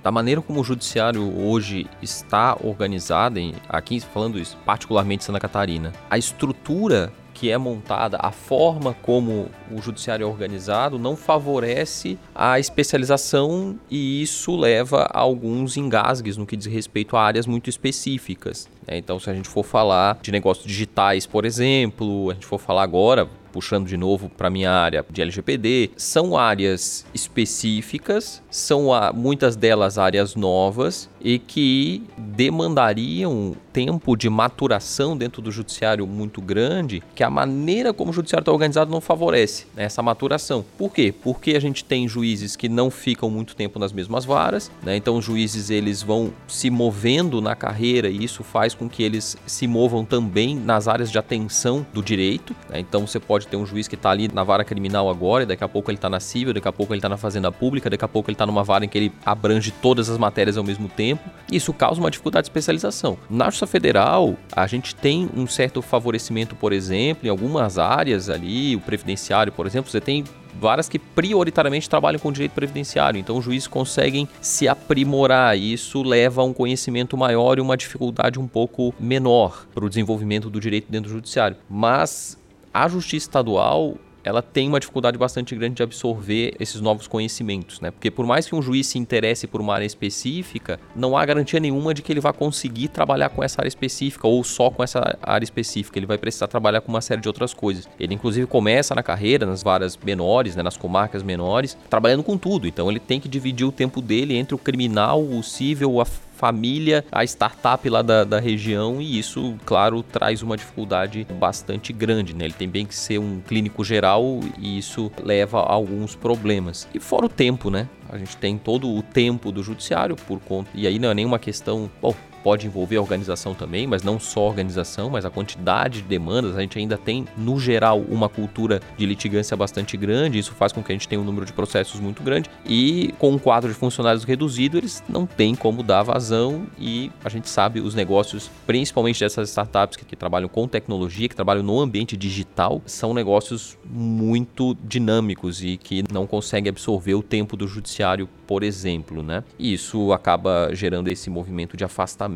da 0.02 0.10
maneira 0.10 0.42
como 0.42 0.60
o 0.60 0.64
judiciário 0.64 1.22
hoje 1.38 1.86
está 2.02 2.56
organizado, 2.60 3.38
aqui 3.68 4.00
falando 4.00 4.38
isso, 4.38 4.56
particularmente 4.64 5.24
Santa 5.24 5.38
Catarina, 5.38 5.92
a 6.10 6.18
estrutura 6.18 7.12
que 7.42 7.50
é 7.50 7.58
montada, 7.58 8.18
a 8.20 8.30
forma 8.30 8.94
como 9.02 9.48
o 9.68 9.82
judiciário 9.82 10.22
é 10.22 10.26
organizado 10.28 10.96
não 10.96 11.16
favorece 11.16 12.16
a 12.32 12.60
especialização 12.60 13.80
e 13.90 14.22
isso 14.22 14.54
leva 14.54 15.10
a 15.12 15.18
alguns 15.18 15.76
engasgues 15.76 16.36
no 16.36 16.46
que 16.46 16.56
diz 16.56 16.66
respeito 16.66 17.16
a 17.16 17.20
áreas 17.24 17.44
muito 17.44 17.68
específicas. 17.68 18.68
Né? 18.86 18.96
Então, 18.96 19.18
se 19.18 19.28
a 19.28 19.34
gente 19.34 19.48
for 19.48 19.64
falar 19.64 20.20
de 20.22 20.30
negócios 20.30 20.64
digitais, 20.64 21.26
por 21.26 21.44
exemplo, 21.44 22.30
a 22.30 22.34
gente 22.34 22.46
for 22.46 22.60
falar 22.60 22.84
agora, 22.84 23.28
puxando 23.52 23.86
de 23.86 23.96
novo 23.96 24.28
para 24.30 24.48
minha 24.48 24.70
área 24.70 25.04
de 25.10 25.20
LGPD, 25.20 25.90
são 25.96 26.36
áreas 26.36 27.04
específicas, 27.12 28.42
são 28.50 28.88
muitas 29.14 29.56
delas 29.56 29.98
áreas 29.98 30.34
novas 30.34 31.08
e 31.20 31.38
que 31.38 32.02
demandariam 32.16 33.54
tempo 33.72 34.16
de 34.16 34.28
maturação 34.28 35.16
dentro 35.16 35.40
do 35.40 35.50
judiciário 35.50 36.06
muito 36.06 36.40
grande 36.40 37.02
que 37.14 37.24
a 37.24 37.30
maneira 37.30 37.92
como 37.92 38.10
o 38.10 38.14
judiciário 38.14 38.42
está 38.42 38.52
organizado 38.52 38.90
não 38.90 39.00
favorece 39.00 39.66
né, 39.74 39.84
essa 39.84 40.02
maturação. 40.02 40.64
Por 40.76 40.92
quê? 40.92 41.14
Porque 41.22 41.52
a 41.52 41.60
gente 41.60 41.84
tem 41.84 42.06
juízes 42.06 42.56
que 42.56 42.68
não 42.68 42.90
ficam 42.90 43.30
muito 43.30 43.56
tempo 43.56 43.78
nas 43.78 43.92
mesmas 43.92 44.24
varas, 44.24 44.70
né? 44.82 44.96
então 44.96 45.16
os 45.16 45.24
juízes 45.24 45.70
eles 45.70 46.02
vão 46.02 46.32
se 46.46 46.70
movendo 46.70 47.40
na 47.40 47.54
carreira 47.54 48.08
e 48.08 48.22
isso 48.22 48.42
faz 48.42 48.74
com 48.74 48.88
que 48.88 49.02
eles 49.02 49.36
se 49.46 49.66
movam 49.66 50.04
também 50.04 50.54
nas 50.54 50.88
áreas 50.88 51.10
de 51.10 51.18
atenção 51.18 51.86
do 51.92 52.02
direito. 52.02 52.54
Né? 52.68 52.80
Então 52.80 53.06
você 53.06 53.18
pode 53.18 53.46
ter 53.46 53.56
um 53.56 53.66
juiz 53.66 53.88
que 53.88 53.94
está 53.94 54.10
ali 54.10 54.28
na 54.32 54.44
vara 54.44 54.64
criminal 54.64 55.08
agora, 55.08 55.44
e 55.44 55.46
daqui 55.46 55.64
a 55.64 55.68
pouco 55.68 55.90
ele 55.90 55.98
está 55.98 56.10
na 56.10 56.20
civil, 56.20 56.52
daqui 56.52 56.68
a 56.68 56.72
pouco 56.72 56.92
ele 56.92 56.98
está 56.98 57.08
na 57.08 57.16
fazenda 57.16 57.50
pública, 57.50 57.88
daqui 57.88 58.04
a 58.04 58.08
pouco 58.08 58.30
ele 58.30 58.34
está 58.34 58.46
numa 58.46 58.62
vara 58.62 58.84
em 58.84 58.88
que 58.88 58.98
ele 58.98 59.12
abrange 59.24 59.70
todas 59.70 60.08
as 60.08 60.18
matérias 60.18 60.56
ao 60.56 60.64
mesmo 60.64 60.88
tempo. 60.88 61.22
Isso 61.50 61.72
causa 61.72 62.00
uma 62.00 62.10
dificuldade 62.10 62.44
de 62.44 62.50
especialização. 62.50 63.18
Na 63.28 63.50
Federal, 63.66 64.36
a 64.50 64.66
gente 64.66 64.94
tem 64.94 65.28
um 65.34 65.46
certo 65.46 65.82
favorecimento, 65.82 66.54
por 66.54 66.72
exemplo, 66.72 67.26
em 67.26 67.30
algumas 67.30 67.78
áreas 67.78 68.28
ali, 68.28 68.76
o 68.76 68.80
previdenciário, 68.80 69.52
por 69.52 69.66
exemplo, 69.66 69.90
você 69.90 70.00
tem 70.00 70.24
varas 70.60 70.88
que 70.88 70.98
prioritariamente 70.98 71.88
trabalham 71.88 72.18
com 72.18 72.30
direito 72.30 72.52
previdenciário. 72.52 73.18
Então 73.18 73.38
os 73.38 73.44
juízes 73.44 73.66
conseguem 73.66 74.28
se 74.40 74.68
aprimorar 74.68 75.56
e 75.56 75.72
isso 75.72 76.02
leva 76.02 76.42
a 76.42 76.44
um 76.44 76.52
conhecimento 76.52 77.16
maior 77.16 77.58
e 77.58 77.60
uma 77.60 77.76
dificuldade 77.76 78.38
um 78.38 78.46
pouco 78.46 78.94
menor 79.00 79.66
para 79.74 79.84
o 79.84 79.88
desenvolvimento 79.88 80.50
do 80.50 80.60
direito 80.60 80.90
dentro 80.90 81.10
do 81.10 81.14
judiciário. 81.14 81.56
Mas 81.68 82.38
a 82.72 82.88
justiça 82.88 83.26
estadual 83.26 83.96
ela 84.24 84.42
tem 84.42 84.68
uma 84.68 84.80
dificuldade 84.80 85.18
bastante 85.18 85.54
grande 85.54 85.76
de 85.76 85.82
absorver 85.82 86.54
esses 86.58 86.80
novos 86.80 87.06
conhecimentos, 87.06 87.80
né? 87.80 87.90
Porque 87.90 88.10
por 88.10 88.26
mais 88.26 88.46
que 88.46 88.54
um 88.54 88.62
juiz 88.62 88.86
se 88.86 88.98
interesse 88.98 89.46
por 89.46 89.60
uma 89.60 89.74
área 89.74 89.86
específica, 89.86 90.78
não 90.94 91.16
há 91.16 91.24
garantia 91.24 91.60
nenhuma 91.60 91.92
de 91.94 92.02
que 92.02 92.12
ele 92.12 92.20
vai 92.20 92.32
conseguir 92.32 92.88
trabalhar 92.88 93.28
com 93.30 93.42
essa 93.42 93.60
área 93.60 93.68
específica 93.68 94.26
ou 94.26 94.42
só 94.44 94.70
com 94.70 94.82
essa 94.82 95.18
área 95.22 95.44
específica. 95.44 95.98
Ele 95.98 96.06
vai 96.06 96.18
precisar 96.18 96.46
trabalhar 96.46 96.80
com 96.80 96.88
uma 96.88 97.00
série 97.00 97.20
de 97.20 97.28
outras 97.28 97.52
coisas. 97.52 97.88
Ele 97.98 98.14
inclusive 98.14 98.46
começa 98.46 98.94
na 98.94 99.02
carreira 99.02 99.46
nas 99.46 99.62
varas 99.62 99.96
menores, 99.96 100.56
né, 100.56 100.62
nas 100.62 100.76
comarcas 100.76 101.22
menores, 101.22 101.76
trabalhando 101.88 102.22
com 102.22 102.36
tudo. 102.36 102.66
Então 102.66 102.90
ele 102.90 103.00
tem 103.00 103.20
que 103.20 103.28
dividir 103.28 103.66
o 103.66 103.72
tempo 103.72 104.00
dele 104.00 104.36
entre 104.36 104.54
o 104.54 104.58
criminal, 104.58 105.22
o 105.22 105.42
civil, 105.42 106.00
a 106.00 106.06
família, 106.42 107.04
a 107.12 107.22
startup 107.22 107.88
lá 107.88 108.02
da, 108.02 108.24
da 108.24 108.40
região 108.40 109.00
e 109.00 109.16
isso, 109.16 109.54
claro, 109.64 110.02
traz 110.02 110.42
uma 110.42 110.56
dificuldade 110.56 111.24
bastante 111.38 111.92
grande, 111.92 112.34
né? 112.34 112.46
Ele 112.46 112.52
tem 112.52 112.68
bem 112.68 112.84
que 112.84 112.96
ser 112.96 113.18
um 113.18 113.40
clínico 113.40 113.84
geral 113.84 114.40
e 114.58 114.76
isso 114.76 115.08
leva 115.22 115.60
a 115.60 115.72
alguns 115.72 116.16
problemas. 116.16 116.88
E 116.92 116.98
fora 116.98 117.26
o 117.26 117.28
tempo, 117.28 117.70
né? 117.70 117.88
A 118.08 118.18
gente 118.18 118.36
tem 118.36 118.58
todo 118.58 118.92
o 118.92 119.02
tempo 119.02 119.52
do 119.52 119.62
judiciário 119.62 120.16
por 120.16 120.40
conta. 120.40 120.68
E 120.74 120.84
aí 120.84 120.98
não 120.98 121.10
é 121.10 121.14
nenhuma 121.14 121.38
questão. 121.38 121.88
Bom, 122.00 122.12
pode 122.42 122.66
envolver 122.66 122.96
a 122.96 123.00
organização 123.00 123.54
também, 123.54 123.86
mas 123.86 124.02
não 124.02 124.18
só 124.18 124.40
a 124.40 124.48
organização, 124.48 125.10
mas 125.10 125.24
a 125.24 125.30
quantidade 125.30 126.02
de 126.02 126.08
demandas. 126.08 126.56
A 126.56 126.60
gente 126.60 126.78
ainda 126.78 126.98
tem, 126.98 127.26
no 127.36 127.58
geral, 127.58 128.00
uma 128.00 128.28
cultura 128.28 128.80
de 128.96 129.06
litigância 129.06 129.56
bastante 129.56 129.96
grande, 129.96 130.38
isso 130.38 130.52
faz 130.52 130.72
com 130.72 130.82
que 130.82 130.92
a 130.92 130.94
gente 130.94 131.08
tenha 131.08 131.20
um 131.20 131.24
número 131.24 131.46
de 131.46 131.52
processos 131.52 132.00
muito 132.00 132.22
grande. 132.22 132.50
E 132.66 133.14
com 133.18 133.30
um 133.30 133.38
quadro 133.38 133.70
de 133.70 133.74
funcionários 133.74 134.24
reduzido, 134.24 134.76
eles 134.76 135.02
não 135.08 135.26
têm 135.26 135.54
como 135.54 135.82
dar 135.82 136.02
vazão 136.02 136.66
e 136.78 137.10
a 137.24 137.28
gente 137.28 137.48
sabe 137.48 137.80
os 137.80 137.94
negócios, 137.94 138.50
principalmente 138.66 139.20
dessas 139.20 139.48
startups 139.48 139.96
que, 139.96 140.04
que 140.04 140.16
trabalham 140.16 140.48
com 140.48 140.66
tecnologia, 140.66 141.28
que 141.28 141.36
trabalham 141.36 141.62
no 141.62 141.80
ambiente 141.80 142.16
digital, 142.16 142.82
são 142.86 143.14
negócios 143.14 143.78
muito 143.88 144.76
dinâmicos 144.84 145.62
e 145.62 145.76
que 145.76 146.02
não 146.12 146.26
conseguem 146.26 146.70
absorver 146.70 147.14
o 147.14 147.22
tempo 147.22 147.56
do 147.56 147.66
judiciário, 147.66 148.28
por 148.46 148.62
exemplo, 148.62 149.22
né? 149.22 149.44
E 149.58 149.72
isso 149.72 150.12
acaba 150.12 150.70
gerando 150.72 151.08
esse 151.08 151.30
movimento 151.30 151.76
de 151.76 151.84
afastamento 151.84 152.31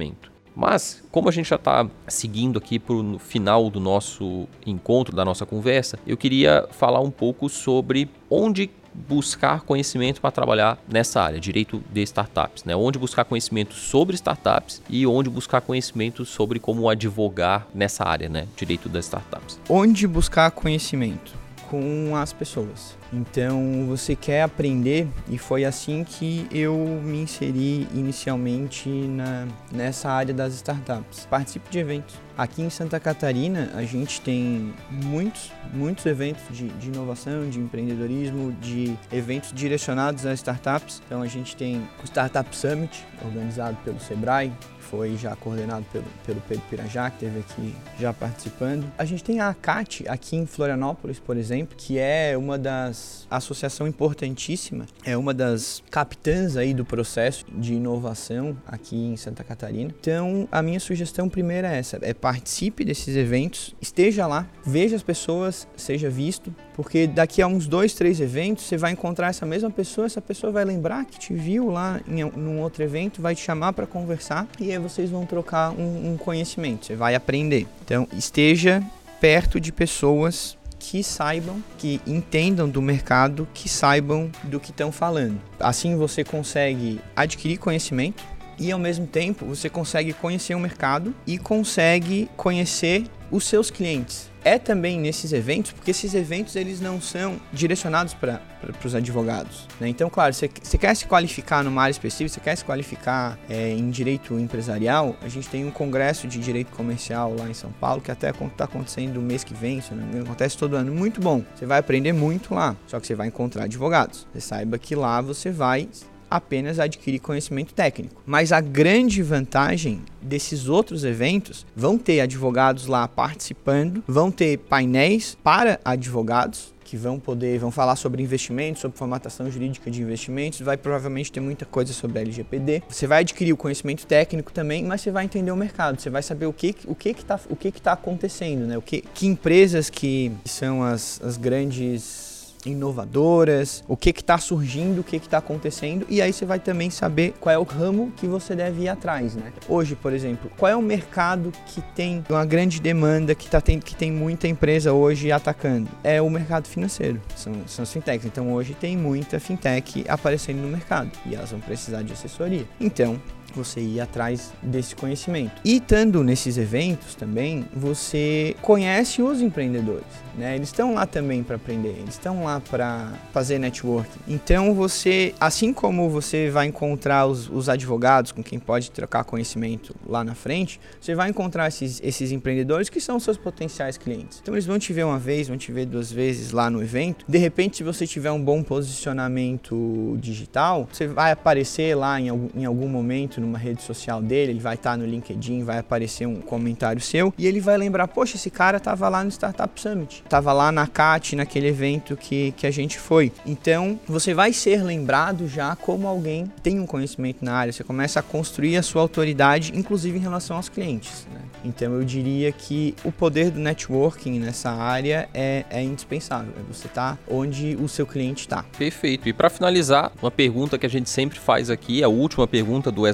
mas, 0.57 1.05
como 1.13 1.29
a 1.29 1.33
gente 1.33 1.51
já 1.51 1.57
está 1.57 1.87
seguindo 2.09 2.59
aqui 2.59 2.79
para 2.79 2.95
o 2.95 3.19
final 3.19 3.69
do 3.69 3.79
nosso 3.79 4.49
encontro, 4.67 5.15
da 5.15 5.23
nossa 5.23 5.45
conversa, 5.45 5.99
eu 6.07 6.17
queria 6.17 6.67
falar 6.71 7.01
um 7.01 7.11
pouco 7.11 7.47
sobre 7.51 8.09
onde 8.31 8.71
buscar 8.95 9.61
conhecimento 9.61 10.23
para 10.23 10.31
trabalhar 10.31 10.79
nessa 10.91 11.21
área, 11.21 11.39
direito 11.39 11.83
de 11.93 12.01
startups, 12.03 12.65
né? 12.65 12.75
Onde 12.75 12.99
buscar 12.99 13.27
conhecimento 13.27 13.75
sobre 13.75 14.15
startups 14.17 14.81
e 14.89 15.07
onde 15.07 15.29
buscar 15.29 15.61
conhecimento 15.61 16.25
sobre 16.25 16.59
como 16.59 16.89
advogar 16.89 17.67
nessa 17.75 18.05
área, 18.05 18.27
né? 18.27 18.49
Direito 18.57 18.89
das 18.89 19.05
startups. 19.05 19.61
Onde 19.69 20.07
buscar 20.07 20.51
conhecimento? 20.51 21.35
Com 21.69 22.17
as 22.17 22.33
pessoas. 22.33 22.97
Então 23.17 23.87
você 23.87 24.15
quer 24.15 24.43
aprender 24.43 25.09
e 25.27 25.39
foi 25.39 25.65
assim 25.65 26.05
que 26.05 26.47
eu 26.53 26.77
me 27.03 27.23
inseri 27.23 27.89
inicialmente 27.95 28.91
na, 28.91 29.49
nessa 29.73 30.11
área 30.11 30.35
das 30.35 30.55
startups. 30.55 31.27
Participe 31.31 31.71
de 31.71 31.79
eventos. 31.79 32.15
Aqui 32.37 32.61
em 32.61 32.69
Santa 32.69 33.01
Catarina 33.01 33.71
a 33.75 33.83
gente 33.85 34.21
tem 34.21 34.75
muitos, 34.91 35.51
muitos 35.73 36.05
eventos 36.05 36.43
de, 36.55 36.69
de 36.69 36.89
inovação, 36.89 37.49
de 37.49 37.59
empreendedorismo, 37.59 38.53
de 38.61 38.95
eventos 39.11 39.51
direcionados 39.55 40.27
a 40.27 40.35
startups. 40.35 41.01
Então 41.07 41.23
a 41.23 41.27
gente 41.27 41.57
tem 41.57 41.89
o 42.03 42.07
Startup 42.07 42.55
Summit, 42.55 43.03
organizado 43.25 43.79
pelo 43.83 43.99
Sebrae, 43.99 44.53
foi 44.91 45.17
já 45.17 45.35
coordenado 45.35 45.85
pelo, 45.93 46.05
pelo 46.25 46.41
Pedro 46.43 46.63
Pirajá, 46.71 47.11
que 47.11 47.25
esteve 47.25 47.41
aqui 47.41 47.75
já 47.99 48.13
participando. 48.13 48.91
A 48.97 49.05
gente 49.05 49.23
tem 49.25 49.41
a 49.41 49.49
ACAT 49.49 50.05
aqui 50.09 50.37
em 50.37 50.47
Florianópolis, 50.47 51.19
por 51.19 51.37
exemplo, 51.37 51.77
que 51.77 51.99
é 51.99 52.37
uma 52.37 52.59
das 52.59 52.97
associação 53.31 53.87
importantíssima, 53.87 54.87
é 55.05 55.17
uma 55.17 55.35
das 55.35 55.83
capitãs 55.91 56.57
aí 56.57 56.73
do 56.73 56.85
processo 56.85 57.45
de 57.53 57.75
inovação 57.75 58.57
aqui 58.67 58.97
em 58.97 59.17
Santa 59.17 59.43
Catarina. 59.43 59.93
Então, 60.01 60.49
a 60.51 60.63
minha 60.63 60.81
sugestão 60.81 61.29
primeira 61.29 61.75
é 61.75 61.79
essa, 61.79 61.99
é 62.03 62.15
participe 62.15 62.85
desses 62.85 63.17
eventos, 63.17 63.75
esteja 63.81 64.27
lá, 64.27 64.47
veja 64.65 64.97
as 64.97 65.03
pessoas, 65.03 65.67
seja 65.77 66.09
visto, 66.09 66.55
porque 66.75 67.07
daqui 67.07 67.41
a 67.41 67.47
uns 67.47 67.67
dois, 67.67 67.95
três 67.95 68.21
eventos 68.21 68.65
você 68.65 68.77
vai 68.77 68.93
encontrar 68.93 69.29
essa 69.29 69.47
mesma 69.47 69.71
pessoa, 69.71 70.07
essa 70.07 70.21
pessoa 70.21 70.53
vai 70.53 70.65
lembrar 70.65 71.05
que 71.05 71.19
te 71.19 71.35
viu 71.35 71.71
lá 71.71 72.01
em 72.07 72.25
um 72.25 72.61
outro 72.61 72.83
evento, 72.83 73.23
vai 73.23 73.35
te 73.35 73.43
chamar 73.43 73.73
para 73.73 73.87
conversar 73.87 74.47
e 74.61 74.71
aí 74.71 74.79
vocês 74.79 75.11
vão 75.11 75.25
trocar 75.27 75.71
um, 75.71 76.13
um 76.13 76.17
conhecimento, 76.17 76.87
você 76.87 76.95
vai 76.95 77.15
aprender. 77.15 77.67
Então, 77.85 78.07
esteja 78.13 78.83
perto 79.21 79.59
de 79.59 79.73
pessoas 79.73 80.57
que 80.89 81.03
saibam, 81.03 81.63
que 81.77 82.01
entendam 82.07 82.69
do 82.69 82.81
mercado, 82.81 83.49
que 83.53 83.69
saibam 83.69 84.31
do 84.45 84.61
que 84.61 84.71
estão 84.71 84.93
falando. 84.93 85.41
Assim 85.59 85.97
você 85.97 86.23
consegue 86.23 87.01
adquirir 87.17 87.59
conhecimento 87.59 88.23
e 88.59 88.73
ao 88.73 88.79
mesmo 88.79 89.07
tempo 89.07 89.45
você 89.45 89.69
consegue 89.69 90.13
conhecer 90.13 90.55
o 90.55 90.61
mercado 90.61 91.15
e 91.27 91.39
consegue 91.39 92.29
conhecer 92.37 93.05
os 93.31 93.45
seus 93.45 93.71
clientes 93.71 94.31
é 94.47 94.61
também 94.61 95.01
nesses 95.01 95.33
eventos, 95.33 95.73
porque 95.73 95.91
esses 95.91 96.15
eventos 96.15 96.55
eles 96.55 96.81
não 96.81 97.01
são 97.01 97.41
direcionados 97.53 98.15
para 98.15 98.41
os 98.85 98.95
advogados. 98.95 99.67
Né? 99.81 99.89
Então, 99.89 100.09
claro, 100.09 100.33
você 100.33 100.49
quer 100.79 100.95
se 100.95 101.05
qualificar 101.05 101.65
numa 101.65 101.83
área 101.83 101.91
específica, 101.91 102.29
você 102.29 102.41
quer 102.41 102.57
se 102.57 102.65
qualificar 102.65 103.37
é, 103.51 103.73
em 103.73 103.91
direito 103.91 104.39
empresarial, 104.39 105.17
a 105.21 105.27
gente 105.27 105.49
tem 105.49 105.65
um 105.65 105.73
congresso 105.73 106.29
de 106.29 106.39
direito 106.39 106.71
comercial 106.71 107.35
lá 107.37 107.51
em 107.51 107.55
São 107.55 107.73
Paulo, 107.73 108.01
que 108.01 108.13
até 108.13 108.31
está 108.31 108.67
acontecendo 108.67 109.17
o 109.17 109.21
mês 109.21 109.43
que 109.43 109.53
vem, 109.53 109.81
se 109.81 109.93
não 109.93 110.05
me 110.05 110.11
engano, 110.11 110.27
acontece 110.27 110.57
todo 110.57 110.77
ano. 110.77 110.95
Muito 110.95 111.21
bom. 111.21 111.43
Você 111.57 111.67
vai 111.67 111.81
aprender 111.81 112.13
muito 112.13 112.55
lá, 112.55 112.77
só 112.87 113.01
que 113.01 113.07
você 113.09 113.17
vai 113.17 113.27
encontrar 113.27 113.65
advogados. 113.65 114.29
Você 114.33 114.41
saiba 114.41 114.79
que 114.79 114.95
lá 114.95 115.21
você 115.21 115.51
vai 115.51 115.89
apenas 116.31 116.79
adquirir 116.79 117.21
conhecimento 117.21 117.75
técnico. 117.75 118.23
Mas 118.27 118.53
a 118.53 118.61
grande 118.61 119.23
vantagem 119.23 120.03
desses 120.21 120.69
outros 120.69 121.05
eventos 121.05 121.67
vão 121.75 121.97
ter 121.99 122.21
advogados 122.21 122.87
lá 122.87 123.07
participando, 123.07 124.03
vão 124.07 124.31
ter 124.31 124.59
painéis 124.59 125.37
para 125.43 125.81
advogados 125.85 126.75
que 126.87 126.97
vão 126.97 127.19
poder, 127.19 127.59
vão 127.59 127.73
falar 127.73 127.97
sobre 127.97 128.23
investimentos, 128.23 128.81
sobre 128.81 128.97
formatação 128.97 129.51
jurídica 129.51 129.91
de 129.91 130.01
investimentos, 130.01 130.61
vai 130.61 130.77
provavelmente 130.77 131.33
ter 131.33 131.41
muita 131.41 131.67
coisa 131.67 131.93
sobre 131.93 132.21
LGPD. 132.21 132.85
Você 132.89 133.09
vai 133.09 133.21
adquirir 133.21 133.53
o 133.53 133.57
conhecimento 133.57 134.07
técnico 134.07 134.53
também, 134.53 134.85
mas 134.85 135.01
você 135.01 135.11
vai 135.11 135.25
entender 135.25 135.51
o 135.51 135.57
mercado, 135.57 136.01
você 136.01 136.09
vai 136.09 136.23
saber 136.23 136.47
o 136.47 136.53
que 136.53 136.77
o 136.87 136.95
que 136.95 137.13
que 137.13 137.25
tá, 137.25 137.41
o 137.51 137.57
que 137.57 137.73
que 137.73 137.83
tá 137.83 137.93
acontecendo, 137.93 138.67
né? 138.67 138.79
O 138.79 138.83
que 138.83 139.03
que 139.03 139.27
empresas 139.27 139.91
que 139.91 140.31
são 140.45 140.83
as, 140.83 141.21
as 141.23 141.37
grandes 141.37 142.36
inovadoras, 142.67 143.85
o 143.89 143.97
que 143.97 144.11
está 144.11 144.39
surgindo, 144.39 145.01
o 145.01 145.05
que 145.05 145.17
está 145.17 145.39
acontecendo, 145.39 146.07
e 146.09 146.21
aí 146.21 146.33
você 146.33 146.45
vai 146.45 146.59
também 146.59 146.91
saber 146.91 147.35
qual 147.41 147.55
é 147.55 147.59
o 147.59 147.63
ramo 147.63 148.13
que 148.17 148.27
você 148.27 148.55
deve 148.55 148.83
ir 148.83 148.89
atrás, 148.89 149.35
né? 149.35 149.53
Hoje, 149.69 149.95
por 149.95 150.13
exemplo, 150.13 150.51
qual 150.57 150.71
é 150.71 150.77
o 150.77 150.83
mercado 150.83 151.53
que 151.67 151.81
tem 151.95 152.25
uma 152.29 152.45
grande 152.45 152.81
demanda, 152.81 153.35
que, 153.35 153.49
tá 153.49 153.61
tendo, 153.61 153.85
que 153.85 153.95
tem 153.95 154.11
muita 154.11 154.49
empresa 154.49 154.93
hoje 154.93 155.31
atacando? 155.33 155.89
É 156.03 156.21
o 156.21 156.31
mercado 156.31 156.67
financeiro, 156.69 157.21
são, 157.35 157.53
são 157.67 157.83
as 157.83 157.93
fintechs. 157.93 158.27
Então 158.27 158.53
hoje 158.53 158.75
tem 158.75 158.97
muita 158.97 159.39
fintech 159.39 160.05
aparecendo 160.09 160.59
no 160.59 160.69
mercado 160.69 161.11
e 161.27 161.35
elas 161.35 161.51
vão 161.51 161.61
precisar 161.61 162.03
de 162.03 162.13
assessoria. 162.13 162.65
Então, 162.81 163.21
você 163.55 163.81
ir 163.81 164.01
atrás 164.01 164.53
desse 164.63 164.95
conhecimento. 164.95 165.61
E 165.65 165.77
estando 165.77 166.23
nesses 166.23 166.57
eventos 166.59 167.15
também, 167.15 167.65
você 167.75 168.55
conhece 168.63 169.23
os 169.23 169.41
empreendedores, 169.41 170.07
né? 170.37 170.55
Eles 170.55 170.69
estão 170.69 170.95
lá 170.95 171.07
também 171.07 171.43
para 171.43 171.57
aprender, 171.57 171.97
eles 171.99 172.15
estão 172.15 172.45
lá 172.45 172.61
para 172.61 173.13
fazer 173.33 173.59
networking. 173.59 174.21
Então 174.29 174.75
você, 174.75 175.35
assim 175.41 175.73
como 175.73 176.09
você 176.09 176.51
vai 176.51 176.67
encontrar 176.67 177.27
os, 177.27 177.49
os, 177.49 177.69
advogados 177.69 178.33
com 178.33 178.43
quem 178.43 178.59
pode 178.59 178.91
trocar 178.91 179.25
conhecimento 179.25 179.95
lá 180.07 180.23
na 180.23 180.35
frente, 180.35 180.81
você 181.01 181.15
vai 181.15 181.31
encontrar 181.31 181.69
esses, 181.69 182.01
esses 182.03 182.31
empreendedores 182.31 182.89
que 182.89 183.01
são 183.01 183.19
seus 183.19 183.37
potenciais 183.37 183.99
clientes. 183.99 184.39
Então 184.43 184.55
eles 184.55 184.67
vão 184.67 184.79
te 184.79 184.93
ver 184.93 185.05
uma 185.05 185.19
vez, 185.19 185.49
vão 185.49 185.57
te 185.57 185.73
ver 185.73 185.87
duas 185.87 186.13
vezes 186.13 186.53
lá 186.53 186.71
no 186.71 186.83
evento. 186.83 187.25
De 187.29 187.39
repente, 187.39 187.79
se 187.79 187.83
você 187.83 188.07
tiver 188.07 188.31
um 188.31 188.43
bom 188.43 188.63
posicionamento 188.63 190.17
digital, 190.21 190.89
você 190.91 191.07
vai 191.07 191.33
aparecer 191.33 191.97
lá 191.97 192.21
em 192.21 192.27
em 192.55 192.65
algum 192.65 192.89
momento 192.89 193.36
numa 193.41 193.59
rede 193.59 193.83
social 193.83 194.23
dele, 194.23 194.53
ele 194.53 194.61
vai 194.61 194.75
estar 194.75 194.97
no 194.97 195.05
LinkedIn, 195.05 195.65
vai 195.65 195.79
aparecer 195.79 196.27
um 196.27 196.37
comentário 196.41 197.01
seu 197.01 197.33
e 197.39 197.47
ele 197.47 197.61
vai 197.61 197.77
lembrar, 197.77 198.09
poxa, 198.09 198.37
esse 198.37 198.51
cara 198.51 198.79
estava 198.79 199.09
lá 199.09 199.23
no 199.23 199.31
Startup 199.31 199.81
Summit, 199.81 200.23
estava 200.25 200.53
lá 200.53 200.71
na 200.73 200.87
CAT, 200.87 201.37
naquele 201.37 201.69
evento 201.69 202.17
que, 202.17 202.53
que 202.53 202.67
a 202.67 202.71
gente 202.71 202.99
foi. 202.99 203.33
Então, 203.45 203.99
você 204.07 204.35
vai 204.35 204.53
ser 204.53 204.83
lembrado 204.83 205.49
já 205.49 205.77
como 205.77 206.07
alguém 206.07 206.47
que 206.47 206.61
tem 206.63 206.81
um 206.81 206.87
conhecimento 206.87 207.45
na 207.45 207.55
área, 207.55 207.73
você 207.73 207.85
começa 207.85 208.21
a 208.21 208.23
construir 208.23 208.77
a 208.77 208.83
sua 208.83 209.03
autoridade, 209.03 209.73
inclusive 209.75 210.19
em 210.19 210.21
relação 210.21 210.57
aos 210.57 210.69
clientes. 210.69 211.27
Né? 211.33 211.41
Então, 211.65 211.95
eu 211.95 212.05
diria 212.05 212.53
que 212.53 212.95
o 213.05 213.11
poder 213.11 213.51
do 213.51 213.59
networking 213.59 214.39
nessa 214.39 214.71
área 214.71 215.29
é, 215.35 215.65
é 215.71 215.83
indispensável, 215.83 216.53
é 216.59 216.73
você 216.73 216.89
tá 216.89 217.19
onde 217.29 217.77
o 217.81 217.89
seu 217.89 218.07
cliente 218.07 218.43
está. 218.43 218.65
Perfeito. 218.79 219.29
E 219.29 219.33
para 219.33 219.51
finalizar, 219.51 220.13
uma 220.21 220.31
pergunta 220.31 220.79
que 220.79 220.87
a 220.87 220.91
gente 220.91 221.11
sempre 221.11 221.39
faz 221.39 221.71
aqui, 221.71 222.03
a 222.03 222.09
última 222.09 222.47
pergunta 222.47 222.91
do 222.91 223.07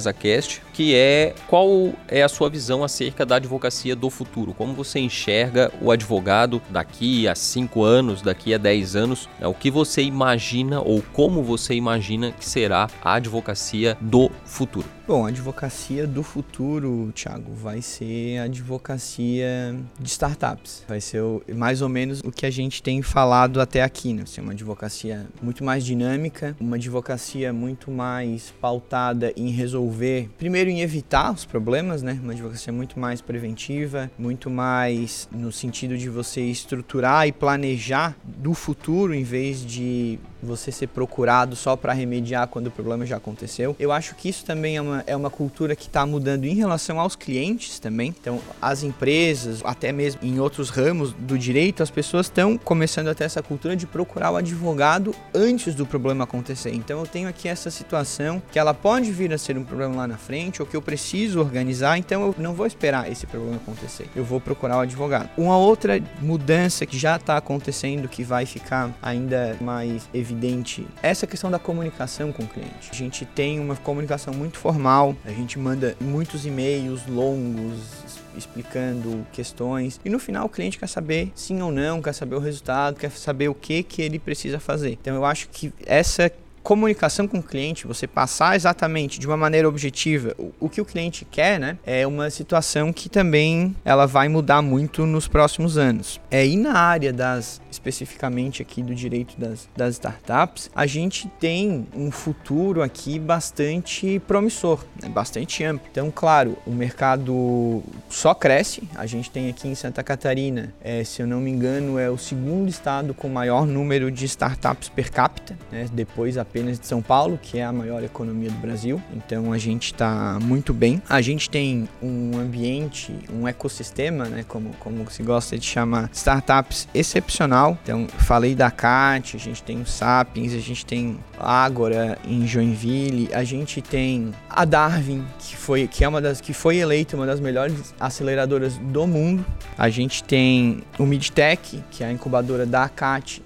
Que 0.73 0.95
é 0.95 1.35
qual 1.47 1.93
é 2.07 2.23
a 2.23 2.29
sua 2.29 2.49
visão 2.49 2.83
acerca 2.83 3.25
da 3.25 3.35
advocacia 3.35 3.95
do 3.95 4.09
futuro? 4.09 4.53
Como 4.53 4.73
você 4.73 4.99
enxerga 4.99 5.71
o 5.81 5.91
advogado 5.91 6.61
daqui 6.69 7.27
a 7.27 7.35
5 7.35 7.83
anos, 7.83 8.21
daqui 8.21 8.53
a 8.53 8.57
10 8.57 8.95
anos? 8.95 9.29
É, 9.39 9.47
o 9.47 9.53
que 9.53 9.69
você 9.69 10.01
imagina 10.01 10.81
ou 10.81 11.03
como 11.13 11.43
você 11.43 11.73
imagina 11.75 12.31
que 12.31 12.45
será 12.45 12.87
a 13.03 13.13
advocacia 13.15 13.97
do 14.01 14.29
futuro? 14.45 14.87
Bom, 15.05 15.25
a 15.25 15.27
advocacia 15.27 16.07
do 16.07 16.23
futuro, 16.23 17.11
Thiago, 17.13 17.53
vai 17.53 17.81
ser 17.81 18.37
a 18.37 18.43
advocacia 18.43 19.75
de 19.99 20.09
startups. 20.09 20.85
Vai 20.87 21.01
ser 21.01 21.19
o, 21.19 21.43
mais 21.53 21.81
ou 21.81 21.89
menos 21.89 22.21
o 22.21 22.31
que 22.31 22.45
a 22.45 22.49
gente 22.49 22.81
tem 22.81 23.01
falado 23.01 23.59
até 23.59 23.83
aqui, 23.83 24.13
né? 24.13 24.25
Ser 24.25 24.39
uma 24.39 24.53
advocacia 24.53 25.27
muito 25.41 25.61
mais 25.61 25.83
dinâmica, 25.83 26.55
uma 26.57 26.77
advocacia 26.77 27.51
muito 27.51 27.91
mais 27.91 28.53
pautada 28.61 29.33
em 29.35 29.49
resolver, 29.49 30.02
primeiro 30.37 30.69
em 30.69 30.81
evitar 30.81 31.31
os 31.31 31.45
problemas, 31.45 32.01
né? 32.01 32.19
Uma 32.21 32.33
advocacia 32.33 32.71
muito 32.71 32.99
mais 32.99 33.21
preventiva, 33.21 34.11
muito 34.17 34.49
mais 34.49 35.27
no 35.31 35.51
sentido 35.51 35.97
de 35.97 36.09
você 36.09 36.41
estruturar 36.41 37.27
e 37.27 37.31
planejar 37.31 38.15
do 38.23 38.53
futuro 38.53 39.13
em 39.13 39.23
vez 39.23 39.65
de 39.65 40.19
você 40.43 40.71
ser 40.71 40.87
procurado 40.87 41.55
só 41.55 41.75
para 41.75 41.93
remediar 41.93 42.47
quando 42.47 42.67
o 42.67 42.71
problema 42.71 43.05
já 43.05 43.17
aconteceu. 43.17 43.75
Eu 43.79 43.91
acho 43.91 44.15
que 44.15 44.29
isso 44.29 44.45
também 44.45 44.77
é 44.77 44.81
uma, 44.81 45.03
é 45.07 45.15
uma 45.15 45.29
cultura 45.29 45.75
que 45.75 45.87
está 45.87 46.05
mudando 46.05 46.45
em 46.45 46.55
relação 46.55 46.99
aos 46.99 47.15
clientes 47.15 47.79
também. 47.79 48.13
Então, 48.19 48.39
as 48.61 48.83
empresas, 48.83 49.61
até 49.63 49.91
mesmo 49.91 50.19
em 50.23 50.39
outros 50.39 50.69
ramos 50.69 51.13
do 51.13 51.37
direito, 51.37 51.81
as 51.81 51.89
pessoas 51.89 52.27
estão 52.27 52.57
começando 52.57 53.07
a 53.07 53.15
ter 53.15 53.23
essa 53.23 53.41
cultura 53.41 53.75
de 53.75 53.87
procurar 53.87 54.31
o 54.31 54.35
advogado 54.35 55.15
antes 55.33 55.73
do 55.73 55.85
problema 55.85 56.23
acontecer. 56.23 56.73
Então, 56.73 56.99
eu 56.99 57.07
tenho 57.07 57.27
aqui 57.27 57.47
essa 57.47 57.71
situação 57.71 58.41
que 58.51 58.59
ela 58.59 58.73
pode 58.73 59.11
vir 59.11 59.33
a 59.33 59.37
ser 59.37 59.57
um 59.57 59.63
problema 59.63 59.95
lá 59.95 60.07
na 60.07 60.17
frente 60.17 60.61
ou 60.61 60.67
que 60.67 60.75
eu 60.75 60.81
preciso 60.81 61.39
organizar, 61.39 61.97
então 61.97 62.21
eu 62.27 62.35
não 62.37 62.53
vou 62.53 62.65
esperar 62.65 63.11
esse 63.11 63.25
problema 63.25 63.57
acontecer. 63.57 64.07
Eu 64.15 64.23
vou 64.23 64.39
procurar 64.39 64.77
o 64.77 64.81
advogado. 64.81 65.29
Uma 65.37 65.57
outra 65.57 66.01
mudança 66.21 66.85
que 66.85 66.97
já 66.97 67.15
está 67.15 67.37
acontecendo, 67.37 68.07
que 68.07 68.23
vai 68.23 68.45
ficar 68.45 68.91
ainda 69.01 69.55
mais 69.61 70.07
evidente 70.13 70.32
evidente 70.33 70.85
essa 71.01 71.25
questão 71.25 71.49
da 71.49 71.59
comunicação 71.59 72.31
com 72.31 72.43
o 72.43 72.47
cliente. 72.47 72.89
A 72.91 72.95
gente 72.95 73.25
tem 73.25 73.59
uma 73.59 73.75
comunicação 73.75 74.33
muito 74.33 74.57
formal, 74.57 75.15
a 75.23 75.31
gente 75.31 75.57
manda 75.57 75.95
muitos 76.01 76.45
e-mails 76.45 77.05
longos 77.07 78.03
explicando 78.35 79.25
questões 79.31 79.99
e 80.03 80.09
no 80.09 80.17
final 80.17 80.47
o 80.47 80.49
cliente 80.49 80.79
quer 80.79 80.89
saber 80.89 81.31
sim 81.35 81.61
ou 81.61 81.71
não, 81.71 82.01
quer 82.01 82.13
saber 82.13 82.35
o 82.35 82.39
resultado, 82.39 82.99
quer 82.99 83.11
saber 83.11 83.47
o 83.47 83.53
que 83.53 83.83
que 83.83 84.01
ele 84.01 84.17
precisa 84.17 84.59
fazer. 84.59 84.91
Então 84.91 85.15
eu 85.15 85.23
acho 85.23 85.47
que 85.49 85.71
essa 85.85 86.31
comunicação 86.63 87.27
com 87.27 87.39
o 87.39 87.43
cliente, 87.43 87.85
você 87.85 88.07
passar 88.07 88.55
exatamente 88.55 89.19
de 89.19 89.27
uma 89.27 89.37
maneira 89.37 89.67
objetiva 89.67 90.33
o, 90.37 90.51
o, 90.61 90.69
que 90.69 90.81
o 90.81 90.85
cliente 90.85 91.25
quer, 91.25 91.59
né, 91.59 91.77
é 91.85 92.07
uma 92.07 92.29
situação 92.29 92.93
que 92.93 93.09
também 93.09 93.75
ela 93.83 94.05
vai 94.05 94.27
mudar 94.29 94.61
muito 94.61 95.05
nos 95.05 95.27
próximos 95.27 95.77
anos. 95.77 96.19
É, 96.31 96.45
e 96.45 96.55
na 96.55 96.73
área 96.73 97.11
das, 97.11 97.61
especificamente 97.69 98.61
aqui 98.61 98.81
do 98.81 98.95
direito 98.95 99.35
das, 99.37 99.67
das 99.75 99.95
startups, 99.95 100.71
a 100.73 100.85
gente 100.85 101.27
tem 101.39 101.87
um 101.95 102.09
futuro 102.11 102.81
aqui 102.81 103.19
bastante 103.19 104.19
promissor, 104.19 104.83
né, 105.01 105.09
bastante 105.09 105.63
amplo. 105.63 105.87
Então, 105.91 106.11
claro, 106.13 106.57
o 106.65 106.71
mercado 106.71 107.83
só 108.09 108.33
cresce. 108.33 108.83
A 108.95 109.05
gente 109.05 109.29
tem 109.29 109.49
aqui 109.49 109.67
em 109.67 109.75
Santa 109.75 110.03
Catarina, 110.03 110.73
é, 110.81 111.03
se 111.03 111.21
eu 111.21 111.27
não 111.27 111.39
me 111.39 111.51
engano, 111.51 111.99
é 111.99 112.09
o 112.09 112.17
segundo 112.17 112.69
estado 112.69 113.13
com 113.13 113.27
maior 113.27 113.65
número 113.65 114.09
de 114.09 114.25
startups 114.25 114.89
per 114.89 115.11
capita, 115.11 115.57
né, 115.71 115.87
depois 115.91 116.37
a 116.37 116.45
apenas 116.53 116.79
de 116.79 116.85
São 116.85 117.01
Paulo, 117.01 117.39
que 117.41 117.57
é 117.57 117.65
a 117.65 117.73
maior 117.73 118.03
economia 118.03 118.51
do 118.51 118.57
Brasil. 118.59 119.01
Então 119.11 119.51
a 119.51 119.57
gente 119.57 119.85
está 119.85 120.37
muito 120.39 120.71
bem. 120.71 121.01
A 121.09 121.19
gente 121.19 121.49
tem 121.49 121.89
um 121.99 122.37
ambiente, 122.37 123.11
um 123.33 123.47
ecossistema, 123.47 124.25
né, 124.25 124.45
como, 124.47 124.69
como 124.79 125.09
se 125.09 125.23
gosta 125.23 125.57
de 125.57 125.65
chamar, 125.65 126.11
startups 126.13 126.87
excepcional. 126.93 127.75
Então 127.81 128.07
falei 128.19 128.53
da 128.53 128.69
CAT, 128.69 129.35
a 129.35 129.39
gente 129.39 129.63
tem 129.63 129.81
o 129.81 129.85
Sapiens, 129.87 130.53
a 130.53 130.59
gente 130.59 130.85
tem 130.85 131.17
a 131.39 131.63
Agora 131.63 132.19
em 132.23 132.45
Joinville, 132.45 133.29
a 133.33 133.43
gente 133.43 133.81
tem 133.81 134.31
a 134.47 134.63
Darwin, 134.63 135.25
que 135.39 135.55
foi 135.55 135.87
que 135.87 136.03
é 136.03 136.07
uma 136.07 136.21
das 136.21 136.39
que 136.39 136.53
foi 136.53 136.77
eleita 136.77 137.15
uma 137.15 137.25
das 137.25 137.39
melhores 137.39 137.95
aceleradoras 137.99 138.77
do 138.77 139.07
mundo. 139.07 139.43
A 139.75 139.89
gente 139.89 140.23
tem 140.23 140.83
o 140.99 141.05
Midtech, 141.05 141.83
que 141.89 142.03
é 142.03 142.07
a 142.07 142.11
incubadora 142.11 142.65
da 142.65 142.87
CAT 142.87 143.41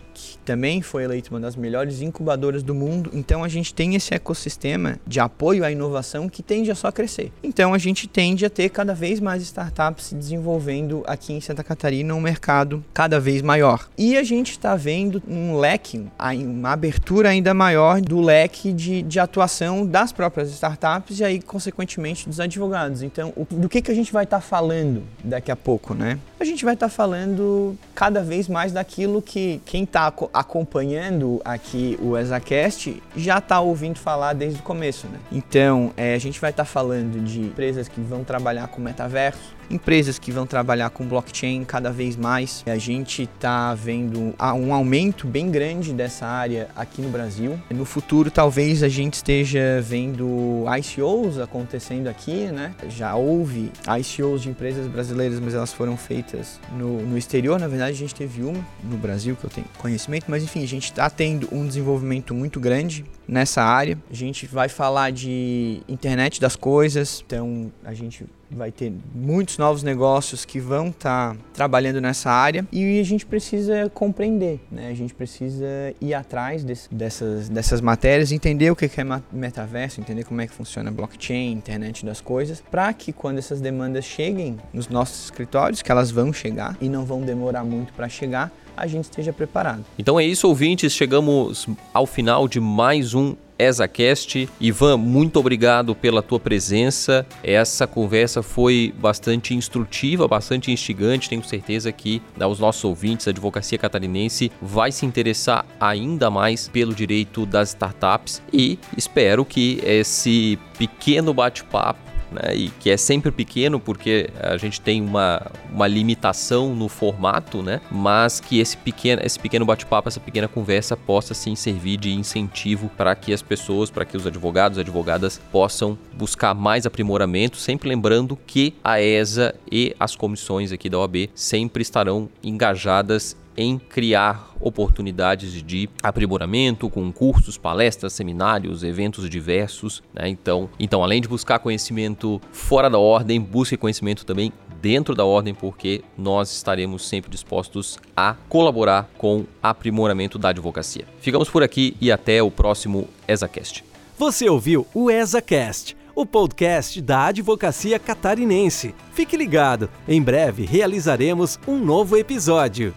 também 0.47 0.81
foi 0.81 1.03
eleita 1.03 1.29
uma 1.29 1.41
das 1.41 1.57
melhores 1.57 2.01
incubadoras 2.01 2.63
do 2.63 2.73
mundo. 2.73 3.11
Então 3.13 3.43
a 3.43 3.49
gente 3.49 3.73
tem 3.73 3.95
esse 3.95 4.13
ecossistema 4.13 4.97
de 5.05 5.19
apoio 5.19 5.65
à 5.65 5.69
inovação 5.69 6.29
que 6.29 6.41
tende 6.41 6.71
a 6.71 6.75
só 6.75 6.89
crescer. 6.89 7.33
Então 7.43 7.73
a 7.73 7.77
gente 7.77 8.07
tende 8.07 8.45
a 8.45 8.49
ter 8.49 8.69
cada 8.69 8.95
vez 8.95 9.19
mais 9.19 9.43
startups 9.43 10.05
se 10.05 10.15
desenvolvendo 10.15 11.03
aqui 11.05 11.33
em 11.33 11.41
Santa 11.41 11.65
Catarina, 11.65 12.13
um 12.13 12.21
mercado 12.21 12.81
cada 12.93 13.19
vez 13.19 13.41
maior. 13.41 13.89
E 13.97 14.15
a 14.15 14.23
gente 14.23 14.51
está 14.51 14.73
vendo 14.77 15.21
um 15.27 15.57
leque, 15.57 16.07
uma 16.17 16.71
abertura 16.71 17.27
ainda 17.27 17.53
maior 17.53 17.99
do 17.99 18.21
leque 18.21 18.71
de, 18.71 19.01
de 19.01 19.19
atuação 19.19 19.85
das 19.85 20.13
próprias 20.13 20.49
startups 20.49 21.19
e 21.19 21.25
aí, 21.25 21.41
consequentemente, 21.41 22.29
dos 22.29 22.39
advogados. 22.39 23.01
Então, 23.01 23.33
o, 23.35 23.45
do 23.49 23.67
que, 23.67 23.81
que 23.81 23.91
a 23.91 23.95
gente 23.95 24.13
vai 24.13 24.23
estar 24.23 24.37
tá 24.37 24.41
falando 24.41 25.03
daqui 25.21 25.51
a 25.51 25.57
pouco, 25.57 25.93
né? 25.93 26.17
A 26.39 26.45
gente 26.45 26.63
vai 26.63 26.75
estar 26.75 26.87
tá 26.87 26.93
falando 26.93 27.77
cada 27.93 28.23
vez 28.23 28.47
mais 28.47 28.71
daquilo 28.71 29.21
que 29.21 29.59
quem 29.65 29.83
está 29.83 30.13
acompanhando 30.39 31.41
aqui 31.43 31.97
o 31.99 32.15
ExaCast 32.15 33.01
já 33.15 33.39
está 33.39 33.59
ouvindo 33.59 33.97
falar 33.97 34.33
desde 34.33 34.59
o 34.59 34.63
começo, 34.63 35.07
né? 35.07 35.17
Então, 35.31 35.91
é, 35.97 36.13
a 36.13 36.19
gente 36.19 36.39
vai 36.39 36.51
estar 36.51 36.63
tá 36.63 36.69
falando 36.69 37.19
de 37.23 37.41
empresas 37.41 37.87
que 37.87 37.99
vão 37.99 38.23
trabalhar 38.23 38.67
com 38.67 38.79
metaverso, 38.79 39.55
empresas 39.69 40.19
que 40.19 40.31
vão 40.31 40.45
trabalhar 40.45 40.89
com 40.89 41.05
blockchain 41.05 41.63
cada 41.63 41.91
vez 41.91 42.15
mais. 42.15 42.63
A 42.65 42.77
gente 42.77 43.23
está 43.23 43.73
vendo 43.73 44.33
um 44.39 44.73
aumento 44.73 45.27
bem 45.27 45.49
grande 45.49 45.93
dessa 45.93 46.25
área 46.25 46.69
aqui 46.75 47.01
no 47.01 47.09
Brasil. 47.09 47.59
No 47.69 47.85
futuro, 47.85 48.31
talvez 48.31 48.83
a 48.83 48.89
gente 48.89 49.15
esteja 49.15 49.81
vendo 49.81 50.65
ICOs 50.79 51.39
acontecendo 51.39 52.07
aqui, 52.07 52.45
né? 52.47 52.73
Já 52.89 53.15
houve 53.15 53.71
ICOs 53.99 54.41
de 54.41 54.49
empresas 54.49 54.87
brasileiras, 54.87 55.39
mas 55.39 55.53
elas 55.53 55.73
foram 55.73 55.97
feitas 55.97 56.59
no, 56.77 57.01
no 57.01 57.17
exterior. 57.17 57.59
Na 57.59 57.67
verdade, 57.67 57.91
a 57.91 57.99
gente 57.99 58.15
teve 58.15 58.43
uma 58.43 58.65
no 58.83 58.97
Brasil 58.97 59.35
que 59.35 59.45
eu 59.45 59.49
tenho 59.49 59.67
conhecimento, 59.77 60.25
mas 60.27 60.43
enfim, 60.43 60.63
a 60.63 60.67
gente 60.67 60.85
está 60.85 61.09
tendo 61.09 61.47
um 61.51 61.67
desenvolvimento 61.67 62.33
muito 62.33 62.59
grande 62.59 63.05
nessa 63.27 63.63
área. 63.63 63.97
A 64.09 64.13
gente 64.13 64.45
vai 64.45 64.69
falar 64.69 65.11
de 65.11 65.81
internet 65.87 66.39
das 66.39 66.55
coisas, 66.55 67.23
então 67.25 67.71
a 67.83 67.93
gente 67.93 68.25
vai 68.49 68.71
ter 68.71 68.91
muitos 69.13 69.57
novos 69.57 69.83
negócios 69.83 70.45
que 70.45 70.59
vão 70.59 70.87
estar 70.87 71.33
tá 71.33 71.41
trabalhando 71.53 71.99
nessa 71.99 72.31
área 72.31 72.65
e 72.71 72.99
a 72.99 73.03
gente 73.03 73.25
precisa 73.25 73.89
compreender, 73.93 74.59
né? 74.71 74.89
A 74.89 74.93
gente 74.93 75.13
precisa 75.13 75.65
ir 75.99 76.13
atrás 76.13 76.63
desse, 76.63 76.93
dessas, 76.93 77.49
dessas 77.49 77.81
matérias, 77.81 78.31
entender 78.31 78.71
o 78.71 78.75
que 78.75 78.85
é 78.85 79.05
metaverso, 79.31 79.99
entender 79.99 80.23
como 80.23 80.41
é 80.41 80.47
que 80.47 80.53
funciona 80.53 80.91
blockchain, 80.91 81.51
internet 81.51 82.05
das 82.05 82.21
coisas, 82.21 82.63
para 82.71 82.91
que 82.93 83.11
quando 83.11 83.37
essas 83.37 83.59
demandas 83.59 84.05
cheguem 84.05 84.57
nos 84.73 84.87
nossos 84.87 85.25
escritórios, 85.25 85.81
que 85.81 85.91
elas 85.91 86.11
vão 86.11 86.31
chegar 86.31 86.77
e 86.79 86.89
não 86.89 87.05
vão 87.05 87.21
demorar 87.21 87.63
muito 87.63 87.93
para 87.93 88.07
chegar, 88.07 88.51
a 88.75 88.85
gente 88.85 89.05
esteja 89.05 89.33
preparado. 89.33 89.83
Então 89.97 90.19
é 90.19 90.23
isso, 90.23 90.47
ouvintes. 90.47 90.93
Chegamos 90.93 91.67
ao 91.93 92.05
final 92.05 92.47
de 92.47 92.59
mais 92.59 93.15
um 93.15 93.35
ESACast. 93.57 94.49
Ivan, 94.59 94.97
muito 94.97 95.39
obrigado 95.39 95.95
pela 95.95 96.21
tua 96.21 96.39
presença. 96.39 97.25
Essa 97.43 97.87
conversa 97.87 98.41
foi 98.41 98.93
bastante 98.99 99.53
instrutiva, 99.53 100.27
bastante 100.27 100.71
instigante. 100.71 101.29
Tenho 101.29 101.43
certeza 101.43 101.91
que 101.91 102.21
né, 102.35 102.45
os 102.45 102.59
nossos 102.59 102.83
ouvintes, 102.83 103.27
a 103.27 103.31
advocacia 103.31 103.77
catarinense, 103.77 104.51
vai 104.61 104.91
se 104.91 105.05
interessar 105.05 105.65
ainda 105.79 106.29
mais 106.29 106.67
pelo 106.67 106.93
direito 106.93 107.45
das 107.45 107.69
startups 107.69 108.41
e 108.51 108.77
espero 108.95 109.43
que 109.45 109.79
esse 109.83 110.57
pequeno 110.77 111.33
bate-papo 111.33 112.16
né, 112.31 112.55
e 112.55 112.69
que 112.69 112.89
é 112.89 112.97
sempre 112.97 113.31
pequeno 113.31 113.79
porque 113.79 114.29
a 114.39 114.57
gente 114.57 114.79
tem 114.81 115.01
uma, 115.01 115.41
uma 115.71 115.87
limitação 115.87 116.75
no 116.75 116.87
formato, 116.87 117.61
né, 117.61 117.81
mas 117.89 118.39
que 118.39 118.59
esse 118.59 118.77
pequeno, 118.77 119.21
esse 119.23 119.39
pequeno 119.39 119.65
bate-papo, 119.65 120.07
essa 120.07 120.19
pequena 120.19 120.47
conversa 120.47 120.95
possa 120.95 121.33
sim 121.33 121.55
servir 121.55 121.97
de 121.97 122.11
incentivo 122.11 122.89
para 122.97 123.15
que 123.15 123.33
as 123.33 123.41
pessoas, 123.41 123.89
para 123.89 124.05
que 124.05 124.17
os 124.17 124.25
advogados 124.25 124.77
e 124.77 124.81
advogadas 124.81 125.39
possam 125.51 125.97
buscar 126.13 126.53
mais 126.53 126.85
aprimoramento, 126.85 127.57
sempre 127.57 127.89
lembrando 127.89 128.37
que 128.47 128.73
a 128.83 129.01
ESA 129.01 129.55
e 129.71 129.95
as 129.99 130.15
comissões 130.15 130.71
aqui 130.71 130.89
da 130.89 130.99
OAB 130.99 131.29
sempre 131.33 131.81
estarão 131.81 132.29
engajadas 132.43 133.35
em 133.57 133.79
criar 133.79 134.55
oportunidades 134.61 135.63
de 135.63 135.89
aprimoramento 136.03 136.89
com 136.89 137.11
cursos, 137.11 137.57
palestras, 137.57 138.13
seminários, 138.13 138.83
eventos 138.83 139.27
diversos. 139.29 140.03
Né? 140.13 140.29
Então, 140.29 140.69
então, 140.79 141.03
além 141.03 141.19
de 141.19 141.27
buscar 141.27 141.59
conhecimento 141.59 142.39
fora 142.51 142.89
da 142.89 142.99
ordem, 142.99 143.41
busque 143.41 143.75
conhecimento 143.75 144.25
também 144.25 144.53
dentro 144.79 145.15
da 145.15 145.25
ordem, 145.25 145.53
porque 145.53 146.03
nós 146.17 146.51
estaremos 146.51 147.07
sempre 147.07 147.31
dispostos 147.31 147.97
a 148.15 148.35
colaborar 148.47 149.09
com 149.17 149.45
aprimoramento 149.61 150.37
da 150.37 150.49
advocacia. 150.49 151.05
Ficamos 151.19 151.49
por 151.49 151.63
aqui 151.63 151.97
e 151.99 152.11
até 152.11 152.41
o 152.43 152.51
próximo 152.51 153.07
ESACast. 153.27 153.83
Você 154.17 154.49
ouviu 154.49 154.87
o 154.93 155.11
ESACast, 155.11 155.97
o 156.15 156.25
podcast 156.25 157.01
da 157.01 157.25
advocacia 157.25 157.99
catarinense. 157.99 158.93
Fique 159.13 159.35
ligado, 159.35 159.89
em 160.07 160.21
breve 160.21 160.65
realizaremos 160.65 161.59
um 161.67 161.77
novo 161.77 162.17
episódio. 162.17 162.93